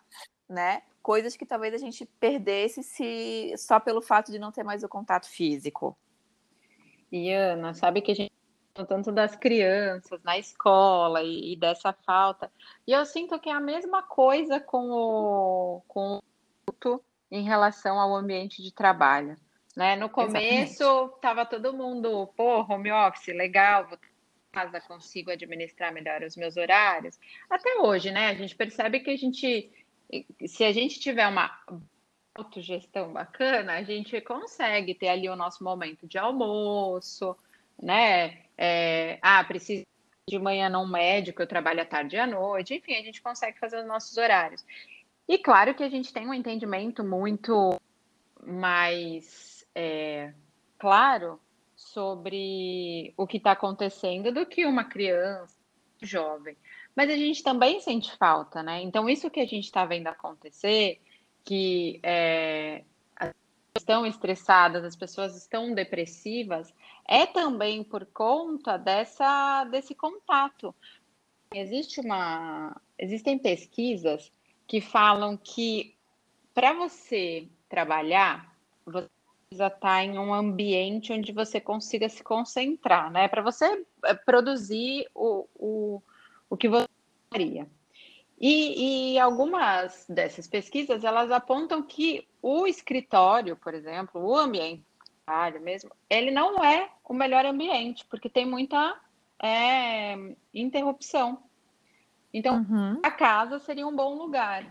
né? 0.47 0.83
Coisas 1.03 1.35
que 1.37 1.47
talvez 1.47 1.73
a 1.73 1.79
gente 1.79 2.05
perdesse 2.21 2.83
se 2.83 3.55
só 3.57 3.81
pelo 3.81 4.03
fato 4.03 4.31
de 4.31 4.39
não 4.39 4.53
ter 4.53 4.65
mais 4.65 4.83
o 4.83 4.89
contato 4.89 5.29
físico. 5.29 5.97
E 7.11 7.31
Ana, 7.31 7.73
sabe 7.73 8.03
que 8.03 8.13
a 8.13 8.15
gente 8.15 8.34
tanto 8.83 9.13
das 9.13 9.37
crianças 9.37 10.21
na 10.25 10.37
escola 10.37 11.23
e, 11.23 11.53
e, 11.53 11.57
dessa 11.57 11.93
falta. 11.93 12.51
E 12.87 12.93
eu 12.93 13.05
sinto 13.07 13.39
que 13.39 13.49
é 13.49 13.53
a 13.53 13.61
mesma 13.61 14.03
coisa 14.03 14.59
com 14.59 14.91
o, 14.91 15.83
com 15.87 16.21
o 16.67 17.01
em 17.31 17.43
relação 17.43 18.01
ao 18.01 18.15
ambiente 18.15 18.63
de 18.63 18.73
trabalho. 18.73 19.37
Né? 19.77 19.97
No 19.97 20.09
começo 20.09 21.13
estava 21.15 21.45
todo 21.45 21.73
mundo, 21.73 22.29
pô, 22.37 22.61
home 22.63 22.93
office, 22.93 23.35
legal, 23.35 23.87
vou 23.89 23.99
casa 24.53 24.81
consigo 24.81 25.33
administrar 25.33 25.93
melhor 25.93 26.23
os 26.23 26.37
meus 26.37 26.57
horários. 26.57 27.19
Até 27.51 27.77
hoje, 27.81 28.13
né? 28.13 28.29
A 28.29 28.35
gente 28.35 28.55
percebe 28.55 29.01
que 29.01 29.11
a 29.11 29.17
gente, 29.17 29.69
se 30.47 30.65
a 30.65 30.73
gente 30.73 31.01
tiver 31.01 31.27
uma 31.27 31.51
autogestão 32.37 33.13
bacana, 33.13 33.75
a 33.75 33.83
gente 33.83 34.21
consegue 34.21 34.95
ter 34.95 35.09
ali 35.09 35.29
o 35.29 35.35
nosso 35.35 35.65
momento 35.65 36.07
de 36.07 36.19
almoço, 36.19 37.37
né? 37.81 38.45
É, 38.57 39.19
ah, 39.23 39.43
preciso 39.45 39.85
de 40.29 40.39
manhã 40.39 40.69
num 40.69 40.87
médico, 40.87 41.43
eu 41.43 41.47
trabalho 41.47 41.83
à 41.83 41.85
tarde 41.85 42.17
e 42.17 42.19
à 42.19 42.27
noite, 42.27 42.75
enfim, 42.75 42.95
a 42.95 43.03
gente 43.03 43.21
consegue 43.21 43.59
fazer 43.59 43.79
os 43.81 43.87
nossos 43.87 44.17
horários. 44.17 44.65
E 45.29 45.39
claro 45.39 45.75
que 45.75 45.83
a 45.83 45.89
gente 45.89 46.13
tem 46.13 46.27
um 46.27 46.35
entendimento 46.35 47.05
muito 47.05 47.79
mais 48.43 49.67
é, 49.75 50.33
claro 50.79 51.41
sobre 51.75 53.13
o 53.17 53.27
que 53.27 53.39
está 53.39 53.53
acontecendo 53.53 54.33
do 54.33 54.47
que 54.47 54.65
uma 54.67 54.85
criança 54.85 55.57
jovem. 56.03 56.57
Mas 56.95 57.11
a 57.11 57.17
gente 57.17 57.43
também 57.43 57.81
sente 57.81 58.17
falta, 58.17 58.63
né? 58.63 58.83
Então, 58.83 59.09
isso 59.09 59.31
que 59.31 59.41
a 59.41 59.47
gente 59.47 59.65
está 59.65 59.85
vendo 59.85 60.07
acontecer, 60.07 61.01
que 61.45 62.01
é, 62.03 62.85
estão 63.77 64.07
estressadas, 64.07 64.85
as 64.85 64.95
pessoas 64.95 65.37
estão 65.37 65.75
depressivas, 65.75 66.73
é 67.09 67.27
também 67.27 67.83
por 67.83 68.07
conta 68.07 68.77
dessa, 68.77 69.65
desse 69.65 69.97
contato. 69.97 70.73
Existe 71.53 72.01
uma, 72.01 72.81
existem 72.97 73.37
pesquisas 73.37 74.33
que 74.67 74.81
falam 74.81 75.37
que 75.37 75.97
para 76.55 76.73
você 76.73 77.49
trabalhar, 77.69 78.57
você 78.87 79.09
precisa 79.49 79.67
estar 79.67 80.05
em 80.05 80.19
um 80.21 80.33
ambiente 80.33 81.13
onde 81.13 81.33
você 81.33 81.61
consiga 81.61 82.09
se 82.09 82.23
concentrar, 82.23 83.11
né? 83.11 83.27
Para 83.27 83.43
você 83.43 83.85
eh, 84.05 84.15
produzir 84.15 85.09
o, 85.13 85.49
o, 85.57 86.03
o 86.49 86.57
que 86.57 86.69
você 86.69 86.89
faria. 87.29 87.69
E, 88.41 89.15
e, 89.15 89.19
algumas 89.19 90.07
dessas 90.09 90.49
pesquisas 90.49 91.05
elas 91.05 91.31
apontam 91.31 91.83
que 91.83 92.27
o 92.43 92.67
escritório, 92.67 93.57
por 93.57 93.73
exemplo, 93.75 94.21
o 94.21 94.37
ambiente 94.37 94.85
mesmo, 95.63 95.91
ele 96.11 96.31
não 96.31 96.63
é 96.63 96.91
o 97.05 97.15
melhor 97.15 97.47
ambiente, 97.47 98.05
porque 98.07 98.29
tem 98.29 98.45
muita 98.45 99.01
é, 99.43 100.15
interrupção. 100.53 101.43
Então, 102.33 102.67
uhum. 102.69 103.01
a 103.03 103.11
casa 103.11 103.59
seria 103.59 103.87
um 103.87 103.95
bom 103.95 104.15
lugar. 104.17 104.71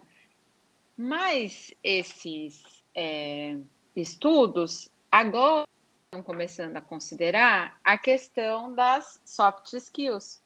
Mas 0.95 1.73
esses 1.84 2.62
é, 2.93 3.58
estudos 3.95 4.91
agora 5.12 5.67
estão 6.06 6.21
começando 6.21 6.78
a 6.78 6.82
considerar 6.82 7.80
a 7.84 7.97
questão 7.97 8.76
das 8.76 9.19
soft 9.26 9.73
skills 9.73 10.42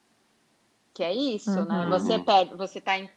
que 0.98 1.04
é 1.04 1.14
isso, 1.14 1.52
né? 1.52 1.62
uhum. 1.62 1.90
né? 1.90 2.00
Você 2.00 2.18
pede, 2.18 2.56
você 2.56 2.82
tá 2.82 2.98
em, 2.98 3.08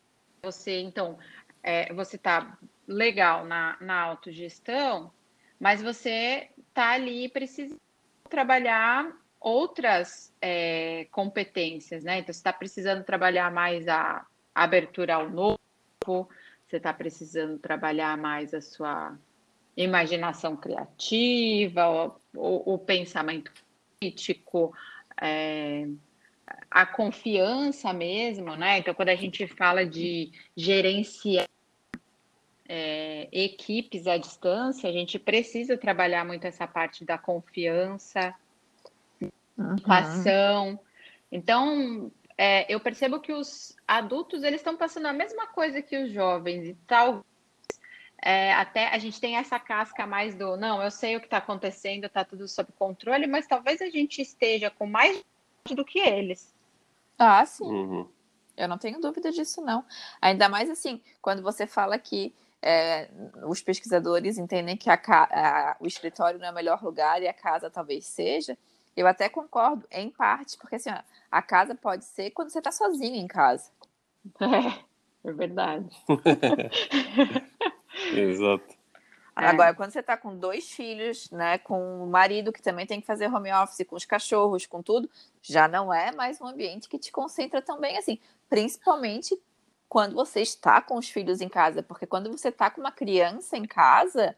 você 0.42 0.82
então, 0.82 1.18
é, 1.62 1.90
você 1.94 2.18
tá 2.18 2.58
legal 2.86 3.46
na, 3.46 3.78
na 3.80 4.02
autogestão, 4.02 5.10
mas 5.58 5.80
você 5.80 6.50
tá 6.74 6.90
ali 6.90 7.26
precisando 7.30 7.80
trabalhar 8.28 9.10
outras 9.40 10.30
é, 10.42 11.06
competências, 11.10 12.04
né? 12.04 12.18
Então, 12.18 12.34
você 12.34 12.40
está 12.40 12.52
precisando 12.52 13.02
trabalhar 13.02 13.50
mais 13.50 13.88
a, 13.88 14.26
a 14.54 14.62
abertura 14.62 15.14
ao 15.14 15.30
novo, 15.30 15.58
você 16.04 16.76
está 16.76 16.92
precisando 16.92 17.58
trabalhar 17.58 18.14
mais 18.18 18.52
a 18.52 18.60
sua 18.60 19.16
imaginação 19.74 20.54
criativa, 20.54 21.88
o, 21.88 22.14
o, 22.36 22.74
o 22.74 22.78
pensamento 22.78 23.50
crítico, 23.98 24.70
é, 25.18 25.88
a 26.70 26.86
confiança 26.86 27.92
mesmo, 27.92 28.56
né? 28.56 28.78
Então, 28.78 28.94
quando 28.94 29.08
a 29.08 29.16
gente 29.16 29.46
fala 29.46 29.84
de 29.84 30.30
gerenciar 30.56 31.48
é, 32.68 33.28
equipes 33.32 34.06
à 34.06 34.16
distância, 34.16 34.88
a 34.88 34.92
gente 34.92 35.18
precisa 35.18 35.76
trabalhar 35.76 36.24
muito 36.24 36.44
essa 36.46 36.66
parte 36.66 37.04
da 37.04 37.18
confiança, 37.18 38.34
uhum. 39.20 40.78
Então, 41.32 42.10
é, 42.36 42.72
eu 42.72 42.80
percebo 42.80 43.20
que 43.20 43.32
os 43.32 43.76
adultos 43.86 44.42
eles 44.42 44.60
estão 44.60 44.76
passando 44.76 45.06
a 45.06 45.12
mesma 45.12 45.46
coisa 45.48 45.82
que 45.82 45.96
os 45.96 46.10
jovens 46.10 46.68
e 46.68 46.74
tal. 46.86 47.24
É, 48.22 48.52
até 48.52 48.88
a 48.88 48.98
gente 48.98 49.20
tem 49.20 49.36
essa 49.36 49.58
casca 49.58 50.06
mais 50.06 50.34
do 50.34 50.56
não, 50.56 50.82
eu 50.82 50.90
sei 50.90 51.16
o 51.16 51.20
que 51.20 51.26
está 51.26 51.38
acontecendo, 51.38 52.04
está 52.04 52.24
tudo 52.24 52.46
sob 52.46 52.70
controle, 52.78 53.26
mas 53.26 53.46
talvez 53.46 53.80
a 53.80 53.88
gente 53.88 54.20
esteja 54.20 54.70
com 54.70 54.86
mais 54.86 55.24
do 55.74 55.84
que 55.84 55.98
eles. 55.98 56.52
Ah, 57.18 57.44
sim. 57.44 57.64
Uhum. 57.64 58.08
Eu 58.56 58.68
não 58.68 58.78
tenho 58.78 59.00
dúvida 59.00 59.30
disso, 59.30 59.60
não. 59.62 59.84
Ainda 60.20 60.48
mais 60.48 60.68
assim, 60.70 61.00
quando 61.22 61.42
você 61.42 61.66
fala 61.66 61.98
que 61.98 62.34
é, 62.62 63.08
os 63.46 63.62
pesquisadores 63.62 64.38
entendem 64.38 64.76
que 64.76 64.90
a, 64.90 64.98
a, 65.04 65.76
o 65.80 65.86
escritório 65.86 66.38
não 66.38 66.48
é 66.48 66.50
o 66.50 66.54
melhor 66.54 66.82
lugar 66.82 67.22
e 67.22 67.28
a 67.28 67.32
casa 67.32 67.70
talvez 67.70 68.06
seja, 68.06 68.56
eu 68.96 69.06
até 69.06 69.28
concordo, 69.28 69.86
em 69.90 70.10
parte, 70.10 70.58
porque 70.58 70.76
assim, 70.76 70.90
ó, 70.90 71.00
a 71.30 71.40
casa 71.40 71.74
pode 71.74 72.04
ser 72.04 72.30
quando 72.32 72.50
você 72.50 72.58
está 72.58 72.72
sozinho 72.72 73.16
em 73.16 73.26
casa. 73.26 73.70
É, 75.24 75.30
é 75.30 75.32
verdade. 75.32 75.88
Exato. 78.12 78.79
É. 79.40 79.46
Agora, 79.46 79.74
quando 79.74 79.90
você 79.90 80.00
está 80.00 80.16
com 80.16 80.36
dois 80.36 80.70
filhos, 80.70 81.30
né, 81.30 81.58
com 81.58 82.04
o 82.04 82.06
marido 82.06 82.52
que 82.52 82.62
também 82.62 82.86
tem 82.86 83.00
que 83.00 83.06
fazer 83.06 83.32
home 83.32 83.52
office, 83.52 83.86
com 83.86 83.96
os 83.96 84.04
cachorros, 84.04 84.66
com 84.66 84.82
tudo, 84.82 85.08
já 85.42 85.66
não 85.66 85.92
é 85.92 86.12
mais 86.12 86.40
um 86.40 86.46
ambiente 86.46 86.88
que 86.88 86.98
te 86.98 87.10
concentra 87.10 87.62
tão 87.62 87.80
bem 87.80 87.96
assim. 87.96 88.18
Principalmente 88.48 89.40
quando 89.88 90.14
você 90.14 90.40
está 90.40 90.80
com 90.80 90.96
os 90.96 91.08
filhos 91.08 91.40
em 91.40 91.48
casa, 91.48 91.82
porque 91.82 92.06
quando 92.06 92.30
você 92.30 92.48
está 92.48 92.70
com 92.70 92.80
uma 92.80 92.92
criança 92.92 93.56
em 93.56 93.64
casa, 93.64 94.36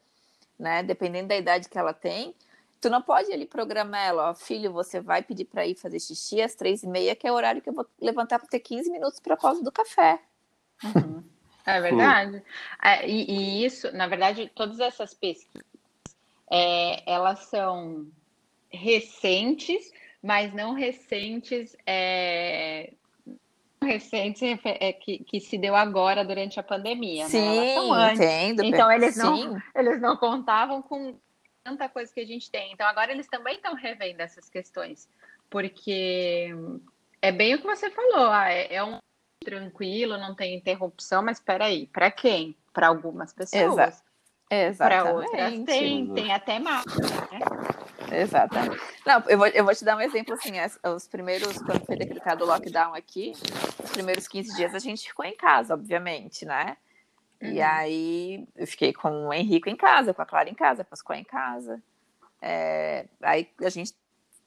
né, 0.59 0.83
dependendo 0.83 1.29
da 1.29 1.37
idade 1.37 1.69
que 1.69 1.79
ela 1.79 1.93
tem, 1.93 2.35
tu 2.81 2.89
não 2.89 3.03
pode 3.03 3.33
ali 3.33 3.47
programar 3.47 4.01
ela, 4.01 4.31
ó, 4.31 4.35
filho, 4.35 4.73
você 4.73 5.01
vai 5.01 5.23
pedir 5.23 5.45
para 5.45 5.67
ir 5.67 5.75
fazer 5.75 6.01
xixi 6.01 6.41
às 6.41 6.55
três 6.55 6.83
e 6.83 6.87
meia, 6.87 7.15
que 7.15 7.27
é 7.27 7.33
o 7.33 7.35
horário 7.35 7.61
que 7.61 7.69
eu 7.69 7.73
vou 7.73 7.87
levantar 8.01 8.39
para 8.39 8.49
ter 8.49 8.61
15 8.61 8.91
minutos 8.91 9.21
para 9.21 9.35
a 9.35 9.37
pausa 9.37 9.63
do 9.63 9.71
café. 9.71 10.21
Uhum. 10.83 11.23
É 11.67 11.81
verdade. 11.81 12.43
É, 12.83 13.09
e, 13.09 13.31
e, 13.31 13.65
isso, 13.65 13.93
na 13.93 14.07
verdade, 14.07 14.51
todas 14.55 14.81
essas 14.81 15.15
pesquisas, 15.15 15.67
é, 16.51 17.03
elas 17.11 17.41
são 17.47 18.07
recentes, 18.71 19.93
mas 20.23 20.53
não 20.53 20.75
recentes, 20.75 21.77
é, 21.87 22.93
recentes 23.83 24.43
é, 24.65 24.93
que, 24.93 25.19
que 25.25 25.41
se 25.41 25.59
deu 25.59 25.75
agora 25.75 26.25
durante 26.25 26.59
a 26.59 26.63
pandemia. 26.63 27.27
Sim, 27.27 27.41
né? 27.41 27.75
Elas 27.75 28.19
entendo. 28.19 28.65
Então 28.65 28.91
eles 28.91 29.17
não, 29.17 29.61
eles 29.75 30.01
não 30.01 30.17
contavam 30.17 30.83
com 30.83 31.17
tanta 31.63 31.89
coisa 31.89 32.13
que 32.13 32.21
a 32.21 32.27
gente 32.27 32.51
tem. 32.51 32.73
Então 32.73 32.87
agora 32.87 33.13
eles 33.13 33.29
também 33.29 33.55
estão 33.55 33.75
revendo 33.75 34.21
essas 34.21 34.49
questões, 34.49 35.09
porque 35.49 36.51
é 37.21 37.31
bem 37.31 37.55
o 37.55 37.59
que 37.59 37.67
você 37.67 37.91
falou. 37.91 38.31
Ah, 38.31 38.51
é, 38.51 38.75
é 38.75 38.85
um 38.85 38.99
tranquilo, 39.43 40.19
não 40.19 40.35
tem 40.35 40.55
interrupção, 40.55 41.23
mas 41.23 41.39
espera 41.39 41.67
aí, 41.67 41.87
para 41.87 42.11
quem? 42.11 42.57
Para 42.73 42.89
algumas 42.89 43.33
pessoas. 43.33 44.03
Exa 44.51 44.85
Para 44.85 45.11
outras 45.13 45.65
tem, 45.65 46.13
tem 46.13 46.31
até 46.31 46.59
mais. 46.59 46.85
Né? 46.85 48.21
Exatamente. 48.21 48.79
Não, 49.07 49.23
eu 49.27 49.39
vou, 49.39 49.47
eu 49.47 49.65
vou 49.65 49.75
te 49.75 49.83
dar 49.83 49.97
um 49.97 50.01
exemplo 50.01 50.35
assim, 50.35 50.53
os 50.95 51.09
primeiros, 51.09 51.57
quando 51.63 51.87
foi 51.87 51.97
decretado 51.97 52.45
o 52.45 52.47
lockdown 52.47 52.95
aqui, 52.95 53.33
os 53.83 53.91
primeiros 53.93 54.29
15 54.29 54.55
dias 54.55 54.75
a 54.75 54.79
gente 54.79 55.09
ficou 55.09 55.25
em 55.25 55.35
casa, 55.35 55.73
obviamente, 55.73 56.45
né? 56.45 56.77
Uhum. 57.41 57.49
E 57.49 57.63
aí 57.63 58.47
eu 58.55 58.67
fiquei 58.67 58.93
com 58.93 59.29
o 59.29 59.33
Henrique 59.33 59.71
em 59.71 59.77
casa, 59.77 60.13
com 60.13 60.21
a 60.21 60.27
Clara 60.27 60.51
em 60.51 60.55
casa, 60.55 60.83
a 60.83 60.85
Pascoal 60.85 61.19
em 61.19 61.25
casa. 61.25 61.83
É, 62.41 63.07
aí 63.23 63.49
a 63.63 63.71
gente 63.71 63.95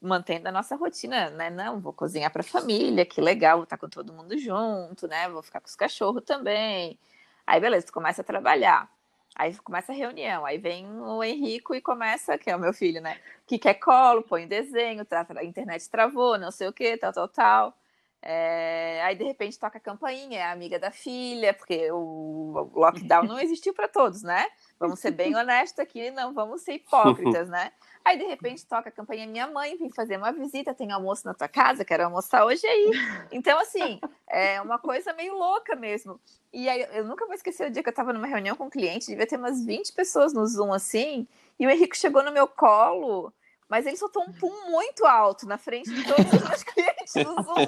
mantendo 0.02 0.48
a 0.50 0.52
nossa 0.52 0.76
rotina, 0.76 1.30
né? 1.32 1.50
Não, 1.50 1.80
vou 1.80 1.94
cozinhar 1.94 2.32
para 2.32 2.42
a 2.42 2.44
família, 2.44 3.06
que 3.06 3.22
legal, 3.22 3.58
vou 3.58 3.64
estar 3.64 3.78
com 3.78 3.90
todo 3.90 4.14
mundo 4.14 4.38
junto, 4.38 5.08
né? 5.08 5.30
Vou 5.30 5.42
ficar 5.42 5.60
com 5.60 5.68
os 5.68 5.76
cachorros 5.76 6.24
também. 6.24 7.00
Aí, 7.48 7.60
beleza, 7.60 7.88
tu 7.88 7.94
começa 7.94 8.22
a 8.22 8.26
trabalhar. 8.26 8.90
Aí 9.36 9.54
começa 9.58 9.92
a 9.92 9.96
reunião, 9.96 10.46
aí 10.46 10.58
vem 10.58 10.88
o 11.02 11.22
Henrico 11.22 11.76
e 11.76 11.82
começa, 11.82 12.38
que 12.38 12.50
é 12.50 12.56
o 12.56 12.60
meu 12.60 12.74
filho, 12.74 13.02
né? 13.02 13.20
Que 13.46 13.60
quer 13.60 13.74
colo, 13.76 14.24
põe 14.24 14.48
desenho, 14.48 15.06
a 15.36 15.44
internet 15.44 15.90
travou, 15.90 16.38
não 16.38 16.52
sei 16.52 16.70
o 16.70 16.74
que, 16.74 16.96
tal, 16.98 17.12
tal, 17.12 17.28
tal. 17.28 17.78
É, 18.22 19.02
aí, 19.04 19.16
de 19.16 19.24
repente, 19.24 19.60
toca 19.60 19.78
a 19.78 19.82
campainha, 19.82 20.40
é 20.40 20.44
a 20.44 20.52
amiga 20.52 20.80
da 20.80 20.90
filha, 20.90 21.54
porque 21.54 21.92
o 21.92 22.72
lockdown 22.74 23.24
não 23.26 23.38
existiu 23.42 23.74
para 23.74 23.88
todos, 23.88 24.24
né? 24.24 24.48
Vamos 24.80 25.00
ser 25.00 25.12
bem 25.12 25.36
honestos 25.38 25.80
aqui, 25.80 26.10
não 26.12 26.34
vamos 26.34 26.62
ser 26.62 26.74
hipócritas, 26.74 27.48
né? 27.50 27.72
Aí, 28.06 28.20
de 28.20 28.26
repente, 28.26 28.68
toca 28.68 28.90
a 28.90 28.92
campainha, 28.92 29.26
minha 29.26 29.48
mãe 29.48 29.76
vem 29.78 29.90
fazer 29.90 30.18
uma 30.18 30.32
visita, 30.32 30.76
tem 30.76 30.92
almoço 30.92 31.26
na 31.26 31.34
tua 31.34 31.48
casa, 31.48 31.84
quero 31.84 32.04
almoçar 32.04 32.46
hoje 32.46 32.68
aí. 32.68 32.92
Então, 33.32 33.60
assim, 33.60 34.00
é 34.30 34.62
uma 34.62 34.78
coisa 34.78 35.12
meio 35.14 35.34
louca 35.34 35.76
mesmo. 35.76 36.20
E 36.54 36.70
aí, 36.70 36.86
eu 36.94 37.06
nunca 37.06 37.26
vou 37.26 37.34
esquecer 37.34 37.68
o 37.68 37.72
dia 37.72 37.82
que 37.82 37.90
eu 37.90 37.92
estava 37.92 38.14
numa 38.14 38.28
reunião 38.28 38.56
com 38.56 38.66
um 38.66 38.70
cliente, 38.70 39.08
devia 39.08 39.26
ter 39.26 39.38
umas 39.38 39.66
20 39.66 39.92
pessoas 39.94 40.34
no 40.34 40.46
Zoom, 40.46 40.72
assim, 40.72 41.28
e 41.60 41.66
o 41.66 41.70
Henrique 41.70 41.98
chegou 41.98 42.22
no 42.22 42.32
meu 42.32 42.48
colo 42.48 43.34
mas 43.68 43.86
ele 43.86 43.98
soltou 43.98 44.24
um 44.24 44.32
pum 44.32 44.70
muito 44.70 45.06
alto 45.06 45.46
na 45.48 45.58
frente 45.58 45.92
de 45.92 46.04
todos 46.04 46.34
os 46.34 46.42
meus 46.48 46.64
clientes 46.64 47.14
do 47.14 47.44
Zoom. 47.44 47.56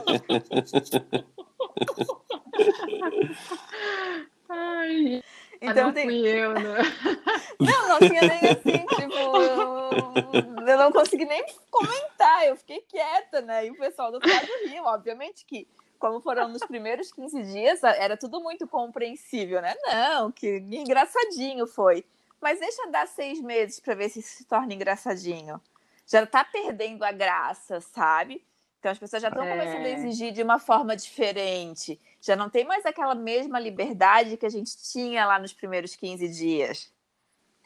Ai, 4.50 5.22
então, 5.62 5.88
não 5.88 5.94
tem... 5.94 6.06
fui 6.06 6.28
eu, 6.28 6.54
né? 6.54 6.78
Não, 7.60 7.90
não 7.90 7.98
tinha 7.98 8.22
nem 8.22 8.52
assim, 8.52 8.86
tipo, 8.86 10.70
eu 10.70 10.78
não 10.78 10.92
consegui 10.92 11.26
nem 11.26 11.44
comentar, 11.72 12.46
eu 12.46 12.56
fiquei 12.56 12.82
quieta, 12.82 13.42
né? 13.42 13.66
E 13.66 13.72
o 13.72 13.76
pessoal 13.76 14.12
do 14.12 14.16
outro 14.16 14.30
lado 14.30 14.48
riu, 14.68 14.84
obviamente 14.84 15.44
que 15.44 15.68
como 15.98 16.22
foram 16.22 16.48
nos 16.48 16.64
primeiros 16.64 17.12
15 17.12 17.42
dias, 17.42 17.84
era 17.84 18.16
tudo 18.16 18.40
muito 18.40 18.68
compreensível, 18.68 19.60
né? 19.60 19.74
Não, 19.88 20.32
que 20.32 20.58
engraçadinho 20.58 21.66
foi. 21.66 22.06
Mas 22.40 22.60
deixa 22.60 22.86
dar 22.92 23.08
seis 23.08 23.42
meses 23.42 23.80
para 23.80 23.96
ver 23.96 24.10
se 24.10 24.22
se 24.22 24.46
torna 24.46 24.72
engraçadinho 24.72 25.60
já 26.08 26.24
está 26.24 26.44
perdendo 26.44 27.04
a 27.04 27.12
graça, 27.12 27.82
sabe? 27.82 28.44
Então 28.88 28.94
as 28.94 29.00
pessoas 29.00 29.22
já 29.22 29.28
estão 29.28 29.44
é. 29.44 29.50
começando 29.50 29.86
a 29.86 29.90
exigir 29.90 30.32
de 30.32 30.42
uma 30.42 30.60
forma 30.60 30.96
diferente. 30.96 32.00
Já 32.22 32.38
não 32.38 32.50
tem 32.50 32.64
mais 32.66 32.86
aquela 32.86 33.14
mesma 33.14 33.60
liberdade 33.60 34.38
que 34.38 34.46
a 34.46 34.50
gente 34.50 34.78
tinha 34.78 35.26
lá 35.26 35.38
nos 35.38 35.52
primeiros 35.52 35.94
15 35.94 36.30
dias. 36.30 36.90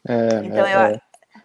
É, 0.08 0.44
então, 0.44 0.66
é, 0.66 0.74
eu... 0.74 0.80
é, 0.80 1.00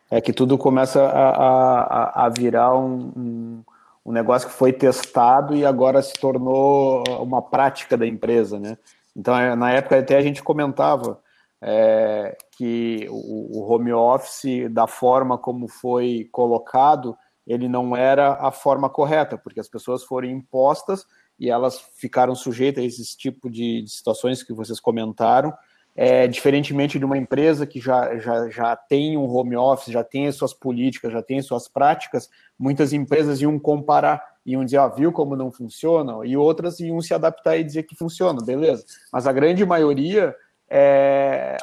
é 0.09 0.21
que 0.21 0.33
tudo 0.33 0.57
começa 0.57 1.03
a, 1.03 1.29
a, 1.29 2.25
a 2.25 2.29
virar 2.29 2.75
um, 2.75 3.13
um, 3.15 3.63
um, 4.03 4.11
negócio 4.11 4.49
que 4.49 4.55
foi 4.55 4.73
testado 4.73 5.55
e 5.55 5.63
agora 5.63 6.01
se 6.01 6.13
tornou 6.13 7.03
uma 7.21 7.41
prática 7.41 7.95
da 7.95 8.07
empresa, 8.07 8.59
né? 8.59 8.79
Então, 9.15 9.37
é, 9.37 9.55
na 9.55 9.71
época 9.71 9.99
até 9.99 10.17
a 10.17 10.21
gente 10.21 10.41
comentava, 10.41 11.21
é, 11.61 12.35
que 12.57 13.05
o, 13.11 13.59
o, 13.59 13.71
home 13.71 13.93
office, 13.93 14.67
da 14.71 14.87
forma 14.87 15.37
como 15.37 15.67
foi 15.67 16.27
colocado, 16.31 17.15
ele 17.47 17.69
não 17.69 17.95
era 17.95 18.33
a 18.33 18.51
forma 18.51 18.89
correta, 18.89 19.37
porque 19.37 19.59
as 19.59 19.69
pessoas 19.69 20.03
foram 20.03 20.27
impostas 20.27 21.05
e 21.39 21.49
elas 21.49 21.79
ficaram 21.95 22.35
sujeitas 22.35 22.83
a 22.83 22.87
esse 22.87 23.17
tipo 23.17 23.49
de, 23.49 23.85
situações 23.87 24.43
que 24.43 24.53
vocês 24.53 24.79
comentaram, 24.79 25.53
é, 25.95 26.27
diferentemente 26.27 26.99
de 26.99 27.05
uma 27.05 27.17
empresa 27.17 27.65
que 27.65 27.79
já, 27.79 28.19
já, 28.19 28.49
já 28.49 28.75
tem 28.75 29.17
um 29.17 29.27
home 29.27 29.55
office, 29.55 29.93
já 29.93 30.03
tem 30.03 30.27
as 30.27 30.35
suas 30.35 30.53
políticas, 30.53 31.11
já 31.11 31.23
tem 31.23 31.39
as 31.39 31.45
suas 31.45 31.67
práticas, 31.67 32.29
muitas 32.59 32.91
empresas 32.93 33.41
iam 33.41 33.57
comparar, 33.57 34.21
iam 34.45 34.63
dizer, 34.65 34.77
ah, 34.77 34.87
viu 34.87 35.11
como 35.11 35.35
não 35.35 35.51
funciona, 35.51 36.25
e 36.25 36.35
outras 36.35 36.79
iam 36.79 37.01
se 37.01 37.13
adaptar 37.13 37.57
e 37.57 37.63
dizer 37.63 37.83
que 37.83 37.95
funciona, 37.95 38.43
beleza. 38.43 38.83
Mas 39.11 39.25
a 39.25 39.31
grande 39.31 39.65
maioria 39.65 40.35
é, 40.69 41.57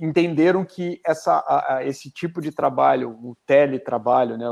entenderam 0.00 0.64
que 0.64 1.00
essa, 1.04 1.44
a, 1.46 1.84
esse 1.84 2.10
tipo 2.10 2.40
de 2.40 2.52
trabalho, 2.52 3.10
o 3.10 3.36
teletrabalho, 3.46 4.38
né, 4.38 4.46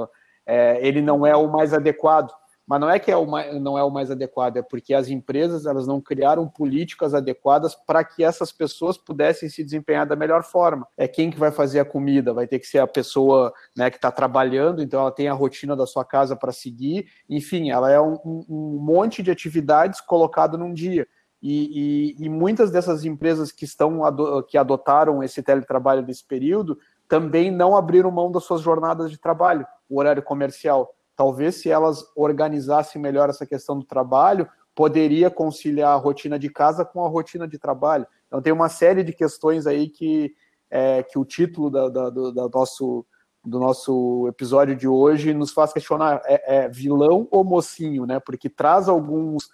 é, 0.47 0.87
ele 0.87 1.01
não 1.01 1.27
é 1.27 1.37
o 1.37 1.51
mais 1.51 1.73
adequado. 1.73 2.33
Mas 2.67 2.81
não 2.81 2.89
é 2.89 2.99
que 2.99 3.11
é 3.11 3.17
o 3.17 3.27
mais, 3.27 3.61
não 3.61 3.77
é 3.77 3.83
o 3.83 3.91
mais 3.91 4.11
adequado, 4.11 4.57
é 4.57 4.63
porque 4.63 4.95
as 4.95 5.09
empresas 5.09 5.67
elas 5.67 5.87
não 5.87 6.01
criaram 6.01 6.49
políticas 6.49 7.13
adequadas 7.13 7.75
para 7.75 8.05
que 8.05 8.23
essas 8.23 8.53
pessoas 8.53 8.97
pudessem 8.97 9.49
se 9.49 9.65
desempenhar 9.65 10.07
da 10.07 10.15
melhor 10.15 10.45
forma. 10.45 10.87
É 10.97 11.09
quem 11.09 11.31
que 11.31 11.39
vai 11.39 11.51
fazer 11.51 11.81
a 11.81 11.85
comida, 11.85 12.33
vai 12.33 12.47
ter 12.47 12.61
que 12.61 12.67
ser 12.67 12.79
a 12.79 12.87
pessoa 12.87 13.53
né, 13.77 13.91
que 13.91 13.97
está 13.97 14.11
trabalhando, 14.11 14.81
então 14.81 15.01
ela 15.01 15.11
tem 15.11 15.29
a 15.29 15.35
rotina 15.35 15.75
da 15.75 15.87
sua 15.87 16.05
casa 16.05 16.37
para 16.37 16.53
seguir. 16.53 17.09
Enfim, 17.29 17.71
ela 17.71 17.91
é 17.91 18.01
um, 18.01 18.17
um 18.25 18.79
monte 18.81 19.23
de 19.23 19.31
atividades 19.31 20.01
colocado 20.01 20.57
num 20.57 20.73
dia. 20.73 21.07
E, 21.43 22.15
e, 22.21 22.25
e, 22.27 22.29
muitas 22.29 22.71
dessas 22.71 23.05
empresas 23.05 23.51
que 23.51 23.65
estão 23.65 24.01
que 24.47 24.57
adotaram 24.57 25.25
esse 25.25 25.43
teletrabalho 25.43 26.07
desse 26.07 26.25
período 26.25 26.79
também 27.13 27.51
não 27.51 27.77
abriram 27.77 28.11
mão 28.11 28.33
das 28.33 28.45
suas 28.45 28.63
jornadas 28.63 29.11
de 29.11 29.19
trabalho, 29.19 29.67
o 29.87 29.99
horário 29.99 30.23
comercial. 30.23 30.95
Talvez 31.15 31.57
se 31.57 31.69
elas 31.69 32.03
organizassem 32.17 33.03
melhor 33.03 33.29
essa 33.29 33.45
questão 33.45 33.79
do 33.79 33.85
trabalho, 33.85 34.49
poderia 34.75 35.31
conciliar 35.31 35.93
a 35.93 35.97
rotina 35.97 36.39
de 36.39 36.49
casa 36.49 36.87
com 36.87 37.05
a 37.05 37.09
rotina 37.11 37.47
de 37.47 37.59
trabalho. 37.59 38.07
Então 38.27 38.41
tem 38.41 38.51
uma 38.51 38.71
série 38.71 39.05
de 39.05 39.13
questões 39.13 39.67
aí 39.67 39.91
que, 39.91 40.33
é, 40.71 41.03
que 41.03 41.19
o 41.19 41.25
título 41.27 41.69
da, 41.69 41.91
da, 41.91 42.09
do, 42.09 42.33
da 42.33 42.49
nosso, 42.49 43.05
do 43.45 43.61
nosso 43.61 44.27
episódio 44.27 44.75
de 44.75 44.89
hoje 44.89 45.35
nos 45.35 45.53
faz 45.53 45.71
questionar: 45.71 46.23
é, 46.25 46.65
é 46.65 46.69
vilão 46.71 47.29
ou 47.31 47.45
mocinho, 47.45 48.07
né? 48.07 48.21
Porque 48.21 48.49
traz 48.49 48.89
alguns 48.89 49.51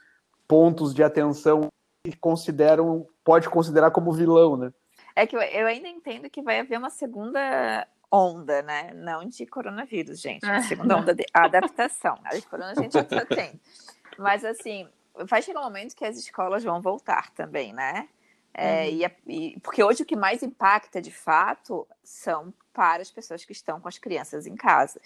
pontos 0.47 0.95
de 0.95 1.03
atenção 1.03 1.67
que 2.05 2.17
consideram, 2.17 3.05
pode 3.25 3.49
considerar 3.49 3.91
como 3.91 4.13
vilão, 4.13 4.57
né? 4.57 4.73
É 5.19 5.27
que 5.27 5.35
eu, 5.35 5.41
eu 5.41 5.67
ainda 5.67 5.89
entendo 5.89 6.31
que 6.31 6.41
vai 6.41 6.61
haver 6.61 6.79
uma 6.79 6.91
segunda 6.91 7.89
onda, 8.09 8.63
né? 8.63 8.93
Não 8.95 9.25
de 9.25 9.45
coronavírus, 9.47 10.21
gente. 10.21 10.47
Uma 10.47 10.63
segunda 10.63 10.97
onda 10.97 11.13
de 11.13 11.27
adaptação. 11.35 12.17
A 12.23 12.37
de 12.37 12.43
corona 12.43 12.71
a 12.71 12.81
gente 12.81 12.93
já 12.93 13.03
tá 13.03 13.25
tendo. 13.25 13.59
Mas, 14.17 14.45
assim, 14.45 14.89
vai 15.25 15.43
chegar 15.43 15.59
um 15.59 15.65
momento 15.65 15.97
que 15.97 16.05
as 16.05 16.17
escolas 16.17 16.63
vão 16.63 16.81
voltar 16.81 17.33
também, 17.33 17.73
né? 17.73 18.09
É, 18.55 18.85
uhum. 18.85 19.11
e, 19.27 19.55
e, 19.55 19.61
porque 19.61 19.83
hoje 19.83 20.05
o 20.05 20.07
que 20.07 20.15
mais 20.15 20.45
impacta, 20.45 21.03
de 21.03 21.11
fato, 21.11 21.85
são 22.05 22.55
para 22.73 23.03
as 23.03 23.11
pessoas 23.11 23.45
que 23.45 23.51
estão 23.51 23.81
com 23.81 23.89
as 23.89 23.99
crianças 23.99 24.47
em 24.47 24.55
casa. 24.55 25.01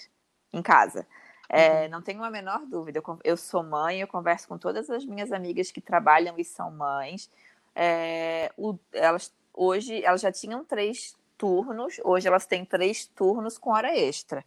Em 0.53 0.61
casa. 0.61 1.07
É, 1.49 1.85
uhum. 1.85 1.89
Não 1.89 2.03
tenho 2.03 2.23
a 2.23 2.31
menor 2.31 2.67
dúvida. 2.67 2.99
Eu, 2.99 3.19
eu, 3.25 3.37
sou 3.39 3.63
mãe, 3.63 4.03
eu 4.03 4.07
converso 4.07 4.47
com 4.47 4.59
todas 4.59 4.91
as 4.91 5.07
minhas 5.07 5.33
amigas 5.33 5.71
que 5.71 5.81
trabalham 5.81 6.35
e 6.37 6.45
são 6.45 6.71
mães. 6.71 7.31
É, 7.75 8.53
o, 8.59 8.79
elas 8.93 9.33
hoje 9.55 10.03
elas 10.05 10.21
já 10.21 10.33
tinham 10.33 10.65
três 10.65 11.17
turnos, 11.37 12.01
hoje 12.05 12.29
elas 12.29 12.47
têm 12.47 12.65
três 12.65 13.07
turnos 13.07 13.59
com 13.59 13.71
hora 13.71 13.97
extra. 13.97 14.45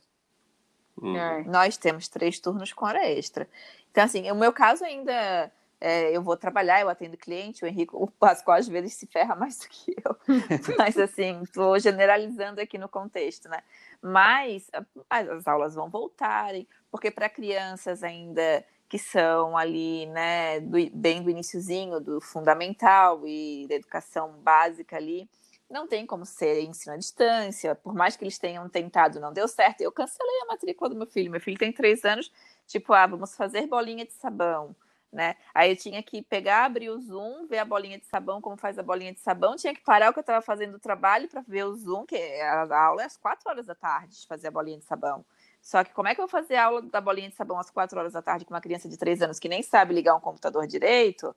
Uhum. 0.97 1.43
Nós 1.45 1.77
temos 1.77 2.07
três 2.07 2.39
turnos 2.39 2.71
com 2.71 2.85
hora 2.85 3.05
extra. 3.05 3.47
Então, 3.91 4.03
assim, 4.03 4.29
o 4.31 4.35
meu 4.35 4.53
caso 4.53 4.83
ainda 4.83 5.51
é, 5.79 6.15
eu 6.15 6.21
vou 6.21 6.37
trabalhar, 6.37 6.81
eu 6.81 6.89
atendo 6.89 7.17
cliente, 7.17 7.63
o 7.63 7.67
Henrique, 7.67 7.91
o 7.93 8.07
Pascoal 8.07 8.57
às 8.57 8.67
vezes 8.67 8.93
se 8.93 9.05
ferra 9.07 9.35
mais 9.35 9.59
do 9.59 9.67
que 9.67 9.95
eu. 10.03 10.17
Mas 10.77 10.97
assim, 10.97 11.41
estou 11.43 11.77
generalizando 11.79 12.61
aqui 12.61 12.77
no 12.77 12.89
contexto, 12.89 13.49
né? 13.49 13.61
Mas 14.01 14.69
as 15.09 15.47
aulas 15.47 15.75
vão 15.75 15.89
voltarem, 15.89 16.67
porque 16.89 17.11
para 17.11 17.29
crianças 17.29 18.03
ainda 18.03 18.65
que 18.95 18.99
são 18.99 19.57
ali, 19.57 20.05
né, 20.05 20.61
do, 20.61 20.77
bem 20.93 21.21
do 21.21 21.29
iníciozinho, 21.29 21.99
do 21.99 22.21
fundamental 22.21 23.27
e 23.27 23.65
da 23.67 23.75
educação 23.75 24.31
básica 24.41 24.95
ali, 24.95 25.29
não 25.69 25.85
tem 25.85 26.05
como 26.05 26.25
ser 26.25 26.61
ensino 26.61 26.93
à 26.93 26.97
distância, 26.97 27.75
por 27.75 27.93
mais 27.93 28.15
que 28.15 28.23
eles 28.23 28.37
tenham 28.37 28.69
tentado, 28.69 29.19
não 29.19 29.33
deu 29.33 29.49
certo. 29.49 29.81
Eu 29.81 29.91
cancelei 29.91 30.41
a 30.43 30.45
matrícula 30.45 30.89
do 30.89 30.95
meu 30.95 31.07
filho. 31.07 31.29
Meu 31.29 31.41
filho 31.41 31.57
tem 31.57 31.73
três 31.73 32.05
anos, 32.05 32.31
tipo, 32.65 32.93
ah, 32.93 33.05
vamos 33.05 33.35
fazer 33.35 33.67
bolinha 33.67 34.05
de 34.05 34.13
sabão. 34.13 34.73
Né? 35.11 35.35
Aí 35.53 35.71
eu 35.71 35.75
tinha 35.75 36.01
que 36.01 36.21
pegar, 36.21 36.63
abrir 36.63 36.89
o 36.89 36.99
Zoom, 36.99 37.47
ver 37.47 37.57
a 37.57 37.65
bolinha 37.65 37.97
de 37.97 38.05
sabão, 38.05 38.39
como 38.39 38.55
faz 38.55 38.79
a 38.79 38.83
bolinha 38.83 39.13
de 39.13 39.19
sabão, 39.19 39.57
tinha 39.57 39.73
que 39.73 39.81
parar 39.81 40.09
o 40.09 40.13
que 40.13 40.19
eu 40.19 40.21
estava 40.21 40.41
fazendo 40.41 40.75
o 40.75 40.79
trabalho 40.79 41.27
para 41.27 41.41
ver 41.41 41.65
o 41.65 41.75
Zoom, 41.75 42.05
que 42.05 42.15
a 42.15 42.85
aula 42.85 43.01
é 43.01 43.05
às 43.05 43.17
quatro 43.17 43.49
horas 43.49 43.65
da 43.65 43.75
tarde, 43.75 44.21
de 44.21 44.27
fazer 44.27 44.47
a 44.47 44.51
bolinha 44.51 44.77
de 44.77 44.85
sabão. 44.85 45.25
Só 45.65 45.83
que 45.83 45.91
como 45.95 46.07
é 46.07 46.13
que 46.13 46.21
eu 46.21 46.27
vou 46.27 46.29
fazer 46.29 46.57
aula 46.57 46.79
da 46.83 47.01
bolinha 47.01 47.27
de 47.27 47.33
sabão 47.33 47.57
às 47.57 47.71
quatro 47.71 47.97
horas 47.97 48.13
da 48.13 48.21
tarde 48.21 48.45
com 48.45 48.53
uma 48.53 48.61
criança 48.61 48.87
de 48.87 48.95
três 48.97 49.19
anos 49.23 49.39
que 49.39 49.49
nem 49.49 49.63
sabe 49.63 49.95
ligar 49.95 50.15
um 50.15 50.19
computador 50.19 50.67
direito, 50.67 51.35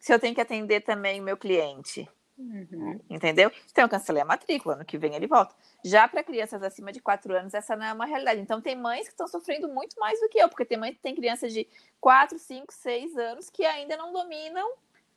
se 0.00 0.12
eu 0.12 0.18
tenho 0.18 0.34
que 0.34 0.40
atender 0.40 0.80
também 0.80 1.20
o 1.20 1.22
meu 1.22 1.36
cliente? 1.36 2.10
Uhum. 2.36 2.98
Entendeu? 3.08 3.52
Então 3.70 3.84
eu 3.84 3.88
cancelei 3.88 4.20
a 4.20 4.24
matrícula, 4.24 4.74
ano 4.74 4.84
que 4.84 4.98
vem 4.98 5.14
ele 5.14 5.28
volta. 5.28 5.54
Já 5.84 6.08
para 6.08 6.24
crianças 6.24 6.60
acima 6.60 6.90
de 6.90 7.00
quatro 7.00 7.36
anos, 7.36 7.54
essa 7.54 7.76
não 7.76 7.86
é 7.86 7.92
uma 7.92 8.04
realidade. 8.04 8.40
Então 8.40 8.60
tem 8.60 8.74
mães 8.74 9.04
que 9.04 9.12
estão 9.12 9.28
sofrendo 9.28 9.68
muito 9.68 9.94
mais 10.00 10.18
do 10.18 10.28
que 10.28 10.38
eu, 10.38 10.48
porque 10.48 10.64
tem 10.64 10.76
mães 10.76 10.96
que 10.96 11.00
tem 11.00 11.14
crianças 11.14 11.52
de 11.52 11.68
quatro, 12.00 12.40
cinco, 12.40 12.72
seis 12.72 13.16
anos 13.16 13.48
que 13.48 13.64
ainda 13.64 13.96
não 13.96 14.12
dominam 14.12 14.68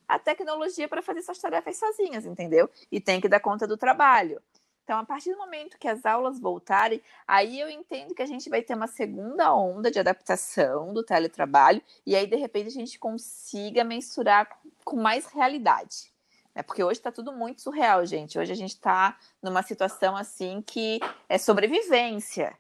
a 0.08 0.20
tecnologia 0.20 0.88
para 0.88 1.02
fazer 1.02 1.24
suas 1.24 1.40
tarefas 1.40 1.78
sozinhas, 1.78 2.28
entendeu? 2.28 2.70
E 2.92 3.02
tem 3.02 3.20
que 3.20 3.28
dar 3.28 3.40
conta 3.40 3.66
do 3.66 3.76
trabalho. 3.76 4.40
Então, 4.86 5.00
a 5.00 5.04
partir 5.04 5.32
do 5.32 5.38
momento 5.40 5.80
que 5.80 5.88
as 5.88 6.06
aulas 6.06 6.40
voltarem, 6.40 7.02
aí 7.28 7.60
eu 7.60 7.68
entendo 7.68 8.14
que 8.14 8.22
a 8.22 8.26
gente 8.28 8.48
vai 8.52 8.62
ter 8.62 8.76
uma 8.76 8.86
segunda 8.86 9.52
onda 9.52 9.90
de 9.90 9.98
adaptação 9.98 10.94
do 10.94 11.04
teletrabalho, 11.04 11.82
e 12.06 12.16
aí, 12.16 12.28
de 12.28 12.36
repente, 12.36 12.68
a 12.68 12.72
gente 12.72 13.00
consiga 13.00 13.84
mensurar 13.84 14.48
com 14.84 14.96
mais 14.96 15.26
realidade. 15.26 16.14
Né? 16.54 16.62
Porque 16.62 16.84
hoje 16.84 17.00
está 17.00 17.12
tudo 17.12 17.34
muito 17.34 17.64
surreal, 17.64 18.06
gente. 18.06 18.38
Hoje 18.38 18.52
a 18.52 18.56
gente 18.56 18.76
está 18.76 19.18
numa 19.42 19.64
situação 19.64 20.16
assim 20.16 20.62
que 20.62 21.00
é 21.28 21.40
sobrevivência. 21.40 22.56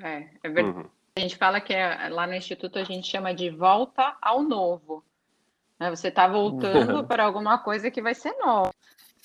É, 0.00 0.28
é 0.44 0.48
verdade. 0.48 0.78
Uhum. 0.78 0.90
A 1.16 1.20
gente 1.20 1.36
fala 1.36 1.60
que 1.60 1.74
é, 1.74 2.08
lá 2.08 2.24
no 2.24 2.34
Instituto 2.34 2.78
a 2.78 2.84
gente 2.84 3.08
chama 3.08 3.34
de 3.34 3.50
volta 3.50 4.16
ao 4.22 4.44
novo. 4.44 5.04
Né? 5.76 5.90
Você 5.90 6.06
está 6.06 6.28
voltando 6.28 6.98
uhum. 7.02 7.06
para 7.06 7.24
alguma 7.24 7.58
coisa 7.58 7.90
que 7.90 8.00
vai 8.00 8.14
ser 8.14 8.32
nova 8.38 8.72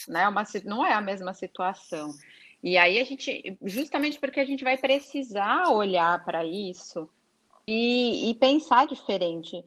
né? 0.07 0.27
Uma, 0.27 0.43
não 0.65 0.85
é 0.85 0.93
a 0.93 1.01
mesma 1.01 1.33
situação. 1.33 2.13
E 2.61 2.77
aí 2.77 2.99
a 2.99 3.03
gente, 3.03 3.57
justamente 3.63 4.19
porque 4.19 4.39
a 4.39 4.45
gente 4.45 4.63
vai 4.63 4.77
precisar 4.77 5.69
olhar 5.69 6.23
para 6.25 6.43
isso 6.45 7.09
e, 7.67 8.29
e, 8.29 8.35
pensar 8.35 8.87
diferente. 8.87 9.63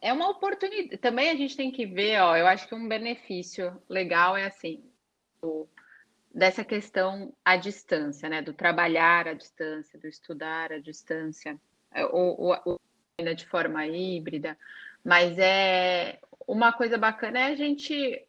É 0.00 0.12
uma 0.12 0.28
oportunidade. 0.30 0.98
Também 0.98 1.30
a 1.30 1.34
gente 1.34 1.56
tem 1.56 1.70
que 1.70 1.84
ver, 1.84 2.20
ó, 2.20 2.36
eu 2.36 2.46
acho 2.46 2.68
que 2.68 2.74
um 2.74 2.86
benefício 2.86 3.76
legal 3.88 4.36
é 4.36 4.46
assim, 4.46 4.84
o, 5.42 5.66
dessa 6.32 6.64
questão 6.64 7.32
à 7.44 7.56
distância, 7.56 8.28
né? 8.28 8.40
Do 8.40 8.52
trabalhar 8.52 9.26
à 9.26 9.34
distância, 9.34 9.98
do 9.98 10.06
estudar 10.06 10.72
à 10.72 10.78
distância, 10.78 11.58
ou, 12.12 12.40
ou, 12.40 12.62
ou 12.64 12.80
de 13.34 13.46
forma 13.46 13.84
híbrida. 13.86 14.56
Mas 15.04 15.36
é 15.38 16.20
uma 16.46 16.72
coisa 16.72 16.96
bacana 16.96 17.40
é 17.40 17.44
a 17.46 17.56
gente 17.56 18.27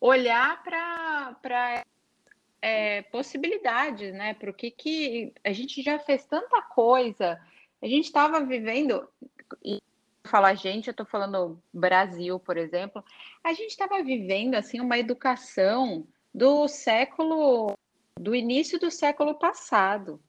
olhar 0.00 0.62
para 0.62 1.84
é, 2.62 3.02
possibilidades, 3.02 4.12
né? 4.12 4.34
Para 4.34 4.50
o 4.50 4.54
que, 4.54 4.70
que 4.70 5.32
a 5.44 5.52
gente 5.52 5.82
já 5.82 5.98
fez 5.98 6.24
tanta 6.24 6.60
coisa. 6.62 7.40
A 7.80 7.86
gente 7.86 8.06
estava 8.06 8.40
vivendo, 8.40 9.08
e 9.64 9.80
falar 10.24 10.54
gente, 10.54 10.88
eu 10.88 10.92
estou 10.92 11.06
falando 11.06 11.60
Brasil, 11.72 12.38
por 12.38 12.56
exemplo, 12.56 13.04
a 13.42 13.52
gente 13.52 13.70
estava 13.70 14.02
vivendo 14.02 14.54
assim 14.54 14.80
uma 14.80 14.98
educação 14.98 16.06
do 16.34 16.68
século, 16.68 17.76
do 18.18 18.34
início 18.34 18.78
do 18.78 18.90
século 18.90 19.34
passado. 19.34 20.20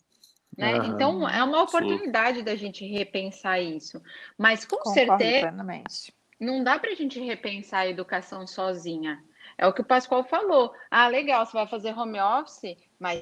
Né? 0.57 0.77
Uhum. 0.79 0.85
Então 0.87 1.29
é 1.29 1.43
uma 1.43 1.63
oportunidade 1.63 2.39
Sim. 2.39 2.43
da 2.43 2.55
gente 2.55 2.85
repensar 2.85 3.59
isso. 3.59 4.01
Mas 4.37 4.65
com 4.65 4.77
Concordo 4.77 4.93
certeza 4.93 5.47
plenamente. 5.47 6.13
não 6.39 6.63
dá 6.63 6.77
para 6.77 6.91
a 6.91 6.95
gente 6.95 7.19
repensar 7.19 7.79
a 7.79 7.87
educação 7.87 8.45
sozinha. 8.47 9.23
É 9.59 9.67
o 9.67 9.73
que 9.73 9.81
o 9.81 9.85
Pascoal 9.85 10.23
falou. 10.23 10.73
Ah, 10.89 11.09
legal, 11.09 11.45
você 11.45 11.51
vai 11.51 11.67
fazer 11.67 11.93
home 11.93 12.17
office, 12.17 12.77
mas 12.97 13.21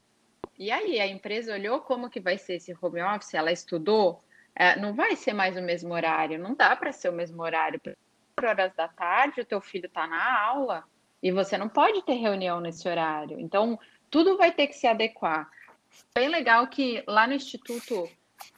e 0.58 0.72
aí? 0.72 1.00
A 1.00 1.08
empresa 1.08 1.54
olhou 1.54 1.82
como 1.82 2.10
que 2.10 2.20
vai 2.20 2.38
ser 2.38 2.56
esse 2.56 2.76
home 2.80 3.02
office? 3.02 3.34
Ela 3.34 3.52
estudou? 3.52 4.24
É, 4.56 4.80
não 4.80 4.94
vai 4.94 5.16
ser 5.16 5.34
mais 5.34 5.58
o 5.58 5.62
mesmo 5.62 5.94
horário, 5.94 6.40
não 6.40 6.54
dá 6.54 6.76
para 6.76 6.92
ser 6.92 7.10
o 7.10 7.14
mesmo 7.14 7.42
horário. 7.42 7.82
Por 8.36 8.46
horas 8.46 8.72
da 8.76 8.88
tarde, 8.88 9.42
o 9.42 9.46
teu 9.46 9.60
filho 9.60 9.88
está 9.88 10.06
na 10.06 10.40
aula 10.46 10.84
e 11.22 11.32
você 11.32 11.58
não 11.58 11.68
pode 11.68 12.04
ter 12.04 12.14
reunião 12.14 12.60
nesse 12.60 12.88
horário. 12.88 13.40
Então, 13.40 13.80
tudo 14.10 14.38
vai 14.38 14.52
ter 14.52 14.68
que 14.68 14.74
se 14.74 14.86
adequar. 14.86 15.50
Bem 16.14 16.30
legal 16.30 16.68
que 16.68 17.04
lá 17.08 17.26
no 17.26 17.34
Instituto, 17.34 18.08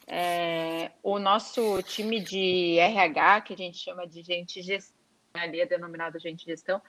é, 0.06 0.90
o 1.02 1.18
nosso 1.18 1.82
time 1.82 2.20
de 2.20 2.78
RH, 2.78 3.40
que 3.42 3.54
a 3.54 3.56
gente 3.56 3.78
chama 3.78 4.06
de 4.06 4.22
gente 4.22 4.60
gestão, 4.60 4.98
ali 5.34 5.60
é 5.60 5.66
denominado 5.66 6.18
gente 6.18 6.44
gestão, 6.44 6.80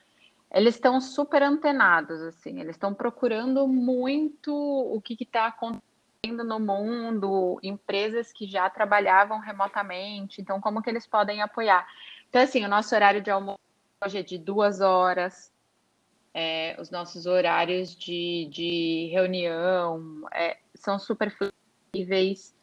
eles 0.54 0.76
estão 0.76 1.00
super 1.00 1.42
antenados, 1.42 2.22
assim, 2.22 2.60
eles 2.60 2.76
estão 2.76 2.94
procurando 2.94 3.68
muito 3.68 4.54
o 4.54 5.02
que 5.02 5.16
está 5.22 5.48
acontecendo 5.48 6.44
no 6.44 6.60
mundo, 6.60 7.58
empresas 7.64 8.34
que 8.34 8.46
já 8.46 8.70
trabalhavam 8.70 9.40
remotamente, 9.40 10.42
então 10.42 10.60
como 10.60 10.82
que 10.82 10.90
eles 10.90 11.08
podem 11.08 11.42
apoiar. 11.42 11.88
Então, 12.30 12.42
assim, 12.42 12.66
o 12.66 12.68
nosso 12.68 12.94
horário 12.94 13.22
de 13.22 13.32
almoço 13.32 13.60
hoje 14.04 14.20
é 14.20 14.24
de 14.24 14.38
duas 14.38 14.82
horas, 14.82 15.54
é, 16.34 16.76
os 16.80 16.90
nossos 16.90 17.26
horários 17.26 17.96
de, 17.96 18.48
de 18.52 19.10
reunião 19.12 20.28
é, 20.34 20.58
são 20.76 21.00
super 21.00 21.32
flexíveis. 21.32 22.56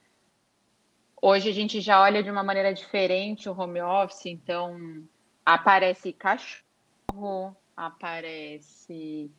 Hoje 1.21 1.49
a 1.49 1.53
gente 1.53 1.81
já 1.81 2.01
olha 2.01 2.23
de 2.23 2.31
uma 2.31 2.43
maneira 2.43 2.73
diferente 2.73 3.49
o 3.49 3.59
home 3.59 3.81
office, 3.81 4.27
então 4.27 5.03
aparece 5.45 6.13
cachorro, 6.13 7.57
aparece 7.79 9.31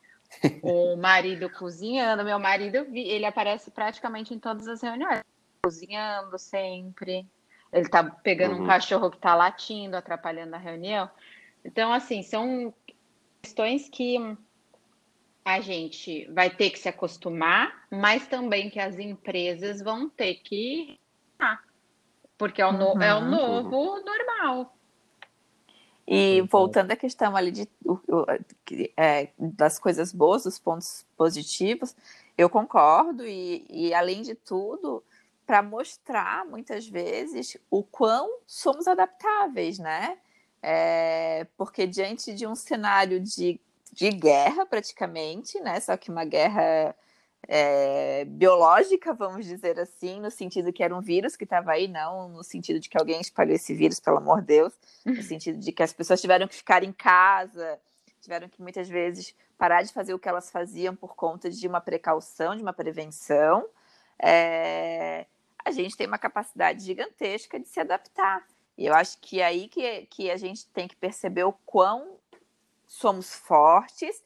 o 0.64 0.96
marido 0.96 1.50
cozinhando. 1.50 2.24
Meu 2.24 2.40
marido, 2.40 2.88
ele 2.94 3.26
aparece 3.26 3.70
praticamente 3.70 4.34
em 4.34 4.40
todas 4.40 4.68
as 4.68 4.82
reuniões, 4.82 5.24
cozinhando 5.62 6.38
sempre. 6.40 7.28
Ele 7.72 7.90
tá 7.90 8.04
pegando 8.04 8.56
uhum. 8.56 8.64
um 8.64 8.68
cachorro 8.68 9.12
que 9.12 9.18
tá 9.18 9.36
latindo, 9.36 9.96
atrapalhando 9.96 10.56
a 10.56 10.60
reunião. 10.60 11.10
Então, 11.64 11.92
assim, 11.92 12.24
são 12.24 12.74
questões 13.42 13.90
que 13.90 14.18
a 15.44 15.60
gente 15.60 16.26
vai 16.32 16.50
ter 16.50 16.70
que 16.70 16.80
se 16.80 16.88
acostumar, 16.88 17.86
mas 17.92 18.28
também 18.28 18.70
que 18.70 18.80
as 18.80 18.98
empresas 18.98 19.82
vão 19.82 20.10
ter 20.10 20.36
que. 20.36 20.98
Porque 22.38 22.62
é 22.62 22.66
o, 22.66 22.72
no, 22.72 22.94
uhum. 22.94 23.02
é 23.02 23.14
o 23.14 23.20
uhum. 23.20 23.30
novo 23.30 24.04
normal. 24.04 24.79
E 26.12 26.42
voltando 26.50 26.90
à 26.90 26.96
questão 26.96 27.36
ali 27.36 27.52
de, 27.52 27.70
é, 28.98 29.30
das 29.38 29.78
coisas 29.78 30.12
boas, 30.12 30.44
dos 30.44 30.58
pontos 30.58 31.06
positivos, 31.16 31.96
eu 32.36 32.50
concordo, 32.50 33.28
e, 33.28 33.64
e 33.70 33.94
além 33.94 34.24
de 34.24 34.34
tudo, 34.34 35.04
para 35.46 35.62
mostrar 35.62 36.44
muitas 36.48 36.88
vezes 36.88 37.58
o 37.70 37.84
quão 37.84 38.28
somos 38.48 38.88
adaptáveis, 38.88 39.78
né? 39.78 40.18
É, 40.64 41.46
porque 41.56 41.86
diante 41.86 42.34
de 42.34 42.48
um 42.48 42.56
cenário 42.56 43.20
de, 43.20 43.62
de 43.94 44.10
guerra, 44.10 44.66
praticamente, 44.66 45.60
né? 45.60 45.80
Só 45.80 45.96
que 45.96 46.10
uma 46.10 46.26
guerra 46.26 46.96
é, 47.48 48.26
biológica, 48.26 49.14
vamos 49.14 49.46
dizer 49.46 49.80
assim, 49.80 50.20
no 50.20 50.30
sentido 50.30 50.74
que 50.74 50.84
era 50.84 50.96
um 50.96 51.02
vírus 51.02 51.36
que 51.36 51.44
estava 51.44 51.72
aí, 51.72 51.88
não 51.88 52.30
no 52.30 52.44
sentido 52.44 52.80
de 52.80 52.90
que 52.90 52.98
alguém 52.98 53.20
espalhou 53.22 53.56
esse 53.56 53.74
vírus, 53.74 54.00
pelo 54.00 54.18
amor 54.18 54.42
de 54.42 54.48
Deus, 54.48 54.74
no 55.06 55.22
sentido 55.24 55.58
de 55.60 55.72
que 55.72 55.82
as 55.82 55.94
pessoas 55.94 56.22
tiveram 56.22 56.48
que 56.48 56.56
ficar 56.56 56.84
em 56.84 56.92
casa, 56.92 57.80
tiveram 58.22 58.50
que 58.50 58.62
muitas 58.62 58.88
vezes 58.90 59.34
parar 59.58 59.82
de 59.82 59.92
fazer 59.92 60.14
o 60.14 60.20
que 60.20 60.30
elas 60.30 60.52
faziam 60.52 60.96
por 60.96 61.16
conta 61.16 61.50
de 61.50 61.68
uma 61.68 61.82
precaução, 61.82 62.56
de 62.56 62.62
uma 62.62 62.74
prevenção. 62.74 63.68
É, 64.22 65.26
a 65.66 65.72
gente 65.72 65.98
tem 65.98 66.08
uma 66.08 66.18
capacidade 66.18 66.84
gigantesca 66.84 67.60
de 67.60 67.68
se 67.68 67.80
adaptar. 67.80 68.46
E 68.78 68.86
eu 68.86 68.94
acho 68.94 69.18
que 69.20 69.42
é 69.42 69.46
aí 69.46 69.68
que, 69.68 70.06
que 70.06 70.32
a 70.32 70.38
gente 70.38 70.68
tem 70.68 70.88
que 70.88 70.96
perceber 70.96 71.44
o 71.44 71.54
quão 71.66 72.18
somos 72.88 73.34
fortes 73.34 74.24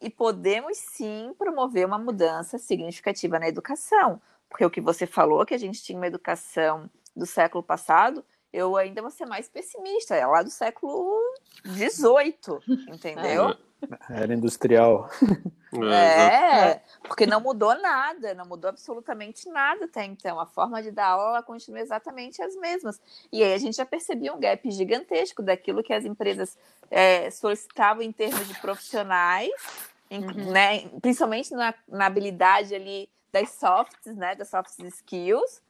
e 0.00 0.10
podemos 0.10 0.76
sim 0.76 1.34
promover 1.38 1.86
uma 1.86 1.98
mudança 1.98 2.58
significativa 2.58 3.38
na 3.38 3.48
educação, 3.48 4.20
porque 4.48 4.64
o 4.64 4.70
que 4.70 4.80
você 4.80 5.06
falou, 5.06 5.44
que 5.46 5.54
a 5.54 5.58
gente 5.58 5.82
tinha 5.82 5.98
uma 5.98 6.06
educação 6.06 6.90
do 7.16 7.26
século 7.26 7.62
passado, 7.62 8.24
eu 8.52 8.76
ainda 8.76 9.02
vou 9.02 9.10
ser 9.10 9.26
mais 9.26 9.48
pessimista, 9.48 10.14
é 10.14 10.24
lá 10.26 10.42
do 10.42 10.50
século 10.50 11.20
XVIII, 11.66 12.60
entendeu? 12.88 13.48
É. 13.48 13.56
Era 14.08 14.34
industrial. 14.34 15.08
É, 15.74 16.80
porque 17.02 17.26
não 17.26 17.40
mudou 17.40 17.74
nada, 17.80 18.32
não 18.32 18.46
mudou 18.46 18.70
absolutamente 18.70 19.48
nada 19.48 19.86
até 19.86 20.04
então. 20.04 20.38
A 20.38 20.46
forma 20.46 20.80
de 20.80 20.92
dar 20.92 21.08
aula 21.08 21.42
continua 21.42 21.80
exatamente 21.80 22.40
as 22.40 22.54
mesmas. 22.54 23.00
E 23.32 23.42
aí 23.42 23.52
a 23.52 23.58
gente 23.58 23.76
já 23.76 23.84
percebia 23.84 24.32
um 24.32 24.38
gap 24.38 24.70
gigantesco 24.70 25.42
daquilo 25.42 25.82
que 25.82 25.92
as 25.92 26.04
empresas 26.04 26.56
é, 26.90 27.28
solicitavam 27.30 28.02
em 28.02 28.12
termos 28.12 28.46
de 28.46 28.54
profissionais 28.60 29.50
uhum. 30.10 30.52
né? 30.52 30.88
Principalmente 31.00 31.52
na, 31.52 31.74
na 31.88 32.06
habilidade 32.06 32.74
ali 32.74 33.08
das 33.32 33.50
softs, 33.50 34.14
né? 34.16 34.34
Das 34.34 34.48
soft 34.48 34.78
skills. 34.78 35.62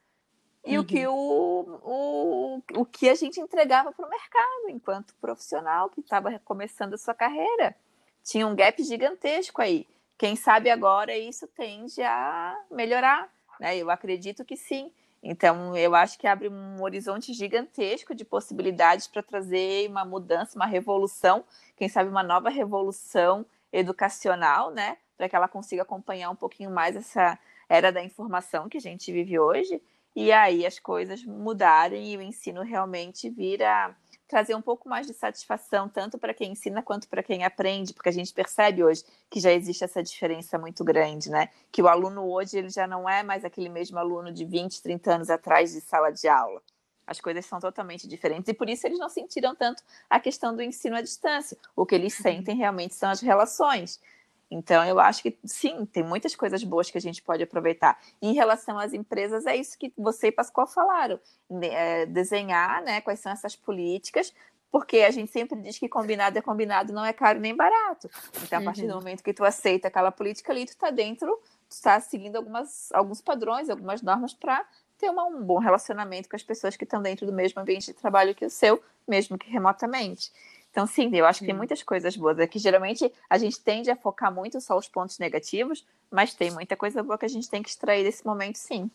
E 0.64 0.76
uhum. 0.76 0.82
o 0.82 0.86
que 0.86 1.06
o, 1.06 1.80
o, 1.82 2.62
o 2.80 2.86
que 2.86 3.08
a 3.08 3.14
gente 3.14 3.38
entregava 3.38 3.92
para 3.92 4.06
o 4.06 4.08
mercado 4.08 4.70
enquanto 4.70 5.14
profissional 5.16 5.90
que 5.90 6.00
estava 6.00 6.38
começando 6.44 6.94
a 6.94 6.98
sua 6.98 7.14
carreira. 7.14 7.76
Tinha 8.24 8.46
um 8.46 8.56
gap 8.56 8.82
gigantesco 8.82 9.60
aí. 9.60 9.86
Quem 10.16 10.34
sabe 10.34 10.70
agora 10.70 11.16
isso 11.16 11.46
tende 11.46 12.02
a 12.02 12.56
melhorar, 12.70 13.30
né? 13.60 13.76
Eu 13.76 13.90
acredito 13.90 14.44
que 14.44 14.56
sim. 14.56 14.90
Então, 15.22 15.76
eu 15.76 15.94
acho 15.94 16.18
que 16.18 16.26
abre 16.26 16.48
um 16.48 16.82
horizonte 16.82 17.32
gigantesco 17.32 18.14
de 18.14 18.24
possibilidades 18.24 19.06
para 19.06 19.22
trazer 19.22 19.88
uma 19.88 20.04
mudança, 20.04 20.56
uma 20.56 20.66
revolução, 20.66 21.44
quem 21.76 21.88
sabe 21.88 22.10
uma 22.10 22.22
nova 22.22 22.50
revolução 22.50 23.46
educacional, 23.72 24.70
né, 24.70 24.98
para 25.16 25.28
que 25.28 25.34
ela 25.34 25.48
consiga 25.48 25.80
acompanhar 25.80 26.28
um 26.28 26.36
pouquinho 26.36 26.70
mais 26.70 26.94
essa 26.94 27.38
era 27.68 27.90
da 27.90 28.04
informação 28.04 28.68
que 28.68 28.76
a 28.76 28.80
gente 28.80 29.10
vive 29.10 29.38
hoje, 29.38 29.80
e 30.14 30.30
aí 30.30 30.66
as 30.66 30.78
coisas 30.78 31.24
mudarem 31.24 32.12
e 32.12 32.16
o 32.18 32.22
ensino 32.22 32.62
realmente 32.62 33.30
vir 33.30 33.62
a 33.62 33.96
trazer 34.34 34.56
um 34.56 34.60
pouco 34.60 34.88
mais 34.88 35.06
de 35.06 35.14
satisfação, 35.14 35.88
tanto 35.88 36.18
para 36.18 36.34
quem 36.34 36.50
ensina 36.50 36.82
quanto 36.82 37.08
para 37.08 37.22
quem 37.22 37.44
aprende, 37.44 37.94
porque 37.94 38.08
a 38.08 38.12
gente 38.12 38.34
percebe 38.34 38.82
hoje 38.82 39.04
que 39.30 39.38
já 39.38 39.52
existe 39.52 39.84
essa 39.84 40.02
diferença 40.02 40.58
muito 40.58 40.82
grande, 40.82 41.30
né? 41.30 41.50
Que 41.70 41.80
o 41.80 41.86
aluno 41.86 42.28
hoje 42.28 42.58
ele 42.58 42.68
já 42.68 42.84
não 42.84 43.08
é 43.08 43.22
mais 43.22 43.44
aquele 43.44 43.68
mesmo 43.68 43.96
aluno 43.96 44.32
de 44.32 44.44
20, 44.44 44.82
30 44.82 45.14
anos 45.14 45.30
atrás 45.30 45.72
de 45.72 45.80
sala 45.80 46.10
de 46.10 46.26
aula. 46.26 46.60
As 47.06 47.20
coisas 47.20 47.46
são 47.46 47.60
totalmente 47.60 48.08
diferentes 48.08 48.48
e 48.48 48.54
por 48.54 48.68
isso 48.68 48.84
eles 48.88 48.98
não 48.98 49.08
sentiram 49.08 49.54
tanto 49.54 49.84
a 50.10 50.18
questão 50.18 50.52
do 50.52 50.62
ensino 50.62 50.96
à 50.96 51.00
distância. 51.00 51.56
O 51.76 51.86
que 51.86 51.94
eles 51.94 52.16
uhum. 52.16 52.22
sentem 52.24 52.56
realmente 52.56 52.96
são 52.96 53.10
as 53.10 53.20
relações. 53.20 54.00
Então, 54.54 54.84
eu 54.84 55.00
acho 55.00 55.20
que 55.20 55.36
sim, 55.44 55.84
tem 55.84 56.04
muitas 56.04 56.36
coisas 56.36 56.62
boas 56.62 56.88
que 56.88 56.96
a 56.96 57.00
gente 57.00 57.20
pode 57.20 57.42
aproveitar. 57.42 57.98
Em 58.22 58.34
relação 58.34 58.78
às 58.78 58.92
empresas, 58.92 59.46
é 59.46 59.56
isso 59.56 59.76
que 59.76 59.92
você 59.98 60.28
e 60.28 60.32
Pascoal 60.32 60.68
falaram: 60.68 61.18
é, 61.60 62.06
desenhar 62.06 62.80
né, 62.84 63.00
quais 63.00 63.18
são 63.18 63.32
essas 63.32 63.56
políticas, 63.56 64.32
porque 64.70 64.98
a 64.98 65.10
gente 65.10 65.32
sempre 65.32 65.60
diz 65.60 65.76
que 65.76 65.88
combinado 65.88 66.38
é 66.38 66.40
combinado, 66.40 66.92
não 66.92 67.04
é 67.04 67.12
caro 67.12 67.40
nem 67.40 67.54
barato. 67.54 68.08
Então, 68.44 68.60
a 68.60 68.62
partir 68.62 68.82
do 68.82 68.92
uhum. 68.92 69.00
momento 69.00 69.24
que 69.24 69.34
tu 69.34 69.44
aceita 69.44 69.88
aquela 69.88 70.12
política 70.12 70.52
ali, 70.52 70.66
tu 70.66 70.70
está 70.70 70.90
dentro, 70.90 71.36
tu 71.68 71.72
está 71.72 71.98
seguindo 71.98 72.36
algumas, 72.36 72.92
alguns 72.92 73.20
padrões, 73.20 73.68
algumas 73.68 74.02
normas 74.02 74.34
para 74.34 74.64
ter 74.96 75.10
uma, 75.10 75.24
um 75.24 75.42
bom 75.42 75.58
relacionamento 75.58 76.28
com 76.28 76.36
as 76.36 76.44
pessoas 76.44 76.76
que 76.76 76.84
estão 76.84 77.02
dentro 77.02 77.26
do 77.26 77.32
mesmo 77.32 77.60
ambiente 77.60 77.86
de 77.86 77.94
trabalho 77.94 78.36
que 78.36 78.46
o 78.46 78.50
seu, 78.50 78.80
mesmo 79.06 79.36
que 79.36 79.50
remotamente. 79.50 80.30
Então, 80.74 80.88
sim, 80.88 81.08
eu 81.12 81.24
acho 81.24 81.38
que 81.38 81.46
tem 81.46 81.54
muitas 81.54 81.84
coisas 81.84 82.16
boas. 82.16 82.36
É 82.36 82.48
que 82.48 82.58
geralmente 82.58 83.08
a 83.30 83.38
gente 83.38 83.60
tende 83.60 83.92
a 83.92 83.96
focar 83.96 84.34
muito 84.34 84.60
só 84.60 84.76
os 84.76 84.88
pontos 84.88 85.20
negativos, 85.20 85.86
mas 86.10 86.34
tem 86.34 86.50
muita 86.50 86.74
coisa 86.74 87.00
boa 87.00 87.16
que 87.16 87.24
a 87.24 87.28
gente 87.28 87.48
tem 87.48 87.62
que 87.62 87.68
extrair 87.68 88.02
desse 88.02 88.26
momento, 88.26 88.56
sim. 88.56 88.90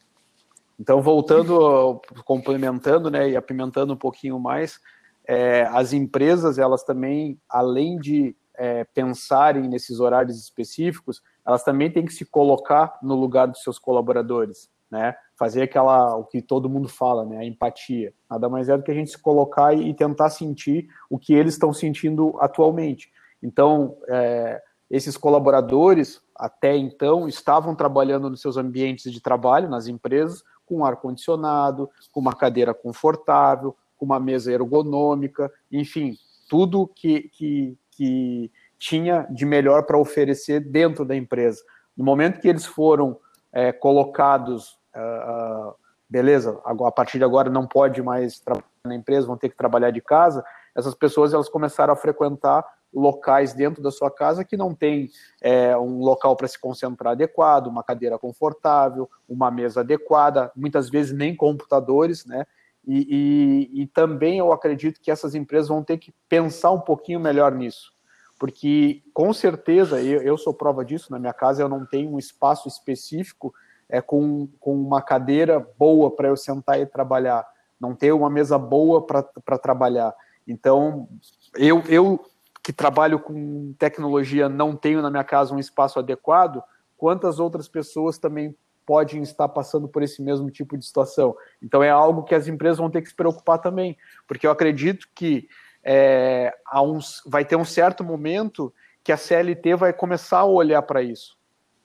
Então, 0.77 1.01
voltando, 1.01 2.01
complementando 2.25 3.09
né, 3.09 3.29
e 3.29 3.37
apimentando 3.37 3.93
um 3.93 3.97
pouquinho 3.97 4.37
mais, 4.37 4.81
é, 5.25 5.61
as 5.71 5.93
empresas, 5.93 6.59
elas 6.59 6.83
também, 6.83 7.39
além 7.47 7.97
de 7.97 8.35
é, 8.55 8.83
pensarem 8.83 9.69
nesses 9.69 10.01
horários 10.01 10.37
específicos, 10.37 11.21
elas 11.47 11.63
também 11.63 11.89
têm 11.89 12.05
que 12.05 12.13
se 12.13 12.25
colocar 12.25 12.99
no 13.01 13.15
lugar 13.15 13.47
dos 13.47 13.63
seus 13.63 13.79
colaboradores 13.79 14.69
né? 14.89 15.15
Fazer 15.37 15.63
aquela, 15.63 16.15
o 16.15 16.23
que 16.23 16.41
todo 16.41 16.69
mundo 16.69 16.87
fala, 16.87 17.25
né? 17.25 17.37
A 17.37 17.45
empatia. 17.45 18.13
Nada 18.29 18.49
mais 18.49 18.69
é 18.69 18.77
do 18.77 18.83
que 18.83 18.91
a 18.91 18.95
gente 18.95 19.11
se 19.11 19.17
colocar 19.17 19.73
e, 19.73 19.93
tentar 19.93 20.29
sentir 20.29 20.87
o 21.09 21.17
que 21.17 21.33
eles 21.33 21.53
estão 21.53 21.71
sentindo 21.73 22.35
atualmente. 22.39 23.11
Então, 23.41 23.97
é, 24.07 24.61
esses 24.89 25.15
colaboradores, 25.15 26.21
até 26.35 26.75
então, 26.75 27.27
estavam 27.27 27.75
trabalhando 27.75 28.29
nos 28.29 28.41
seus 28.41 28.57
ambientes 28.57 29.11
de 29.11 29.21
trabalho, 29.21 29.69
nas 29.69 29.87
empresas, 29.87 30.43
com 30.65 30.83
ar-condicionado, 30.83 31.89
com 32.11 32.19
uma 32.19 32.33
cadeira 32.33 32.73
confortável, 32.73 33.75
com 33.97 34.05
uma 34.05 34.19
mesa 34.19 34.51
ergonômica, 34.51 35.51
enfim, 35.71 36.15
tudo 36.49 36.87
que, 36.87 37.29
que, 37.33 37.77
que 37.91 38.51
tinha 38.77 39.27
de 39.29 39.45
melhor 39.45 39.83
para 39.83 39.97
oferecer 39.97 40.59
dentro 40.61 41.03
da 41.03 41.15
empresa. 41.15 41.61
No 41.95 42.03
momento 42.03 42.39
que 42.39 42.47
eles 42.47 42.65
foram 42.65 43.19
é, 43.51 43.71
colocados 43.71 44.78
uh, 44.95 45.73
beleza, 46.09 46.59
a 46.65 46.91
partir 46.91 47.17
de 47.17 47.23
agora 47.23 47.49
não 47.49 47.67
pode 47.67 48.01
mais 48.01 48.39
trabalhar 48.39 48.65
na 48.83 48.95
empresa, 48.95 49.27
vão 49.27 49.37
ter 49.37 49.49
que 49.49 49.57
trabalhar 49.57 49.91
de 49.91 50.01
casa, 50.01 50.43
essas 50.75 50.95
pessoas 50.95 51.33
elas 51.33 51.49
começaram 51.49 51.93
a 51.93 51.97
frequentar 51.97 52.65
locais 52.91 53.53
dentro 53.53 53.83
da 53.83 53.91
sua 53.91 54.09
casa 54.09 54.43
que 54.43 54.57
não 54.57 54.73
tem 54.73 55.09
é, 55.41 55.77
um 55.77 55.99
local 55.99 56.35
para 56.35 56.47
se 56.47 56.59
concentrar 56.59 57.11
adequado, 57.11 57.67
uma 57.67 57.83
cadeira 57.83 58.17
confortável, 58.17 59.09
uma 59.27 59.51
mesa 59.51 59.81
adequada, 59.81 60.51
muitas 60.55 60.89
vezes 60.89 61.13
nem 61.15 61.35
computadores, 61.35 62.25
né? 62.25 62.45
E, 62.87 63.69
e, 63.73 63.81
e, 63.81 63.87
também 63.87 64.39
eu 64.39 64.51
acredito 64.51 65.01
que 65.01 65.11
essas 65.11 65.35
empresas 65.35 65.67
vão 65.67 65.83
ter 65.83 65.97
que 65.97 66.11
pensar 66.27 66.71
um 66.71 66.79
pouquinho 66.79 67.19
melhor 67.19 67.53
nisso, 67.53 67.91
porque 68.39 69.03
com 69.13 69.31
certeza 69.31 70.01
eu, 70.01 70.21
eu 70.23 70.37
sou 70.37 70.53
prova 70.53 70.83
disso. 70.83 71.11
Na 71.11 71.19
minha 71.19 71.33
casa 71.33 71.61
eu 71.61 71.69
não 71.69 71.85
tenho 71.85 72.09
um 72.09 72.17
espaço 72.17 72.67
específico 72.67 73.53
é, 73.89 73.99
com, 74.01 74.47
com 74.59 74.75
uma 74.75 75.01
cadeira 75.01 75.59
boa 75.77 76.11
para 76.15 76.27
eu 76.27 76.37
sentar 76.37 76.79
e 76.79 76.85
trabalhar, 76.85 77.45
não 77.79 77.95
ter 77.95 78.11
uma 78.11 78.29
mesa 78.29 78.57
boa 78.57 79.05
para 79.05 79.57
trabalhar. 79.57 80.13
Então, 80.47 81.07
eu, 81.55 81.81
eu 81.87 82.23
que 82.61 82.71
trabalho 82.71 83.19
com 83.19 83.73
tecnologia 83.79 84.47
não 84.47 84.75
tenho 84.75 85.01
na 85.01 85.09
minha 85.09 85.23
casa 85.23 85.55
um 85.55 85.59
espaço 85.59 85.97
adequado, 85.97 86.61
quantas 86.97 87.39
outras 87.39 87.67
pessoas 87.67 88.17
também 88.17 88.55
podem 88.85 89.21
estar 89.21 89.47
passando 89.47 89.87
por 89.87 90.03
esse 90.03 90.21
mesmo 90.21 90.51
tipo 90.51 90.77
de 90.77 90.85
situação? 90.85 91.35
Então, 91.61 91.81
é 91.81 91.89
algo 91.89 92.23
que 92.23 92.35
as 92.35 92.47
empresas 92.47 92.77
vão 92.77 92.89
ter 92.89 93.01
que 93.01 93.09
se 93.09 93.15
preocupar 93.15 93.59
também, 93.59 93.97
porque 94.27 94.45
eu 94.45 94.51
acredito 94.51 95.07
que 95.15 95.47
é, 95.83 96.53
uns, 96.75 97.23
vai 97.25 97.45
ter 97.45 97.55
um 97.55 97.65
certo 97.65 98.03
momento 98.03 98.73
que 99.03 99.11
a 99.11 99.17
CLT 99.17 99.75
vai 99.75 99.93
começar 99.93 100.39
a 100.39 100.45
olhar 100.45 100.81
para 100.81 101.01
isso, 101.01 101.37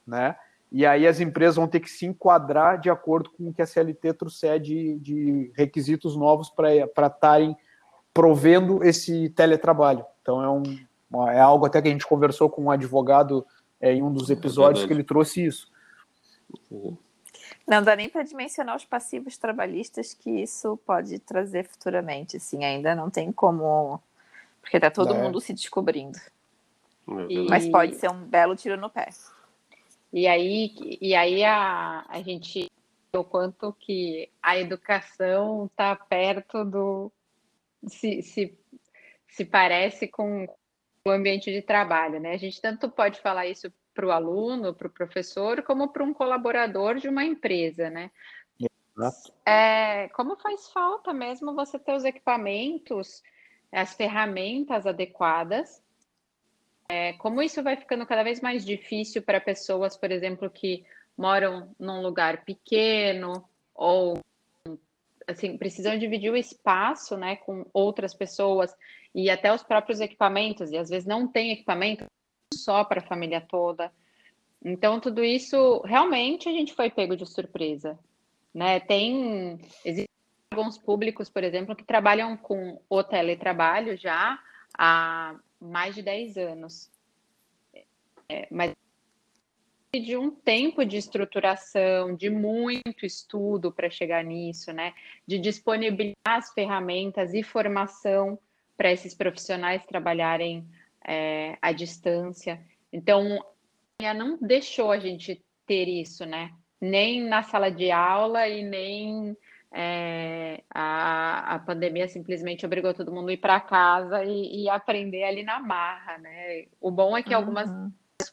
né? 0.07 0.37
E 0.71 0.85
aí 0.85 1.07
as 1.07 1.21
empresas 1.21 1.57
vão 1.57 1.69
ter 1.69 1.81
que 1.81 1.91
se 1.91 2.05
enquadrar 2.07 2.81
de 2.81 2.91
acordo 2.91 3.31
com 3.31 3.49
o 3.49 3.55
que 3.55 3.63
a 3.63 3.67
CLT 3.67 4.15
trouxer 4.15 4.59
de, 4.59 4.99
de 4.99 5.53
requisitos 5.55 6.17
novos 6.17 6.51
para 6.51 7.07
estarem 7.07 7.57
provendo 8.13 8.83
esse 8.83 9.29
teletrabalho. 9.31 10.05
Então 10.23 10.43
é, 10.43 10.49
um, 10.51 11.29
é 11.29 11.41
algo 11.41 11.67
até 11.67 11.81
que 11.81 11.89
a 11.89 11.91
gente 11.91 12.07
conversou 12.07 12.51
com 12.51 12.65
um 12.65 12.71
advogado 12.71 13.47
é, 13.81 13.93
em 13.93 14.03
um 14.03 14.13
dos 14.13 14.31
episódios 14.31 14.85
é 14.85 14.87
que 14.87 14.93
ele 14.93 15.05
trouxe 15.05 15.45
isso. 15.45 15.71
Não 17.67 17.83
dá 17.83 17.97
nem 17.97 18.09
para 18.09 18.23
dimensionar 18.23 18.77
os 18.77 18.85
passivos 18.85 19.37
trabalhistas 19.37 20.13
que 20.15 20.31
isso 20.31 20.77
pode 20.87 21.19
trazer 21.19 21.65
futuramente. 21.65 22.37
Assim, 22.37 22.65
ainda 22.65 22.95
não 22.95 23.11
tem 23.11 23.33
como. 23.33 24.01
Porque 24.61 24.77
está 24.77 24.91
todo 24.91 25.15
é. 25.15 25.23
mundo 25.23 25.41
se 25.41 25.53
descobrindo. 25.53 26.19
E... 27.29 27.49
Mas 27.49 27.69
pode 27.69 27.97
ser 27.97 28.11
um 28.11 28.25
belo 28.25 28.57
tiro 28.57 28.77
no 28.77 28.91
pé. 28.91 29.09
E 30.15 30.29
aí, 30.29 30.73
e 31.01 31.13
aí 31.13 31.43
a, 31.43 32.07
a 32.09 32.23
gente 32.23 32.71
o 33.13 33.25
quanto 33.25 33.73
que 33.73 34.31
a 34.41 34.57
educação 34.57 35.67
está 35.67 35.97
perto 35.97 36.65
do 36.65 37.13
se, 37.89 38.23
se, 38.23 38.57
se 39.29 39.45
parece 39.45 40.07
com 40.07 40.47
o 41.05 41.11
ambiente 41.11 41.53
de 41.53 41.63
trabalho, 41.63 42.21
né? 42.21 42.33
A 42.33 42.37
gente 42.37 42.61
tanto 42.61 42.89
pode 42.89 43.21
falar 43.21 43.49
isso 43.49 43.73
para 43.93 44.07
o 44.07 44.13
aluno, 44.13 44.73
para 44.73 44.87
o 44.87 44.91
professor, 44.91 45.63
como 45.63 45.89
para 45.89 46.05
um 46.05 46.15
colaborador 46.15 46.97
de 46.97 47.09
uma 47.09 47.25
empresa, 47.25 47.91
né? 47.91 48.09
É, 49.45 50.09
como 50.11 50.37
faz 50.37 50.69
falta 50.71 51.13
mesmo 51.13 51.57
você 51.57 51.77
ter 51.77 51.93
os 51.93 52.05
equipamentos, 52.05 53.21
as 53.73 53.95
ferramentas 53.95 54.87
adequadas 54.87 55.84
é, 56.89 57.15
como 57.15 57.43
isso 57.43 57.63
vai 57.63 57.77
ficando 57.77 58.07
cada 58.07 58.23
vez 58.23 58.41
mais 58.41 58.65
difícil 58.65 59.23
para 59.23 59.41
pessoas, 59.41 59.97
por 59.97 60.11
exemplo, 60.11 60.51
que 60.51 60.85
moram 61.17 61.75
num 61.79 62.03
lugar 62.03 62.45
pequeno 62.45 63.45
ou 63.75 64.19
assim 65.27 65.57
precisam 65.57 65.99
dividir 65.99 66.31
o 66.31 66.37
espaço, 66.37 67.17
né, 67.17 67.37
com 67.37 67.65
outras 67.73 68.13
pessoas 68.13 68.75
e 69.15 69.31
até 69.31 69.53
os 69.53 69.63
próprios 69.63 70.01
equipamentos 70.01 70.71
e 70.71 70.77
às 70.77 70.91
vezes 70.91 71.07
não 71.07 71.27
tem 71.27 71.53
equipamento 71.53 72.05
só 72.53 72.85
para 72.85 73.01
a 73.01 73.07
família 73.07 73.41
toda. 73.41 73.91
Então 74.63 75.01
tudo 75.01 75.25
isso 75.25 75.81
realmente 75.85 76.49
a 76.49 76.53
gente 76.53 76.75
foi 76.75 76.91
pego 76.91 77.17
de 77.17 77.25
surpresa, 77.25 77.99
né? 78.53 78.81
Tem 78.81 79.59
existem 79.85 80.09
alguns 80.53 80.79
públicos, 80.79 81.31
por 81.31 81.43
exemplo, 81.43 81.75
que 81.75 81.85
trabalham 81.85 82.37
com 82.37 82.81
o 82.89 83.03
teletrabalho 83.03 83.97
já 83.97 84.39
há 84.77 85.35
mais 85.65 85.95
de 85.95 86.03
10 86.03 86.37
anos. 86.37 86.91
É, 88.29 88.47
mas 88.51 88.75
de 89.93 90.17
um 90.17 90.31
tempo 90.31 90.85
de 90.85 90.97
estruturação, 90.97 92.17
de 92.17 92.29
muito 92.29 93.07
estudo 93.07 93.73
para 93.73 93.89
chegar 93.89 94.25
nisso, 94.25 94.73
né? 94.73 94.93
De 95.27 95.39
disponibilizar 95.39 96.17
as 96.25 96.53
ferramentas 96.53 97.33
e 97.33 97.43
formação 97.43 98.39
para 98.77 98.93
esses 98.93 99.15
profissionais 99.15 99.85
trabalharem 99.87 100.67
é, 101.07 101.57
à 101.63 101.71
distância. 101.71 102.61
Então, 102.93 103.45
não 104.17 104.37
deixou 104.39 104.91
a 104.91 104.99
gente 104.99 105.41
ter 105.67 105.89
isso, 105.89 106.27
né? 106.27 106.51
Nem 106.81 107.23
na 107.23 107.43
sala 107.43 107.71
de 107.71 107.91
aula 107.91 108.49
e 108.49 108.65
nem 108.65 109.37
é, 109.77 110.63
a, 110.71 111.57
a 111.57 111.59
pandemia 111.59 112.07
simplesmente 112.07 112.65
obrigou 112.65 112.95
todo 112.95 113.11
mundo 113.11 113.29
a 113.29 113.33
ir 113.33 113.39
para 113.39 113.59
casa 113.59 114.23
e, 114.23 114.63
e, 114.63 114.69
aprender 114.69 115.25
ali 115.25 115.43
na 115.43 115.59
marra, 115.59 116.17
né? 116.19 116.67
O 116.81 116.93
bom 116.93 117.17
é 117.17 117.25
que 117.25 117.31
uhum. 117.31 117.41
algumas 117.41 117.69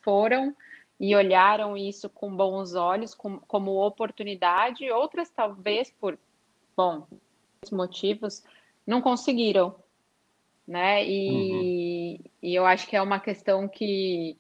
foram 0.04 0.56
e 1.00 1.16
olharam 1.16 1.76
isso 1.76 2.08
com 2.08 2.36
bons 2.36 2.76
olhos, 2.76 3.16
com, 3.16 3.40
como 3.40 3.84
oportunidade, 3.84 4.92
outras 4.92 5.32
talvez 5.32 5.90
por, 5.90 6.16
bom, 6.78 7.08
motivos, 7.72 8.44
não 8.86 9.02
conseguiram, 9.02 9.76
né? 10.68 11.04
E, 11.04 12.20
uhum. 12.20 12.30
e 12.44 12.56
eu 12.56 12.68
acho 12.68 12.88
que 12.88 12.96
é 12.96 13.02
uma 13.02 13.20
questão 13.20 13.68
que 13.68 14.38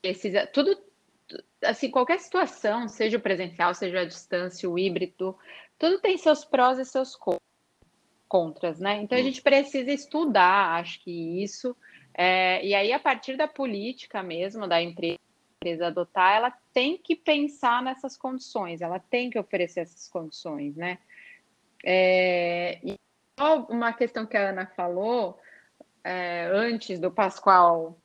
precisa, 0.00 0.46
tudo, 0.46 0.78
assim, 1.62 1.90
qualquer 1.90 2.20
situação, 2.20 2.88
seja 2.88 3.16
o 3.16 3.20
presencial, 3.20 3.74
seja 3.74 4.00
a 4.00 4.04
distância, 4.04 4.68
o 4.68 4.78
híbrido, 4.78 5.36
tudo 5.78 6.00
tem 6.00 6.16
seus 6.16 6.44
prós 6.44 6.78
e 6.78 6.84
seus 6.84 7.18
contras. 8.28 8.80
né? 8.80 9.02
Então 9.02 9.18
a 9.18 9.22
gente 9.22 9.42
precisa 9.42 9.90
estudar, 9.90 10.80
acho 10.80 11.02
que 11.02 11.42
isso. 11.42 11.76
É, 12.14 12.64
e 12.64 12.74
aí, 12.74 12.92
a 12.92 12.98
partir 12.98 13.36
da 13.36 13.46
política 13.46 14.22
mesmo, 14.22 14.66
da 14.66 14.80
empresa, 14.80 15.18
empresa 15.56 15.88
adotar, 15.88 16.36
ela 16.36 16.50
tem 16.72 16.96
que 16.96 17.16
pensar 17.16 17.82
nessas 17.82 18.16
condições, 18.16 18.80
ela 18.80 18.98
tem 18.98 19.30
que 19.30 19.38
oferecer 19.38 19.80
essas 19.80 20.08
condições, 20.08 20.76
né? 20.76 20.98
É, 21.84 22.78
e 22.82 22.96
uma 23.68 23.92
questão 23.92 24.26
que 24.26 24.36
a 24.36 24.50
Ana 24.50 24.66
falou, 24.66 25.38
é, 26.02 26.48
antes 26.52 26.98
do 26.98 27.10
Pascoal 27.10 27.98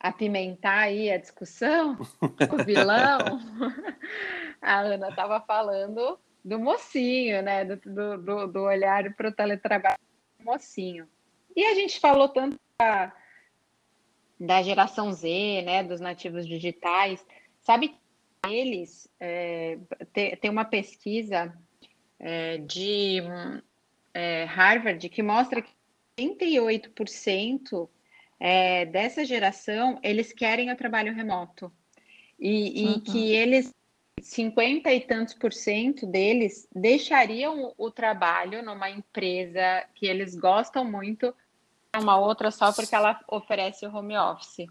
apimentar 0.00 0.78
aí 0.84 1.10
a 1.10 1.18
discussão, 1.18 1.98
o 2.20 2.64
vilão, 2.64 3.18
a 4.62 4.80
Ana 4.80 5.08
estava 5.08 5.40
falando 5.40 6.18
do 6.44 6.58
mocinho, 6.58 7.42
né? 7.42 7.64
Do, 7.64 7.76
do, 7.76 8.46
do 8.46 8.62
olhar 8.62 9.12
para 9.14 9.28
o 9.28 9.32
teletrabalho 9.32 9.98
do 10.38 10.44
mocinho. 10.44 11.08
E 11.54 11.64
a 11.64 11.74
gente 11.74 11.98
falou 11.98 12.28
tanto 12.28 12.58
da, 12.80 13.12
da 14.38 14.62
geração 14.62 15.12
Z, 15.12 15.62
né? 15.62 15.82
Dos 15.82 16.00
nativos 16.00 16.46
digitais. 16.46 17.24
Sabe 17.60 17.96
eles 18.46 19.08
é, 19.18 19.78
tem, 20.12 20.36
tem 20.36 20.50
uma 20.50 20.64
pesquisa 20.64 21.52
é, 22.20 22.58
de 22.58 23.20
é, 24.14 24.44
Harvard 24.44 25.08
que 25.08 25.22
mostra 25.22 25.60
que 25.60 25.70
38% 26.16 27.88
é, 28.40 28.86
dessa 28.86 29.24
geração 29.24 29.98
eles 30.02 30.32
querem 30.32 30.70
o 30.70 30.76
trabalho 30.76 31.14
remoto 31.14 31.72
e, 32.38 32.84
uhum. 32.84 32.92
e 32.92 33.00
que 33.00 33.32
eles 33.32 33.74
50 34.20 34.92
e 34.92 35.00
tantos 35.00 35.34
por 35.34 35.52
cento 35.52 36.06
deles 36.06 36.68
deixariam 36.74 37.72
o 37.76 37.90
trabalho 37.90 38.62
numa 38.62 38.90
empresa 38.90 39.84
que 39.94 40.06
eles 40.06 40.34
gostam 40.34 40.84
muito, 40.84 41.34
uma 41.96 42.18
outra 42.18 42.50
só 42.50 42.72
porque 42.72 42.94
ela 42.94 43.20
oferece 43.28 43.86
o 43.86 43.94
home 43.94 44.16
office. 44.16 44.66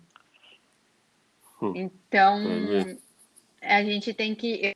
Hum. 1.62 1.74
Então, 1.76 2.44
a 3.62 3.84
gente 3.84 4.14
tem 4.14 4.36
que. 4.36 4.74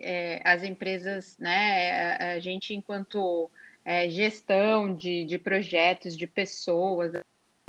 É, 0.00 0.40
as 0.44 0.62
empresas, 0.62 1.36
né? 1.38 2.34
A 2.34 2.38
gente, 2.38 2.74
enquanto 2.74 3.50
é, 3.84 4.08
gestão 4.08 4.94
de, 4.94 5.24
de 5.24 5.38
projetos, 5.38 6.16
de 6.16 6.26
pessoas, 6.26 7.12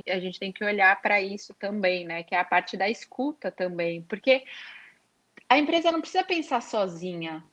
a 0.07 0.19
gente 0.19 0.39
tem 0.39 0.51
que 0.51 0.63
olhar 0.63 1.01
para 1.01 1.21
isso 1.21 1.53
também, 1.53 2.05
né? 2.05 2.23
Que 2.23 2.35
é 2.35 2.39
a 2.39 2.45
parte 2.45 2.77
da 2.77 2.89
escuta 2.89 3.51
também, 3.51 4.01
porque 4.03 4.43
a 5.47 5.57
empresa 5.57 5.91
não 5.91 6.01
precisa 6.01 6.23
pensar 6.23 6.61
sozinha 6.61 7.43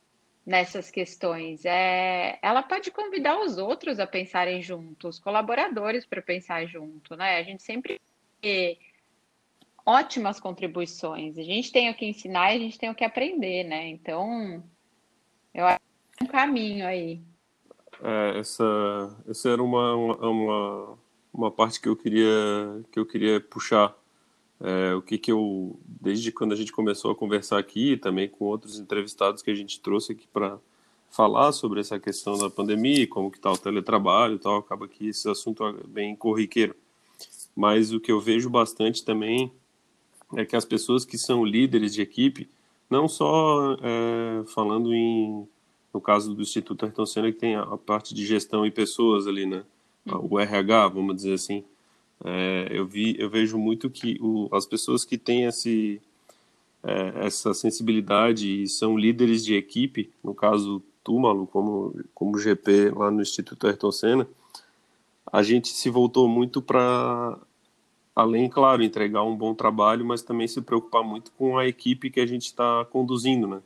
nessas 0.45 0.89
questões. 0.89 1.65
É, 1.65 2.39
ela 2.41 2.63
pode 2.63 2.91
convidar 2.91 3.39
os 3.39 3.57
outros 3.57 3.99
a 3.99 4.07
pensarem 4.07 4.61
juntos, 4.61 5.17
os 5.17 5.19
colaboradores 5.19 6.05
para 6.05 6.21
pensar 6.21 6.65
junto, 6.65 7.15
né? 7.15 7.37
A 7.37 7.43
gente 7.43 7.63
sempre 7.63 7.99
tem 8.39 8.79
ótimas 9.85 10.39
contribuições. 10.39 11.37
A 11.37 11.43
gente 11.43 11.71
tem 11.71 11.89
o 11.89 11.95
que 11.95 12.05
ensinar 12.05 12.47
a 12.47 12.57
gente 12.57 12.77
tem 12.77 12.89
o 12.89 12.95
que 12.95 13.03
aprender, 13.03 13.63
né? 13.63 13.87
Então, 13.87 14.63
eu 15.53 15.65
acho 15.65 15.79
que 16.17 16.23
é 16.23 16.25
um 16.25 16.27
caminho 16.27 16.85
aí. 16.85 17.21
É, 18.03 18.39
essa, 18.39 18.63
essa 19.27 19.49
era 19.49 19.63
uma, 19.63 19.95
uma 19.95 20.99
parte 21.51 21.79
que 21.79 21.87
eu 21.87 21.95
queria 21.95 22.83
que 22.91 22.99
eu 22.99 23.05
queria 23.05 23.39
puxar 23.39 23.95
é, 24.59 24.93
o 24.95 25.01
que 25.01 25.17
que 25.17 25.31
eu 25.31 25.79
desde 25.85 26.31
quando 26.31 26.53
a 26.53 26.55
gente 26.55 26.71
começou 26.71 27.11
a 27.11 27.15
conversar 27.15 27.59
aqui 27.59 27.95
também 27.95 28.27
com 28.27 28.45
outros 28.45 28.79
entrevistados 28.79 29.43
que 29.43 29.51
a 29.51 29.55
gente 29.55 29.79
trouxe 29.79 30.13
aqui 30.13 30.27
para 30.27 30.57
falar 31.11 31.51
sobre 31.51 31.79
essa 31.79 31.99
questão 31.99 32.37
da 32.37 32.49
pandemia 32.49 33.07
como 33.07 33.29
que 33.29 33.37
está 33.37 33.51
o 33.51 33.57
teletrabalho 33.57 34.35
e 34.35 34.39
tal 34.39 34.57
acaba 34.57 34.87
que 34.87 35.09
esse 35.09 35.29
assunto 35.29 35.63
é 35.63 35.73
bem 35.87 36.15
corriqueiro 36.15 36.75
mas 37.55 37.93
o 37.93 37.99
que 37.99 38.11
eu 38.11 38.19
vejo 38.19 38.49
bastante 38.49 39.05
também 39.05 39.51
é 40.35 40.43
que 40.43 40.55
as 40.55 40.65
pessoas 40.65 41.05
que 41.05 41.17
são 41.17 41.45
líderes 41.45 41.93
de 41.93 42.01
equipe 42.01 42.49
não 42.89 43.07
só 43.07 43.77
é, 43.81 44.43
falando 44.47 44.93
em 44.93 45.47
no 45.93 46.01
caso 46.01 46.33
do 46.33 46.41
Instituto 46.41 46.83
Ayrton 46.83 47.05
Senna 47.05 47.31
que 47.31 47.39
tem 47.39 47.55
a, 47.55 47.61
a 47.61 47.77
parte 47.77 48.13
de 48.13 48.25
gestão 48.25 48.65
e 48.65 48.71
pessoas 48.71 49.27
ali 49.27 49.45
né. 49.45 49.63
O 50.15 50.39
RH 50.39 50.87
vamos 50.89 51.15
dizer 51.15 51.33
assim 51.33 51.63
é, 52.23 52.67
eu 52.71 52.85
vi, 52.85 53.15
eu 53.19 53.29
vejo 53.29 53.57
muito 53.57 53.89
que 53.89 54.17
o, 54.19 54.49
as 54.51 54.65
pessoas 54.65 55.05
que 55.05 55.17
têm 55.17 55.45
esse, 55.45 56.01
é, 56.83 57.25
essa 57.25 57.53
sensibilidade 57.53 58.63
e 58.63 58.67
são 58.67 58.97
líderes 58.97 59.45
de 59.45 59.55
equipe, 59.55 60.11
no 60.23 60.33
caso 60.33 60.81
tu, 61.03 61.19
Malu, 61.19 61.47
como 61.47 61.93
como 62.13 62.39
GP 62.39 62.89
lá 62.89 63.11
no 63.11 63.21
Instituto 63.21 63.67
Ayrton 63.67 63.91
Senna, 63.91 64.27
a 65.31 65.43
gente 65.43 65.69
se 65.69 65.89
voltou 65.89 66.27
muito 66.27 66.61
para 66.61 67.37
além, 68.15 68.49
claro, 68.49 68.81
entregar 68.81 69.23
um 69.23 69.35
bom 69.35 69.53
trabalho, 69.53 70.03
mas 70.03 70.23
também 70.23 70.47
se 70.47 70.59
preocupar 70.61 71.03
muito 71.03 71.31
com 71.33 71.57
a 71.57 71.67
equipe 71.67 72.09
que 72.09 72.19
a 72.19 72.25
gente 72.25 72.45
está 72.45 72.83
conduzindo, 72.85 73.47
né? 73.47 73.61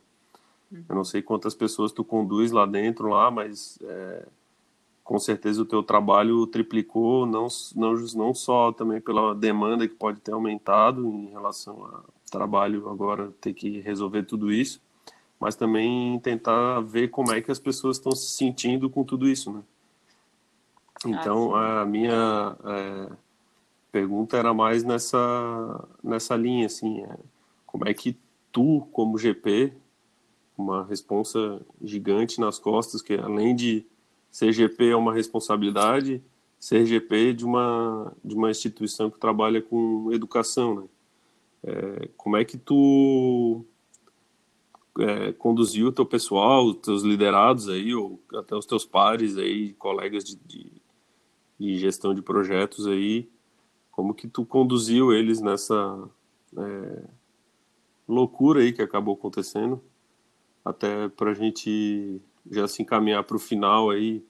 Uhum. 0.70 0.84
Eu 0.90 0.94
não 0.96 1.04
sei 1.04 1.22
quantas 1.22 1.54
pessoas 1.54 1.90
tu 1.90 2.04
conduz 2.04 2.52
lá 2.52 2.66
dentro 2.66 3.08
lá, 3.08 3.30
mas 3.30 3.78
é, 3.82 4.26
com 5.04 5.18
certeza 5.18 5.62
o 5.62 5.66
teu 5.66 5.82
trabalho 5.82 6.46
triplicou, 6.46 7.26
não, 7.26 7.48
não, 7.74 7.94
não 8.14 8.34
só 8.34 8.72
também 8.72 9.00
pela 9.00 9.34
demanda 9.34 9.86
que 9.86 9.94
pode 9.94 10.20
ter 10.20 10.32
aumentado 10.32 11.04
em 11.04 11.26
relação 11.26 11.84
ao 11.84 12.04
trabalho 12.30 12.88
agora 12.88 13.32
ter 13.40 13.52
que 13.52 13.80
resolver 13.80 14.22
tudo 14.22 14.52
isso, 14.52 14.80
mas 15.38 15.56
também 15.56 16.18
tentar 16.20 16.80
ver 16.80 17.08
como 17.08 17.32
é 17.32 17.40
que 17.40 17.50
as 17.50 17.58
pessoas 17.58 17.96
estão 17.96 18.12
se 18.12 18.30
sentindo 18.30 18.88
com 18.88 19.04
tudo 19.04 19.28
isso, 19.28 19.52
né? 19.52 19.62
Então 21.04 21.54
ah, 21.54 21.82
a 21.82 21.84
minha 21.84 22.56
é, 22.64 23.12
pergunta 23.90 24.36
era 24.36 24.54
mais 24.54 24.84
nessa 24.84 25.88
nessa 26.02 26.36
linha 26.36 26.66
assim, 26.66 27.02
é, 27.02 27.18
como 27.66 27.88
é 27.88 27.92
que 27.92 28.16
tu 28.52 28.86
como 28.92 29.18
GP 29.18 29.72
uma 30.56 30.84
responsa 30.84 31.60
gigante 31.82 32.40
nas 32.40 32.58
costas 32.58 33.02
que 33.02 33.14
além 33.14 33.54
de 33.56 33.84
CGP 34.32 34.90
é 34.90 34.96
uma 34.96 35.12
responsabilidade, 35.12 36.22
CGP 36.58 37.34
de 37.34 37.44
uma 37.44 38.12
de 38.24 38.34
uma 38.34 38.50
instituição 38.50 39.10
que 39.10 39.18
trabalha 39.18 39.60
com 39.60 40.10
educação, 40.12 40.74
né? 40.74 40.88
É, 41.64 42.08
como 42.16 42.36
é 42.36 42.44
que 42.44 42.58
tu 42.58 43.64
é, 44.98 45.32
conduziu 45.32 45.88
o 45.88 45.92
teu 45.92 46.04
pessoal, 46.04 46.66
os 46.66 46.76
teus 46.76 47.02
liderados 47.02 47.68
aí, 47.68 47.94
ou 47.94 48.20
até 48.34 48.54
os 48.56 48.66
teus 48.66 48.84
pares 48.84 49.36
aí, 49.36 49.74
colegas 49.74 50.24
de, 50.24 50.36
de, 50.36 50.72
de 51.58 51.78
gestão 51.78 52.14
de 52.14 52.22
projetos 52.22 52.86
aí, 52.86 53.30
como 53.90 54.14
que 54.14 54.26
tu 54.26 54.44
conduziu 54.44 55.12
eles 55.12 55.40
nessa 55.40 56.08
é, 56.56 57.04
loucura 58.08 58.60
aí 58.60 58.72
que 58.72 58.82
acabou 58.82 59.14
acontecendo, 59.14 59.80
até 60.64 61.08
para 61.08 61.30
a 61.30 61.34
gente 61.34 62.20
já 62.50 62.66
se 62.66 62.82
encaminhar 62.82 63.24
para 63.24 63.36
o 63.36 63.40
final 63.40 63.90
aí. 63.90 64.24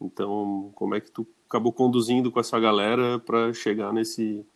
Então, 0.00 0.72
como 0.74 0.94
é 0.94 1.00
que 1.00 1.10
tu 1.10 1.26
acabou 1.48 1.72
conduzindo 1.72 2.30
com 2.30 2.40
essa 2.40 2.58
galera 2.58 3.18
para 3.18 3.52
chegar 3.52 3.92
nesse 3.92 4.46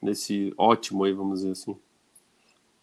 nesse 0.00 0.52
ótimo 0.56 1.04
aí, 1.04 1.12
vamos 1.12 1.40
dizer 1.40 1.52
assim? 1.52 1.78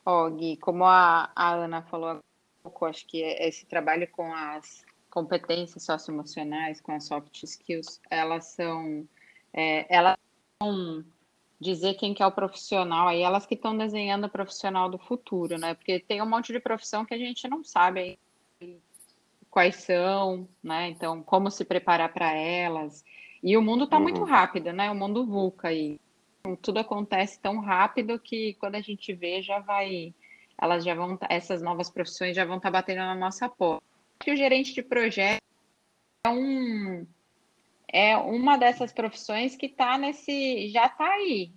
Ó, 0.05 0.25
oh, 0.25 0.31
Gui, 0.31 0.57
como 0.57 0.83
a, 0.83 1.31
a 1.35 1.53
Ana 1.53 1.81
falou 1.83 2.19
pouco, 2.61 2.85
acho 2.85 3.05
que 3.05 3.21
esse 3.21 3.65
trabalho 3.65 4.07
com 4.11 4.33
as 4.33 4.83
competências 5.09 5.83
socioemocionais, 5.83 6.81
com 6.81 6.91
as 6.91 7.05
soft 7.05 7.43
skills, 7.43 8.01
elas 8.09 8.45
são 8.45 9.07
é, 9.53 9.85
elas 9.93 10.17
vão 10.61 11.05
dizer 11.59 11.93
quem 11.93 12.13
que 12.13 12.23
é 12.23 12.25
o 12.27 12.31
profissional 12.31 13.07
aí, 13.07 13.21
elas 13.21 13.45
que 13.45 13.53
estão 13.53 13.77
desenhando 13.77 14.25
o 14.25 14.29
profissional 14.29 14.89
do 14.89 14.97
futuro, 14.97 15.57
né? 15.57 15.75
Porque 15.75 15.99
tem 15.99 16.21
um 16.21 16.29
monte 16.29 16.51
de 16.51 16.59
profissão 16.59 17.05
que 17.05 17.13
a 17.13 17.17
gente 17.17 17.47
não 17.47 17.63
sabe 17.63 17.99
aí 17.99 18.19
quais 19.53 19.75
são, 19.75 20.49
né? 20.63 20.89
Então, 20.89 21.21
como 21.21 21.51
se 21.51 21.63
preparar 21.63 22.11
para 22.11 22.33
elas. 22.33 23.05
E 23.43 23.55
o 23.55 23.61
mundo 23.61 23.83
está 23.83 23.97
uhum. 23.97 24.03
muito 24.03 24.23
rápido, 24.23 24.73
né? 24.73 24.89
O 24.89 24.95
mundo 24.95 25.27
VUCA 25.27 25.67
aí. 25.67 25.99
Tudo 26.59 26.79
acontece 26.79 27.39
tão 27.39 27.59
rápido 27.59 28.17
que 28.17 28.55
quando 28.55 28.75
a 28.75 28.81
gente 28.81 29.13
vê, 29.13 29.43
já 29.43 29.59
vai. 29.59 30.11
Elas 30.59 30.83
já 30.83 30.95
vão. 30.95 31.15
Tá, 31.15 31.27
essas 31.29 31.61
novas 31.61 31.87
profissões 31.87 32.35
já 32.35 32.43
vão 32.43 32.57
estar 32.57 32.71
tá 32.71 32.79
batendo 32.79 32.97
na 32.97 33.13
nossa 33.13 33.47
porta. 33.47 33.85
Que 34.19 34.31
o 34.31 34.35
gerente 34.35 34.73
de 34.73 34.81
projeto 34.81 35.43
é 36.25 36.29
um. 36.29 37.05
É 37.87 38.17
uma 38.17 38.57
dessas 38.57 38.91
profissões 38.91 39.55
que 39.55 39.67
está 39.67 39.99
nesse. 39.99 40.67
Já 40.69 40.87
está 40.87 41.13
aí, 41.13 41.53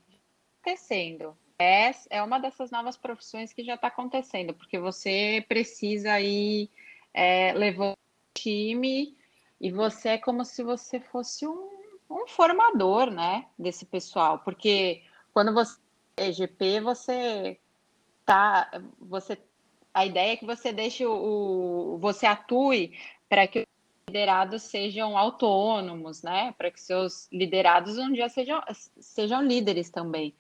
acontecendo. 0.60 1.34
É, 1.58 1.90
é 2.10 2.22
uma 2.22 2.38
dessas 2.38 2.70
novas 2.70 2.98
profissões 2.98 3.54
que 3.54 3.64
já 3.64 3.76
está 3.76 3.88
acontecendo, 3.88 4.52
porque 4.52 4.78
você 4.78 5.42
precisa 5.48 6.20
ir 6.20 6.68
é, 7.16 7.54
levou 7.54 7.92
o 7.92 7.96
time 8.34 9.16
e 9.58 9.72
você 9.72 10.10
é 10.10 10.18
como 10.18 10.44
se 10.44 10.62
você 10.62 11.00
fosse 11.00 11.46
um, 11.46 11.70
um 12.10 12.26
formador, 12.28 13.10
né, 13.10 13.46
desse 13.58 13.86
pessoal, 13.86 14.40
porque 14.40 15.02
quando 15.32 15.54
você 15.54 15.78
é 16.18 16.30
GP, 16.30 16.80
você 16.80 17.58
tá, 18.26 18.70
você 19.00 19.38
a 19.94 20.04
ideia 20.04 20.34
é 20.34 20.36
que 20.36 20.44
você 20.44 20.74
deixe 20.74 21.06
o, 21.06 21.94
o 21.94 21.98
você 21.98 22.26
atue 22.26 22.92
para 23.30 23.46
que 23.46 23.66
liderados 24.06 24.62
sejam 24.62 25.16
autônomos, 25.16 26.22
né? 26.22 26.54
Para 26.58 26.70
que 26.70 26.80
seus 26.80 27.28
liderados 27.32 27.96
um 27.96 28.12
dia 28.12 28.28
sejam, 28.28 28.62
sejam 29.00 29.42
líderes 29.42 29.88
também. 29.88 30.34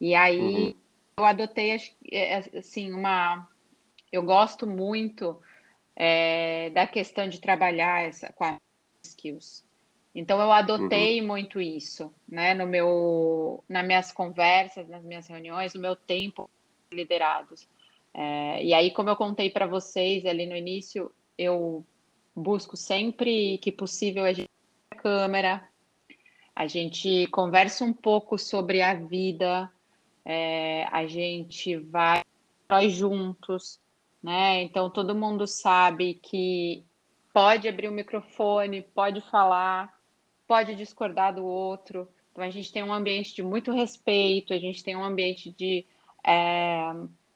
E 0.00 0.14
aí 0.14 0.40
uhum. 0.40 0.74
eu 1.18 1.24
adotei 1.24 1.76
é, 2.10 2.58
assim 2.58 2.92
uma, 2.92 3.48
eu 4.12 4.22
gosto 4.22 4.66
muito 4.66 5.40
é, 5.96 6.70
da 6.70 6.86
questão 6.86 7.28
de 7.28 7.40
trabalhar 7.40 8.06
essa 8.06 8.32
com 8.34 8.44
as 8.44 8.58
skills. 9.02 9.64
Então 10.14 10.40
eu 10.40 10.52
adotei 10.52 11.20
uhum. 11.20 11.26
muito 11.26 11.60
isso, 11.60 12.12
né? 12.28 12.54
No 12.54 12.66
meu, 12.66 13.64
nas 13.68 13.86
minhas 13.86 14.12
conversas, 14.12 14.88
nas 14.88 15.02
minhas 15.02 15.26
reuniões, 15.26 15.74
no 15.74 15.80
meu 15.80 15.96
tempo 15.96 16.48
liderados. 16.92 17.68
É, 18.14 18.64
e 18.64 18.72
aí, 18.72 18.90
como 18.90 19.10
eu 19.10 19.16
contei 19.16 19.50
para 19.50 19.66
vocês 19.66 20.24
ali 20.24 20.46
no 20.46 20.56
início, 20.56 21.10
eu 21.36 21.84
busco 22.34 22.76
sempre 22.76 23.58
que 23.58 23.70
possível 23.70 24.24
a 24.24 24.32
gente 24.32 24.48
a 24.90 24.96
câmera, 24.96 25.68
a 26.54 26.66
gente 26.66 27.26
conversa 27.26 27.84
um 27.84 27.92
pouco 27.92 28.38
sobre 28.38 28.80
a 28.80 28.94
vida, 28.94 29.70
é, 30.24 30.86
a 30.90 31.06
gente 31.06 31.76
vai 31.76 32.22
nós 32.68 32.92
juntos, 32.92 33.78
né? 34.26 34.60
Então 34.64 34.90
todo 34.90 35.14
mundo 35.14 35.46
sabe 35.46 36.14
que 36.14 36.84
pode 37.32 37.68
abrir 37.68 37.88
o 37.88 37.92
microfone, 37.92 38.82
pode 38.82 39.20
falar, 39.30 39.96
pode 40.48 40.74
discordar 40.74 41.32
do 41.32 41.44
outro. 41.44 42.08
Então 42.32 42.42
a 42.42 42.50
gente 42.50 42.72
tem 42.72 42.82
um 42.82 42.92
ambiente 42.92 43.32
de 43.32 43.44
muito 43.44 43.70
respeito, 43.70 44.52
a 44.52 44.58
gente 44.58 44.82
tem 44.82 44.96
um 44.96 45.04
ambiente 45.04 45.52
de 45.52 45.86
é, 46.26 46.92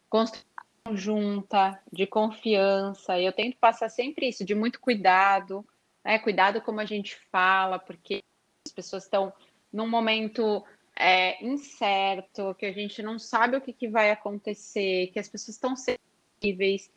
construção 0.09 0.45
junta, 0.91 1.81
de 1.93 2.09
confiança. 2.09 3.21
Eu 3.21 3.33
tento 3.33 3.57
passar 3.59 3.89
sempre 3.89 4.29
isso, 4.29 4.45
de 4.45 4.57
muito 4.57 4.81
cuidado, 4.81 5.65
né? 6.05 6.19
Cuidado 6.19 6.61
como 6.61 6.81
a 6.81 6.85
gente 6.85 7.17
fala, 7.31 7.79
porque 7.79 8.21
as 8.67 8.73
pessoas 8.73 9.05
estão 9.05 9.33
num 9.73 9.89
momento 9.89 10.65
é, 10.97 11.41
incerto, 11.45 12.53
que 12.57 12.67
a 12.67 12.73
gente 12.73 13.01
não 13.01 13.17
sabe 13.17 13.57
o 13.57 13.61
que, 13.61 13.73
que 13.73 13.87
vai 13.87 14.11
acontecer, 14.11 15.13
que 15.13 15.21
as 15.21 15.29
pessoas 15.29 15.55
estão 15.55 15.77
sensíveis. 16.41 16.91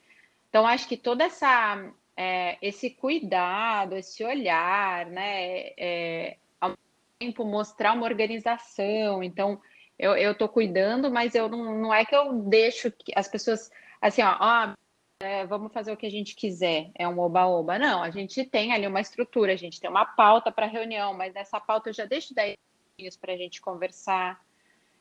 Então, 0.50 0.66
acho 0.66 0.88
que 0.88 0.98
toda 0.98 1.24
essa 1.24 1.92
é, 2.16 2.58
esse 2.62 2.90
cuidado, 2.90 3.96
esse 3.96 4.24
olhar, 4.24 5.06
né, 5.08 5.72
é, 5.78 6.38
ao 6.60 6.76
tempo 7.20 7.44
mostrar 7.44 7.94
uma 7.94 8.06
organização. 8.06 9.24
Então, 9.24 9.60
eu 9.98 10.32
estou 10.32 10.50
cuidando, 10.50 11.12
mas 11.12 11.36
eu 11.36 11.48
não, 11.48 11.78
não 11.80 11.94
é 11.94 12.04
que 12.04 12.16
eu 12.16 12.34
deixo 12.34 12.92
que 12.92 13.12
as 13.16 13.28
pessoas 13.28 13.72
assim, 14.02 14.22
ó, 14.22 14.36
ó 14.40 14.74
é, 15.22 15.46
vamos 15.46 15.72
fazer 15.72 15.92
o 15.92 15.98
que 15.98 16.06
a 16.06 16.12
gente 16.12 16.36
quiser, 16.36 16.92
é 16.96 17.08
um 17.08 17.18
oba-oba. 17.20 17.80
Não, 17.80 18.04
a 18.04 18.10
gente 18.10 18.44
tem 18.44 18.74
ali 18.74 18.86
uma 18.86 19.00
estrutura, 19.00 19.54
a 19.54 19.56
gente 19.56 19.80
tem 19.80 19.90
uma 19.90 20.06
pauta 20.06 20.52
para 20.52 20.66
reunião, 20.66 21.14
mas 21.14 21.34
nessa 21.34 21.60
pauta 21.60 21.90
eu 21.90 21.94
já 21.94 22.06
deixo 22.06 22.34
10 22.34 22.58
minutos 22.98 23.18
para 23.18 23.34
a 23.34 23.38
gente 23.38 23.62
conversar. 23.62 24.44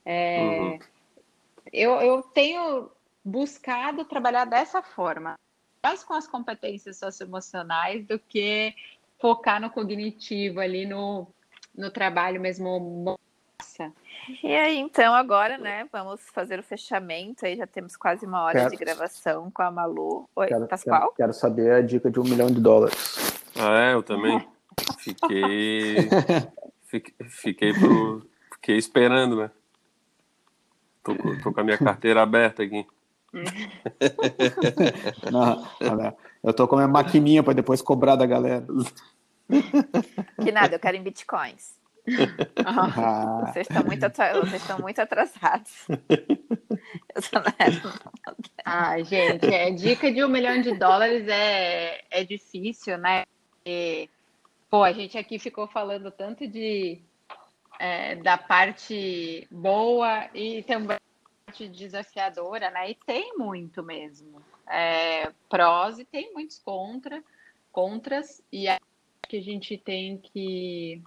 É, 0.04 0.40
uhum. 0.40 0.78
eu, 1.72 2.00
eu 2.00 2.22
tenho 2.22 2.88
buscado 3.24 4.04
trabalhar 4.04 4.44
dessa 4.44 4.82
forma, 4.82 5.38
mais 5.82 6.02
com 6.02 6.14
as 6.14 6.26
competências 6.26 6.98
socioemocionais 6.98 8.06
do 8.06 8.18
que 8.18 8.74
focar 9.20 9.60
no 9.60 9.70
cognitivo 9.70 10.60
ali 10.60 10.84
no, 10.84 11.28
no 11.76 11.90
trabalho 11.90 12.40
mesmo 12.40 13.16
massa. 13.60 13.92
E 14.42 14.54
aí, 14.54 14.78
então, 14.78 15.14
agora, 15.14 15.58
né, 15.58 15.88
vamos 15.92 16.20
fazer 16.32 16.58
o 16.58 16.62
fechamento. 16.62 17.44
Aí 17.46 17.56
já 17.56 17.66
temos 17.66 17.96
quase 17.96 18.26
uma 18.26 18.42
hora 18.42 18.58
quero, 18.58 18.70
de 18.70 18.76
gravação 18.76 19.50
com 19.50 19.62
a 19.62 19.70
Malu. 19.70 20.28
Oi, 20.34 20.46
quero, 20.48 20.66
Pascoal? 20.66 21.00
Quero, 21.00 21.14
quero, 21.14 21.32
saber 21.32 21.72
a 21.72 21.80
dica 21.80 22.10
de 22.10 22.20
um 22.20 22.24
milhão 22.24 22.48
de 22.48 22.60
dólares. 22.60 22.96
Ah, 23.56 23.90
é? 23.90 23.94
Eu 23.94 24.02
também. 24.02 24.46
Fiquei. 24.98 26.08
fiquei, 26.86 27.14
fiquei, 27.28 27.72
pro, 27.72 28.28
fiquei 28.54 28.76
esperando, 28.76 29.36
né? 29.36 29.50
Tô, 31.02 31.14
tô 31.42 31.52
com 31.52 31.60
a 31.60 31.64
minha 31.64 31.78
carteira 31.78 32.22
aberta 32.22 32.62
aqui. 32.62 32.86
Não, 35.30 35.66
eu 36.42 36.52
tô 36.52 36.68
com 36.68 36.74
a 36.76 36.78
minha 36.78 36.88
maquininha 36.88 37.42
para 37.42 37.54
depois 37.54 37.80
cobrar 37.80 38.16
da 38.16 38.26
galera. 38.26 38.66
Que 40.42 40.52
nada, 40.52 40.74
eu 40.76 40.80
quero 40.80 40.96
em 40.96 41.02
bitcoins. 41.02 41.80
Ah. 42.64 43.44
Vocês, 43.46 43.68
estão 43.68 43.84
muito 43.84 44.00
vocês 44.00 44.62
estão 44.62 44.78
muito 44.78 45.00
atrasados. 45.00 45.86
Ai, 48.64 49.04
gente, 49.04 49.46
é, 49.46 49.70
dica 49.70 50.10
de 50.12 50.24
um 50.24 50.28
milhão 50.28 50.60
de 50.60 50.76
dólares 50.76 51.28
é, 51.28 52.02
é 52.10 52.24
difícil, 52.24 52.98
né? 52.98 53.24
E, 53.64 54.08
pô, 54.68 54.82
a 54.82 54.92
gente 54.92 55.16
aqui 55.16 55.38
ficou 55.38 55.68
falando 55.68 56.10
tanto 56.10 56.46
de 56.48 57.00
é, 57.78 58.16
da 58.16 58.36
parte 58.36 59.46
boa 59.50 60.28
e 60.34 60.62
também 60.64 60.98
parte 61.52 61.68
desafiadora, 61.68 62.70
né? 62.70 62.90
E 62.90 62.94
tem 62.94 63.36
muito 63.36 63.82
mesmo. 63.82 64.42
É, 64.66 65.30
prós 65.50 65.98
e 65.98 66.04
tem 66.04 66.32
muitos 66.32 66.58
contra, 66.58 67.22
contras, 67.70 68.42
e 68.50 68.66
acho 68.68 68.80
que 69.28 69.36
a 69.36 69.42
gente 69.42 69.76
tem 69.76 70.16
que 70.16 71.02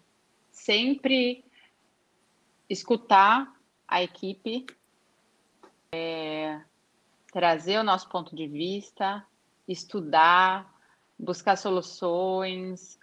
sempre 0.52 1.43
escutar 2.70 3.52
a 3.88 4.04
equipe, 4.04 4.68
é, 5.91 6.62
trazer 7.32 7.80
o 7.80 7.84
nosso 7.84 8.08
ponto 8.08 8.36
de 8.36 8.48
vista, 8.48 9.26
estudar, 9.68 10.72
buscar 11.18 11.56
soluções, 11.56 13.00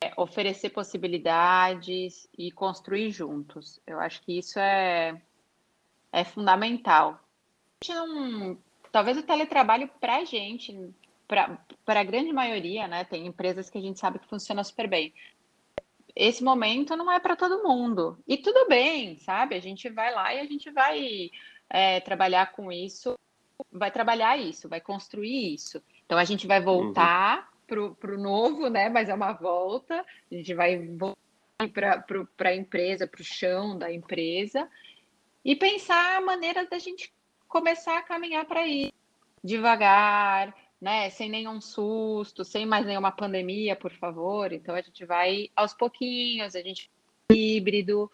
é, 0.00 0.12
oferecer 0.16 0.70
possibilidades 0.70 2.28
e 2.36 2.52
construir 2.52 3.10
juntos. 3.10 3.80
Eu 3.86 3.98
acho 3.98 4.22
que 4.22 4.38
isso 4.38 4.58
é, 4.58 5.20
é 6.12 6.24
fundamental. 6.24 7.20
Não, 7.88 8.58
talvez 8.90 9.16
o 9.16 9.22
teletrabalho 9.22 9.88
para 10.00 10.16
a 10.16 10.24
gente, 10.24 10.76
para 11.26 11.58
a 11.86 12.04
grande 12.04 12.32
maioria, 12.32 12.88
né? 12.88 13.04
Tem 13.04 13.26
empresas 13.26 13.70
que 13.70 13.78
a 13.78 13.80
gente 13.80 13.98
sabe 13.98 14.18
que 14.18 14.28
funciona 14.28 14.64
super 14.64 14.88
bem 14.88 15.12
esse 16.18 16.42
momento 16.42 16.96
não 16.96 17.10
é 17.10 17.20
para 17.20 17.36
todo 17.36 17.62
mundo. 17.62 18.18
E 18.26 18.36
tudo 18.36 18.68
bem, 18.68 19.16
sabe? 19.18 19.54
A 19.54 19.60
gente 19.60 19.88
vai 19.88 20.12
lá 20.12 20.34
e 20.34 20.40
a 20.40 20.44
gente 20.44 20.68
vai 20.68 21.30
é, 21.70 22.00
trabalhar 22.00 22.50
com 22.52 22.72
isso, 22.72 23.16
vai 23.70 23.92
trabalhar 23.92 24.36
isso, 24.36 24.68
vai 24.68 24.80
construir 24.80 25.54
isso. 25.54 25.80
Então 26.04 26.18
a 26.18 26.24
gente 26.24 26.44
vai 26.44 26.60
voltar 26.60 27.48
uhum. 27.70 27.94
para 27.94 28.14
o 28.14 28.18
novo, 28.18 28.68
né? 28.68 28.88
Mas 28.88 29.08
é 29.08 29.14
uma 29.14 29.32
volta, 29.32 30.04
a 30.30 30.34
gente 30.34 30.52
vai 30.54 30.76
voltar 30.88 31.16
para 32.36 32.50
a 32.50 32.56
empresa, 32.56 33.06
para 33.06 33.20
o 33.20 33.24
chão 33.24 33.78
da 33.78 33.92
empresa, 33.92 34.68
e 35.44 35.56
pensar 35.56 36.20
maneiras 36.22 36.68
da 36.68 36.78
gente 36.78 37.12
começar 37.46 37.98
a 37.98 38.02
caminhar 38.02 38.44
para 38.44 38.66
ir 38.66 38.92
devagar, 39.42 40.54
né, 40.80 41.10
sem 41.10 41.28
nenhum 41.28 41.60
susto, 41.60 42.44
sem 42.44 42.66
mais 42.66 42.84
nenhuma 42.86 43.10
pandemia, 43.10 43.74
por 43.74 43.92
favor. 43.92 44.52
Então 44.52 44.74
a 44.74 44.80
gente 44.80 45.04
vai 45.04 45.50
aos 45.56 45.74
pouquinhos, 45.74 46.54
a 46.54 46.60
gente 46.62 46.90
híbrido, 47.30 48.10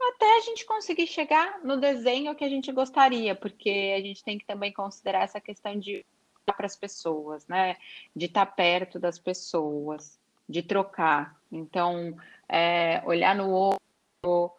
até 0.00 0.38
a 0.38 0.40
gente 0.40 0.64
conseguir 0.64 1.06
chegar 1.06 1.60
no 1.62 1.76
desenho 1.76 2.34
que 2.34 2.44
a 2.44 2.48
gente 2.48 2.70
gostaria, 2.72 3.34
porque 3.34 3.94
a 3.96 4.00
gente 4.00 4.22
tem 4.22 4.38
que 4.38 4.44
também 4.44 4.72
considerar 4.72 5.22
essa 5.22 5.40
questão 5.40 5.78
de 5.78 6.04
para 6.44 6.66
as 6.66 6.76
pessoas, 6.76 7.46
né, 7.48 7.76
de 8.14 8.26
estar 8.26 8.46
perto 8.46 9.00
das 9.00 9.18
pessoas, 9.18 10.18
de 10.48 10.62
trocar. 10.62 11.36
Então, 11.50 12.16
é, 12.48 13.02
olhar 13.04 13.34
no 13.34 13.50
outro, 13.50 14.52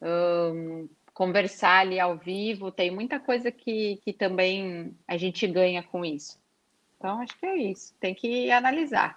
um, 0.00 0.88
conversar 1.14 1.78
ali 1.78 2.00
ao 2.00 2.16
vivo, 2.16 2.72
tem 2.72 2.90
muita 2.90 3.20
coisa 3.20 3.52
que, 3.52 4.00
que 4.04 4.12
também 4.12 4.94
a 5.06 5.16
gente 5.16 5.46
ganha 5.46 5.82
com 5.82 6.04
isso. 6.04 6.38
Então, 6.98 7.20
acho 7.20 7.38
que 7.38 7.46
é 7.46 7.56
isso. 7.56 7.94
Tem 8.00 8.12
que 8.12 8.50
analisar. 8.50 9.14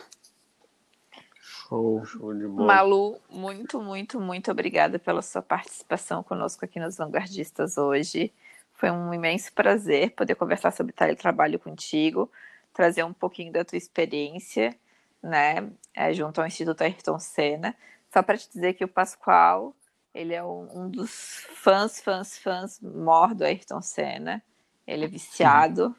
Show, 1.41 2.05
show 2.05 2.33
de 2.33 2.45
bola. 2.47 2.67
Malu, 2.67 3.19
muito, 3.29 3.81
muito, 3.81 4.21
muito 4.21 4.51
obrigada 4.51 4.99
pela 4.99 5.21
sua 5.21 5.41
participação 5.41 6.21
conosco 6.21 6.63
aqui 6.63 6.79
nos 6.79 6.97
Vanguardistas 6.97 7.77
hoje. 7.77 8.31
Foi 8.73 8.91
um 8.91 9.11
imenso 9.11 9.51
prazer 9.53 10.11
poder 10.11 10.35
conversar 10.35 10.71
sobre 10.71 10.93
teletrabalho 10.93 11.57
contigo, 11.57 12.31
trazer 12.73 13.03
um 13.03 13.13
pouquinho 13.13 13.51
da 13.51 13.65
tua 13.65 13.77
experiência, 13.77 14.75
né, 15.21 15.67
é, 15.95 16.13
junto 16.13 16.39
ao 16.39 16.45
Instituto 16.45 16.81
Ayrton 16.83 17.17
Senna. 17.17 17.75
Só 18.13 18.21
para 18.21 18.37
te 18.37 18.47
dizer 18.49 18.73
que 18.75 18.85
o 18.85 18.87
Pascoal, 18.87 19.73
ele 20.17 20.33
é 20.33 20.43
um, 20.43 20.83
um 20.83 20.89
dos 20.89 21.45
fãs, 21.55 22.01
fãs, 22.01 22.37
fãs 22.37 22.79
mor 22.81 23.33
do 23.35 23.43
Ayrton 23.43 23.81
Senna. 23.81 24.43
Ele 24.85 25.05
é 25.05 25.07
viciado. 25.07 25.87
Uhum 25.87 25.95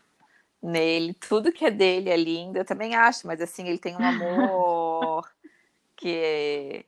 nele, 0.63 1.15
tudo 1.15 1.53
que 1.53 1.65
é 1.65 1.71
dele 1.71 2.11
é 2.11 2.17
lindo, 2.17 2.59
eu 2.59 2.65
também 2.65 2.95
acho, 2.95 3.27
mas 3.27 3.41
assim, 3.41 3.69
ele 3.69 3.79
tem 3.79 3.95
um 3.97 4.05
amor 4.05 5.29
que 5.97 6.17
é 6.17 6.85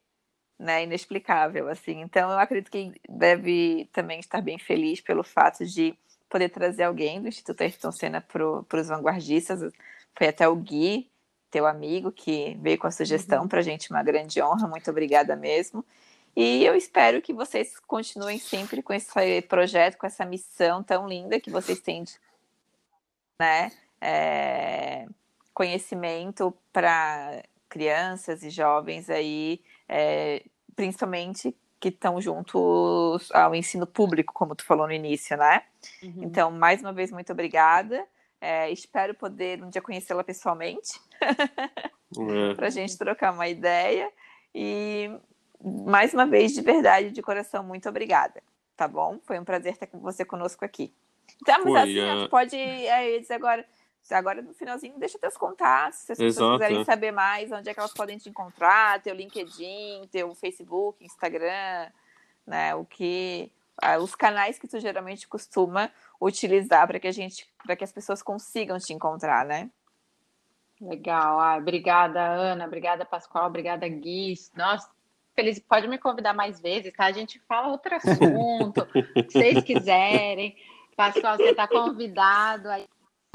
né, 0.58 0.84
inexplicável, 0.84 1.68
assim. 1.68 2.02
Então, 2.02 2.30
eu 2.30 2.38
acredito 2.38 2.70
que 2.70 2.78
ele 2.78 3.00
deve 3.08 3.88
também 3.92 4.20
estar 4.20 4.42
bem 4.42 4.58
feliz 4.58 5.00
pelo 5.00 5.24
fato 5.24 5.64
de 5.64 5.96
poder 6.28 6.50
trazer 6.50 6.82
alguém 6.82 7.20
do 7.20 7.28
Instituto 7.28 7.62
Ayrton 7.62 7.90
Senna 7.90 8.20
para 8.20 8.80
os 8.80 8.88
vanguardistas. 8.88 9.72
Foi 10.14 10.28
até 10.28 10.46
o 10.46 10.54
Gui 10.56 11.10
teu 11.50 11.66
amigo 11.66 12.12
que 12.12 12.56
veio 12.60 12.78
com 12.78 12.86
a 12.86 12.92
sugestão, 12.92 13.42
uhum. 13.42 13.48
para 13.48 13.58
a 13.58 13.62
gente 13.62 13.90
uma 13.90 14.02
grande 14.02 14.40
honra, 14.40 14.68
muito 14.68 14.88
obrigada 14.90 15.34
mesmo. 15.34 15.84
E 16.34 16.64
eu 16.64 16.74
espero 16.74 17.20
que 17.20 17.32
vocês 17.32 17.78
continuem 17.80 18.38
sempre 18.38 18.82
com 18.82 18.92
esse 18.92 19.10
projeto, 19.48 19.98
com 19.98 20.06
essa 20.06 20.24
missão 20.24 20.82
tão 20.82 21.08
linda 21.08 21.40
que 21.40 21.50
vocês 21.50 21.80
têm, 21.80 22.04
né? 23.38 23.72
É, 24.00 25.06
conhecimento 25.52 26.56
para 26.72 27.42
crianças 27.68 28.42
e 28.42 28.50
jovens 28.50 29.10
aí, 29.10 29.60
é, 29.88 30.42
principalmente 30.74 31.54
que 31.78 31.88
estão 31.88 32.20
juntos 32.20 33.30
ao 33.32 33.54
ensino 33.54 33.86
público, 33.86 34.34
como 34.34 34.54
tu 34.54 34.64
falou 34.64 34.86
no 34.86 34.92
início, 34.92 35.36
né? 35.36 35.62
Uhum. 36.02 36.22
Então, 36.22 36.50
mais 36.50 36.80
uma 36.80 36.92
vez, 36.92 37.10
muito 37.10 37.32
obrigada. 37.32 38.06
É, 38.40 38.70
espero 38.70 39.14
poder 39.14 39.62
um 39.62 39.70
dia 39.70 39.80
conhecê-la 39.80 40.22
pessoalmente, 40.22 41.00
uhum. 42.16 42.54
para 42.54 42.66
a 42.66 42.70
gente 42.70 42.96
trocar 42.98 43.32
uma 43.32 43.48
ideia. 43.48 44.10
E 44.54 45.10
mais 45.62 46.14
uma 46.14 46.26
vez, 46.26 46.52
de 46.52 46.62
verdade, 46.62 47.10
de 47.10 47.22
coração, 47.22 47.62
muito 47.62 47.88
obrigada. 47.88 48.42
Tá 48.76 48.88
bom? 48.88 49.18
Foi 49.24 49.38
um 49.38 49.44
prazer 49.44 49.76
ter 49.76 49.88
você 49.92 50.24
conosco 50.24 50.64
aqui. 50.64 50.92
Então, 51.42 51.64
mas 51.64 51.84
assim, 51.84 52.24
uh... 52.24 52.28
pode 52.28 52.56
é, 52.56 53.18
dizer 53.18 53.34
agora, 53.34 53.64
agora 54.10 54.42
no 54.42 54.54
finalzinho, 54.54 54.98
deixa 54.98 55.18
teus 55.18 55.36
contatos, 55.36 56.00
se 56.00 56.12
as 56.12 56.18
pessoas 56.18 56.36
Exato, 56.36 56.52
quiserem 56.52 56.80
é. 56.80 56.84
saber 56.84 57.12
mais, 57.12 57.52
onde 57.52 57.68
é 57.68 57.74
que 57.74 57.80
elas 57.80 57.92
podem 57.92 58.16
te 58.18 58.28
encontrar, 58.28 59.02
teu 59.02 59.14
LinkedIn, 59.14 60.08
teu 60.10 60.34
Facebook, 60.34 61.04
Instagram, 61.04 61.90
né? 62.46 62.74
O 62.74 62.84
que 62.84 63.52
os 64.00 64.14
canais 64.14 64.58
que 64.58 64.68
tu 64.68 64.78
geralmente 64.78 65.26
costuma 65.26 65.90
utilizar 66.20 66.86
para 66.86 67.00
que 67.00 67.08
a 67.08 67.12
gente, 67.12 67.48
para 67.64 67.74
que 67.74 67.84
as 67.84 67.92
pessoas 67.92 68.22
consigam 68.22 68.78
te 68.78 68.92
encontrar, 68.92 69.44
né? 69.44 69.70
Legal, 70.80 71.38
ah, 71.38 71.56
obrigada 71.56 72.20
Ana, 72.20 72.66
obrigada 72.66 73.04
Pascoal, 73.04 73.46
obrigada 73.46 73.86
Gui. 73.88 74.34
Nossa, 74.54 74.90
feliz, 75.34 75.58
pode 75.58 75.88
me 75.88 75.98
convidar 75.98 76.32
mais 76.34 76.60
vezes, 76.60 76.92
tá? 76.92 77.06
A 77.06 77.12
gente 77.12 77.40
fala 77.48 77.68
outro 77.68 77.94
assunto, 77.94 78.86
se 78.92 79.32
vocês 79.32 79.64
quiserem. 79.64 80.56
Pascoal, 80.96 81.36
você 81.36 81.50
está 81.50 81.66
convidado 81.66 82.68
aí 82.68 82.86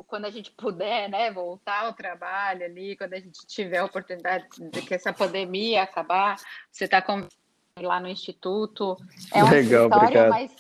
quando 0.07 0.25
a 0.25 0.29
gente 0.29 0.51
puder, 0.51 1.09
né, 1.09 1.31
voltar 1.31 1.85
ao 1.85 1.93
trabalho 1.93 2.63
ali, 2.63 2.95
quando 2.95 3.13
a 3.13 3.19
gente 3.19 3.45
tiver 3.47 3.79
a 3.79 3.85
oportunidade 3.85 4.45
de 4.71 4.81
que 4.81 4.93
essa 4.93 5.11
pandemia 5.11 5.83
acabar, 5.83 6.35
você 6.71 6.85
está 6.85 7.01
convidado 7.01 7.33
lá 7.81 7.99
no 7.99 8.07
Instituto. 8.07 8.97
É 9.33 9.43
um 9.43 9.49
Legal, 9.49 9.89
história, 9.89 10.29
mas 10.29 10.55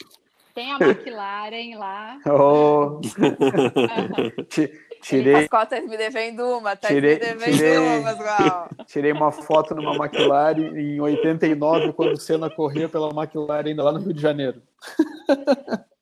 tem 0.53 0.71
a 0.71 0.77
McLaren 0.79 1.77
lá. 1.77 2.19
Oh. 2.25 3.01
Tirei. 5.05 5.35
As 5.35 5.47
cotas 5.47 5.85
me 5.85 5.95
devendo 5.97 6.57
uma, 6.57 6.75
tá 6.75 6.87
tirei, 6.87 7.13
me 7.13 7.19
devendo 7.19 7.55
tirei, 7.55 7.77
uma, 7.77 8.69
Tirei 8.87 9.11
uma 9.11 9.31
foto 9.31 9.75
numa 9.75 9.95
McLaren 9.95 10.75
em 10.75 10.99
89, 10.99 11.93
quando 11.93 12.13
o 12.13 12.17
Senna 12.17 12.49
corria 12.49 12.89
pela 12.89 13.09
McLaren 13.09 13.67
ainda 13.67 13.83
lá 13.83 13.91
no 13.91 13.99
Rio 13.99 14.13
de 14.13 14.21
Janeiro. 14.21 14.61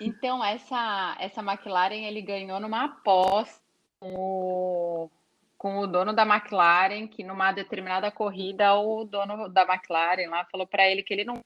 Então, 0.00 0.42
essa, 0.42 1.14
essa 1.20 1.42
McLaren 1.42 2.06
ele 2.06 2.22
ganhou 2.22 2.58
numa 2.58 2.84
aposta 2.84 3.60
com 4.00 4.14
o, 4.14 5.10
com 5.58 5.80
o 5.80 5.86
dono 5.86 6.14
da 6.14 6.22
McLaren, 6.22 7.06
que 7.06 7.22
numa 7.22 7.52
determinada 7.52 8.10
corrida, 8.10 8.74
o 8.74 9.04
dono 9.04 9.50
da 9.50 9.64
McLaren 9.64 10.30
lá 10.30 10.46
falou 10.46 10.66
para 10.66 10.88
ele 10.90 11.02
que 11.02 11.12
ele 11.12 11.24
não 11.24 11.40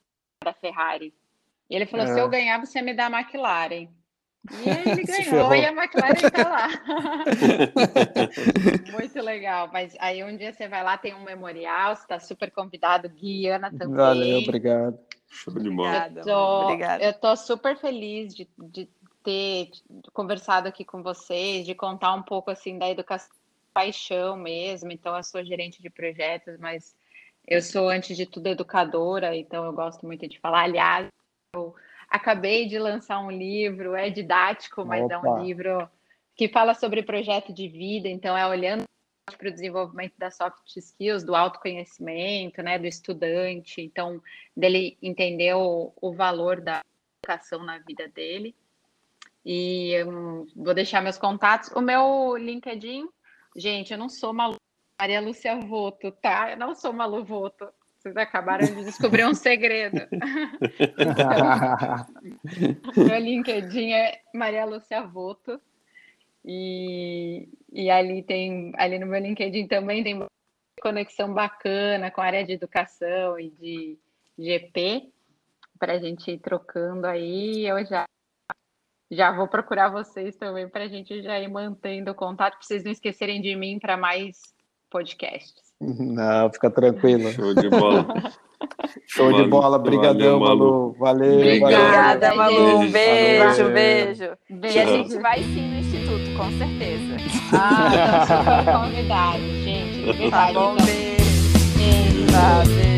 da 0.45 0.53
Ferrari. 0.53 1.13
E 1.69 1.75
ele 1.75 1.87
falou: 1.87 2.07
é. 2.07 2.15
se 2.15 2.21
eu 2.21 2.29
ganhar, 2.29 2.65
você 2.65 2.81
me 2.81 2.95
dá 2.95 3.07
a 3.07 3.21
McLaren. 3.21 3.89
E 4.51 4.69
ele 4.69 5.03
ganhou 5.05 5.55
e 5.55 5.67
a 5.67 5.73
McLaren 5.73 6.13
está 6.13 6.49
lá. 6.49 6.69
Muito 8.93 9.21
legal. 9.21 9.69
Mas 9.73 9.95
aí 9.99 10.25
um 10.25 10.37
dia 10.37 10.53
você 10.53 10.69
vai 10.69 10.83
lá, 10.83 10.97
tem 10.97 11.15
um 11.15 11.25
memorial, 11.25 11.97
você 11.97 12.03
está 12.03 12.19
super 12.19 12.51
convidado, 12.51 13.09
Guiana 13.09 13.71
também. 13.71 13.97
Valeu, 13.97 14.39
obrigado. 14.39 14.99
Show 15.29 15.55
de 15.55 15.71
bola. 15.71 16.11
Eu 16.17 16.25
tô, 16.25 16.63
Obrigada. 16.65 17.05
eu 17.05 17.13
tô 17.13 17.37
super 17.37 17.77
feliz 17.77 18.35
de, 18.35 18.49
de 18.59 18.89
ter 19.23 19.71
conversado 20.13 20.67
aqui 20.67 20.85
com 20.85 21.03
vocês, 21.03 21.65
de 21.65 21.75
contar 21.75 22.15
um 22.15 22.23
pouco 22.23 22.51
assim 22.51 22.79
da 22.79 22.89
educação 22.89 23.31
paixão 23.73 24.37
mesmo. 24.37 24.91
Então, 24.91 25.17
eu 25.17 25.23
sou 25.23 25.45
gerente 25.45 25.83
de 25.83 25.91
projetos, 25.91 26.59
mas 26.59 26.95
eu 27.47 27.63
sou, 27.63 27.89
antes 27.89 28.17
de 28.17 28.27
tudo, 28.27 28.49
educadora, 28.49 29.37
então 29.37 29.65
eu 29.65 29.73
gosto 29.73 30.07
muito 30.07 30.29
de 30.29 30.39
falar. 30.39 30.65
Aliás, 30.65 31.09
eu 31.55 31.75
acabei 32.11 32.67
de 32.67 32.79
lançar 32.79 33.21
um 33.21 33.31
livro, 33.31 33.95
é 33.95 34.11
didático, 34.11 34.85
mas 34.85 35.05
Opa. 35.05 35.15
é 35.15 35.19
um 35.19 35.45
livro 35.45 35.89
que 36.35 36.49
fala 36.49 36.75
sobre 36.75 37.03
projeto 37.03 37.53
de 37.53 37.69
vida, 37.69 38.09
então 38.09 38.37
é 38.37 38.47
olhando 38.47 38.85
para 39.39 39.49
o 39.49 39.53
desenvolvimento 39.53 40.15
das 40.19 40.37
soft 40.37 40.77
skills, 40.77 41.23
do 41.23 41.37
autoconhecimento, 41.37 42.63
né, 42.63 42.79
do 42.79 42.87
estudante, 42.87 43.81
então 43.81 44.21
dele 44.57 44.99
entender 45.01 45.55
o, 45.55 45.93
o 46.01 46.13
valor 46.13 46.61
da 46.61 46.83
educação 47.23 47.63
na 47.63 47.79
vida 47.79 48.09
dele. 48.09 48.57
E 49.45 50.03
um, 50.05 50.47
vou 50.57 50.75
deixar 50.75 51.01
meus 51.01 51.17
contatos. 51.17 51.71
O 51.71 51.81
meu 51.81 52.37
LinkedIn, 52.37 53.09
gente, 53.57 53.93
eu 53.93 53.99
não 53.99 54.09
sou 54.09 54.33
Malu, 54.33 54.57
Maria 55.01 55.21
Lúcia 55.21 55.57
Voto, 55.61 56.11
tá? 56.11 56.51
Eu 56.51 56.57
não 56.57 56.75
sou 56.75 56.93
Malu 56.93 57.25
Voto. 57.25 57.69
Vocês 58.01 58.17
acabaram 58.17 58.65
de 58.65 58.83
descobrir 58.83 59.27
um 59.27 59.35
segredo. 59.35 60.09
meu 62.97 63.19
LinkedIn 63.19 63.93
é 63.93 64.23
Maria 64.33 64.65
Lúcia 64.65 65.03
Voto. 65.03 65.61
E, 66.43 67.47
e 67.71 67.91
ali 67.91 68.23
tem, 68.23 68.73
ali 68.79 68.99
no 68.99 69.07
meu 69.07 69.21
LinkedIn 69.21 69.67
também 69.67 70.03
tem 70.03 70.27
conexão 70.81 71.35
bacana 71.35 72.11
com 72.11 72.23
a 72.23 72.25
área 72.25 72.43
de 72.43 72.55
educação 72.55 73.39
e 73.39 73.51
de 73.51 73.99
GP 74.39 75.13
para 75.79 75.93
a 75.93 75.99
gente 75.99 76.31
ir 76.31 76.39
trocando 76.39 77.07
aí. 77.07 77.67
Eu 77.67 77.85
já 77.85 78.07
já 79.11 79.31
vou 79.31 79.47
procurar 79.47 79.91
vocês 79.91 80.37
também 80.37 80.71
para 80.71 80.85
a 80.85 80.89
gente 80.89 81.21
já 81.21 81.39
ir 81.39 81.49
mantendo 81.49 82.15
contato, 82.15 82.55
para 82.55 82.63
vocês 82.63 82.83
não 82.83 82.93
esquecerem 82.93 83.43
de 83.43 83.55
mim 83.55 83.79
para 83.79 83.99
mais 83.99 84.55
podcasts. 84.89 85.70
Não, 85.99 86.53
fica 86.53 86.71
tranquilo. 86.71 87.31
Show 87.33 87.55
de 87.55 87.69
bola. 87.69 88.07
Show 89.07 89.33
de 89.33 89.45
bola, 89.49 89.79
brigadão, 89.79 90.41
Malu. 90.41 90.95
Valeu. 90.99 91.39
Obrigada, 91.39 92.35
Malu. 92.35 92.91
Beijo, 92.91 93.71
beijo, 93.71 94.37
beijo. 94.51 94.75
E 94.75 94.79
a 94.79 94.87
gente 94.87 95.19
vai 95.19 95.43
sim 95.43 95.71
no 95.71 95.79
Instituto, 95.79 96.37
com 96.37 96.51
certeza. 96.59 97.21
Ah, 97.53 98.23
estamos 98.23 98.47
super 98.47 98.73
convidados, 98.73 99.43
gente. 99.65 100.31
Tá 100.31 100.53
bom, 100.53 100.77
beijo. 100.77 101.77
Beijo. 101.77 102.33
Tá, 102.33 102.63
beijo. 102.65 102.90